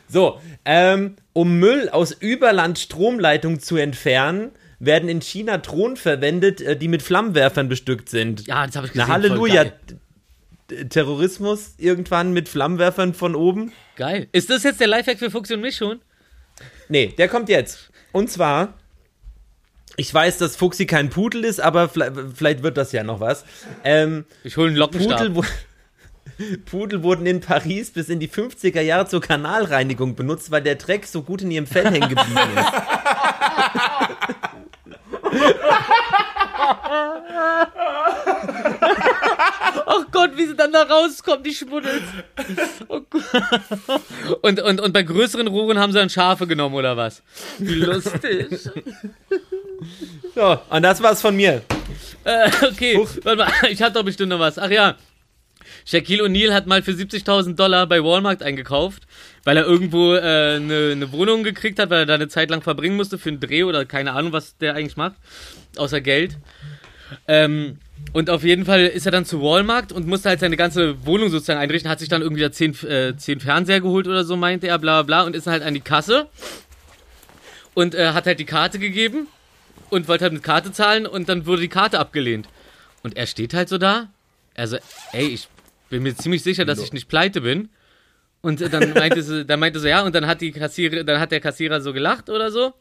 [0.07, 6.87] So, ähm, um Müll aus Überland-Stromleitungen zu entfernen, werden in China Drohnen verwendet, äh, die
[6.87, 8.47] mit Flammenwerfern bestückt sind.
[8.47, 9.07] Ja, das habe ich gesehen.
[9.07, 9.65] Na Halleluja.
[10.89, 13.71] Terrorismus irgendwann mit Flammenwerfern von oben?
[13.95, 14.27] geil.
[14.31, 15.99] Ist das jetzt der Lifehack für Fuchs und mich schon?
[16.87, 17.88] Nee, der kommt jetzt.
[18.11, 18.73] Und zwar,
[19.95, 23.45] ich weiß, dass Fuxi kein Pudel ist, aber vielleicht, vielleicht wird das ja noch was.
[23.83, 25.33] Ähm, Ich hole einen Lockenstab.
[25.33, 25.43] Pudel,
[26.65, 31.05] Pudel wurden in Paris bis in die 50er Jahre zur Kanalreinigung benutzt, weil der Dreck
[31.05, 32.73] so gut in ihrem Fell hängen geblieben ist.
[39.85, 42.01] Oh Gott, wie sie dann da rauskommt, die Schmuddels.
[42.87, 43.01] Oh.
[44.41, 47.23] Und, und, und bei größeren Rohren haben sie dann Schafe genommen, oder was?
[47.57, 48.47] Wie lustig.
[50.35, 51.61] So, und das war's von mir.
[52.23, 54.57] Äh, okay, warte mal, ich hab doch bestimmt noch was.
[54.57, 54.95] Ach ja.
[55.85, 59.03] Shaquille O'Neal hat mal für 70.000 Dollar bei Walmart eingekauft,
[59.43, 62.49] weil er irgendwo eine äh, ne- ne Wohnung gekriegt hat, weil er da eine Zeit
[62.49, 65.15] lang verbringen musste für einen Dreh oder keine Ahnung, was der eigentlich macht,
[65.77, 66.37] außer Geld.
[67.27, 67.79] Ähm,
[68.13, 71.29] und auf jeden Fall ist er dann zu Walmart und musste halt seine ganze Wohnung
[71.29, 74.67] sozusagen einrichten, hat sich dann irgendwie da zehn, äh, zehn Fernseher geholt oder so, meinte
[74.67, 76.27] er, bla bla bla, und ist dann halt an die Kasse
[77.73, 79.27] und äh, hat halt die Karte gegeben
[79.89, 82.47] und wollte halt mit Karte zahlen und dann wurde die Karte abgelehnt.
[83.03, 84.09] Und er steht halt so da.
[84.55, 84.77] Also,
[85.13, 85.47] ey, ich
[85.89, 87.69] bin mir ziemlich sicher, dass ich nicht pleite bin.
[88.41, 91.19] Und äh, dann meinte sie, dann meinte sie, ja, und dann hat die Kassierer, dann
[91.19, 92.73] hat der Kassierer so gelacht oder so.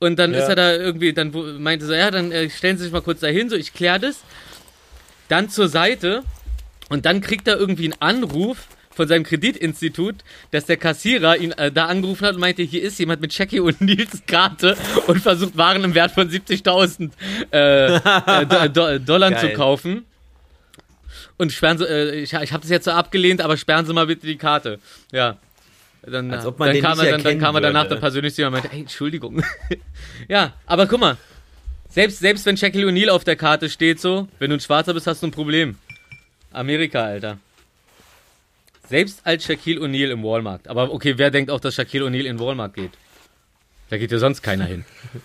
[0.00, 0.40] Und dann Ja.
[0.40, 1.30] ist er da irgendwie, dann
[1.62, 4.20] meinte sie, ja, dann äh, stellen Sie sich mal kurz dahin, so, ich klär das.
[5.28, 6.22] Dann zur Seite
[6.88, 10.16] und dann kriegt er irgendwie einen Anruf von seinem Kreditinstitut,
[10.50, 13.60] dass der Kassierer ihn äh, da angerufen hat und meinte, hier ist jemand mit Jackie
[13.60, 17.10] und Nils Karte und versucht Waren im Wert von 70.000
[17.52, 20.04] äh, äh, Do Do Dollar zu kaufen.
[21.36, 24.06] Und sperren Sie, äh, ich, ich habe das jetzt so abgelehnt, aber sperren Sie mal
[24.06, 24.78] bitte die Karte.
[25.12, 25.36] Ja.
[26.02, 28.00] Dann, Als ob man dann, den kam nicht er, dann, dann kam er danach dann
[28.00, 29.42] persönlich zu mir und meinte, ey, Entschuldigung.
[30.28, 31.16] ja, aber guck mal,
[31.90, 35.06] selbst, selbst wenn Shaquille O'Neal auf der Karte steht so, wenn du ein Schwarzer bist,
[35.06, 35.76] hast du ein Problem.
[36.52, 37.38] Amerika, Alter.
[38.88, 40.68] Selbst als Shaquille O'Neal im Walmart.
[40.68, 42.92] Aber okay, wer denkt auch, dass Shaquille O'Neal in Walmart geht?
[43.90, 44.84] Da geht ja sonst keiner hin.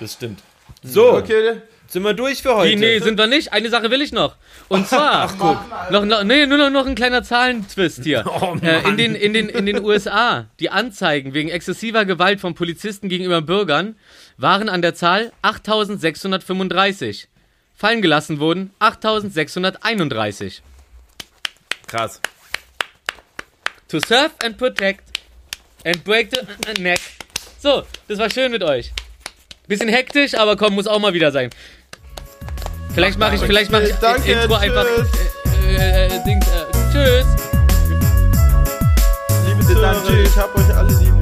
[0.00, 0.42] Das stimmt.
[0.82, 2.70] So, Okay, sind wir durch für heute.
[2.70, 3.52] Wie, nee, sind wir nicht.
[3.52, 4.36] Eine Sache will ich noch.
[4.68, 5.32] Und zwar,
[5.90, 8.24] noch, noch, nee, nur noch, noch ein kleiner Zahlentwist hier.
[8.62, 13.08] äh, in, den, in, den, in den USA, die Anzeigen wegen exzessiver Gewalt von Polizisten
[13.08, 13.96] gegenüber Bürgern
[14.36, 17.28] waren an der Zahl 8635.
[17.74, 20.62] Fallen gelassen wurden 8631.
[21.86, 22.20] Krass.
[23.88, 25.20] To serve and protect
[25.84, 27.00] and break the neck.
[27.58, 28.92] So, das war schön mit euch.
[29.68, 31.50] Bisschen hektisch, aber komm, muss auch mal wieder sein.
[32.96, 34.86] Vielleicht mache ich, vielleicht mache ich Danke, Intro einfach.
[34.86, 35.06] tschüss.
[35.68, 37.26] Äh, äh, Dings, äh, tschüss.
[39.46, 41.14] liebe Zuhörer, ich hab euch alle lieb.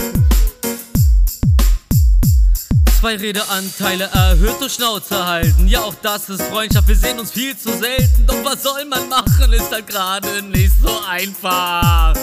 [3.01, 5.67] Zwei Redeanteile erhöht durch Schnauze halten.
[5.67, 8.25] Ja, auch das ist Freundschaft, wir sehen uns viel zu selten.
[8.25, 12.15] Doch was soll man machen, ist halt gerade nicht so einfach.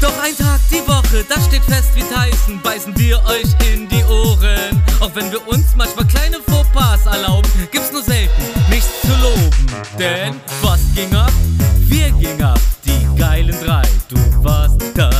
[0.00, 4.02] Doch ein Tag die Woche, das steht fest wie Tyson, beißen wir euch in die
[4.04, 4.82] Ohren.
[5.00, 9.66] Auch wenn wir uns manchmal kleine Fauxpas erlauben, gibt's nur selten nichts zu loben.
[9.98, 11.32] Denn was ging ab?
[11.80, 15.10] Wir gingen ab, die geilen drei, du warst da.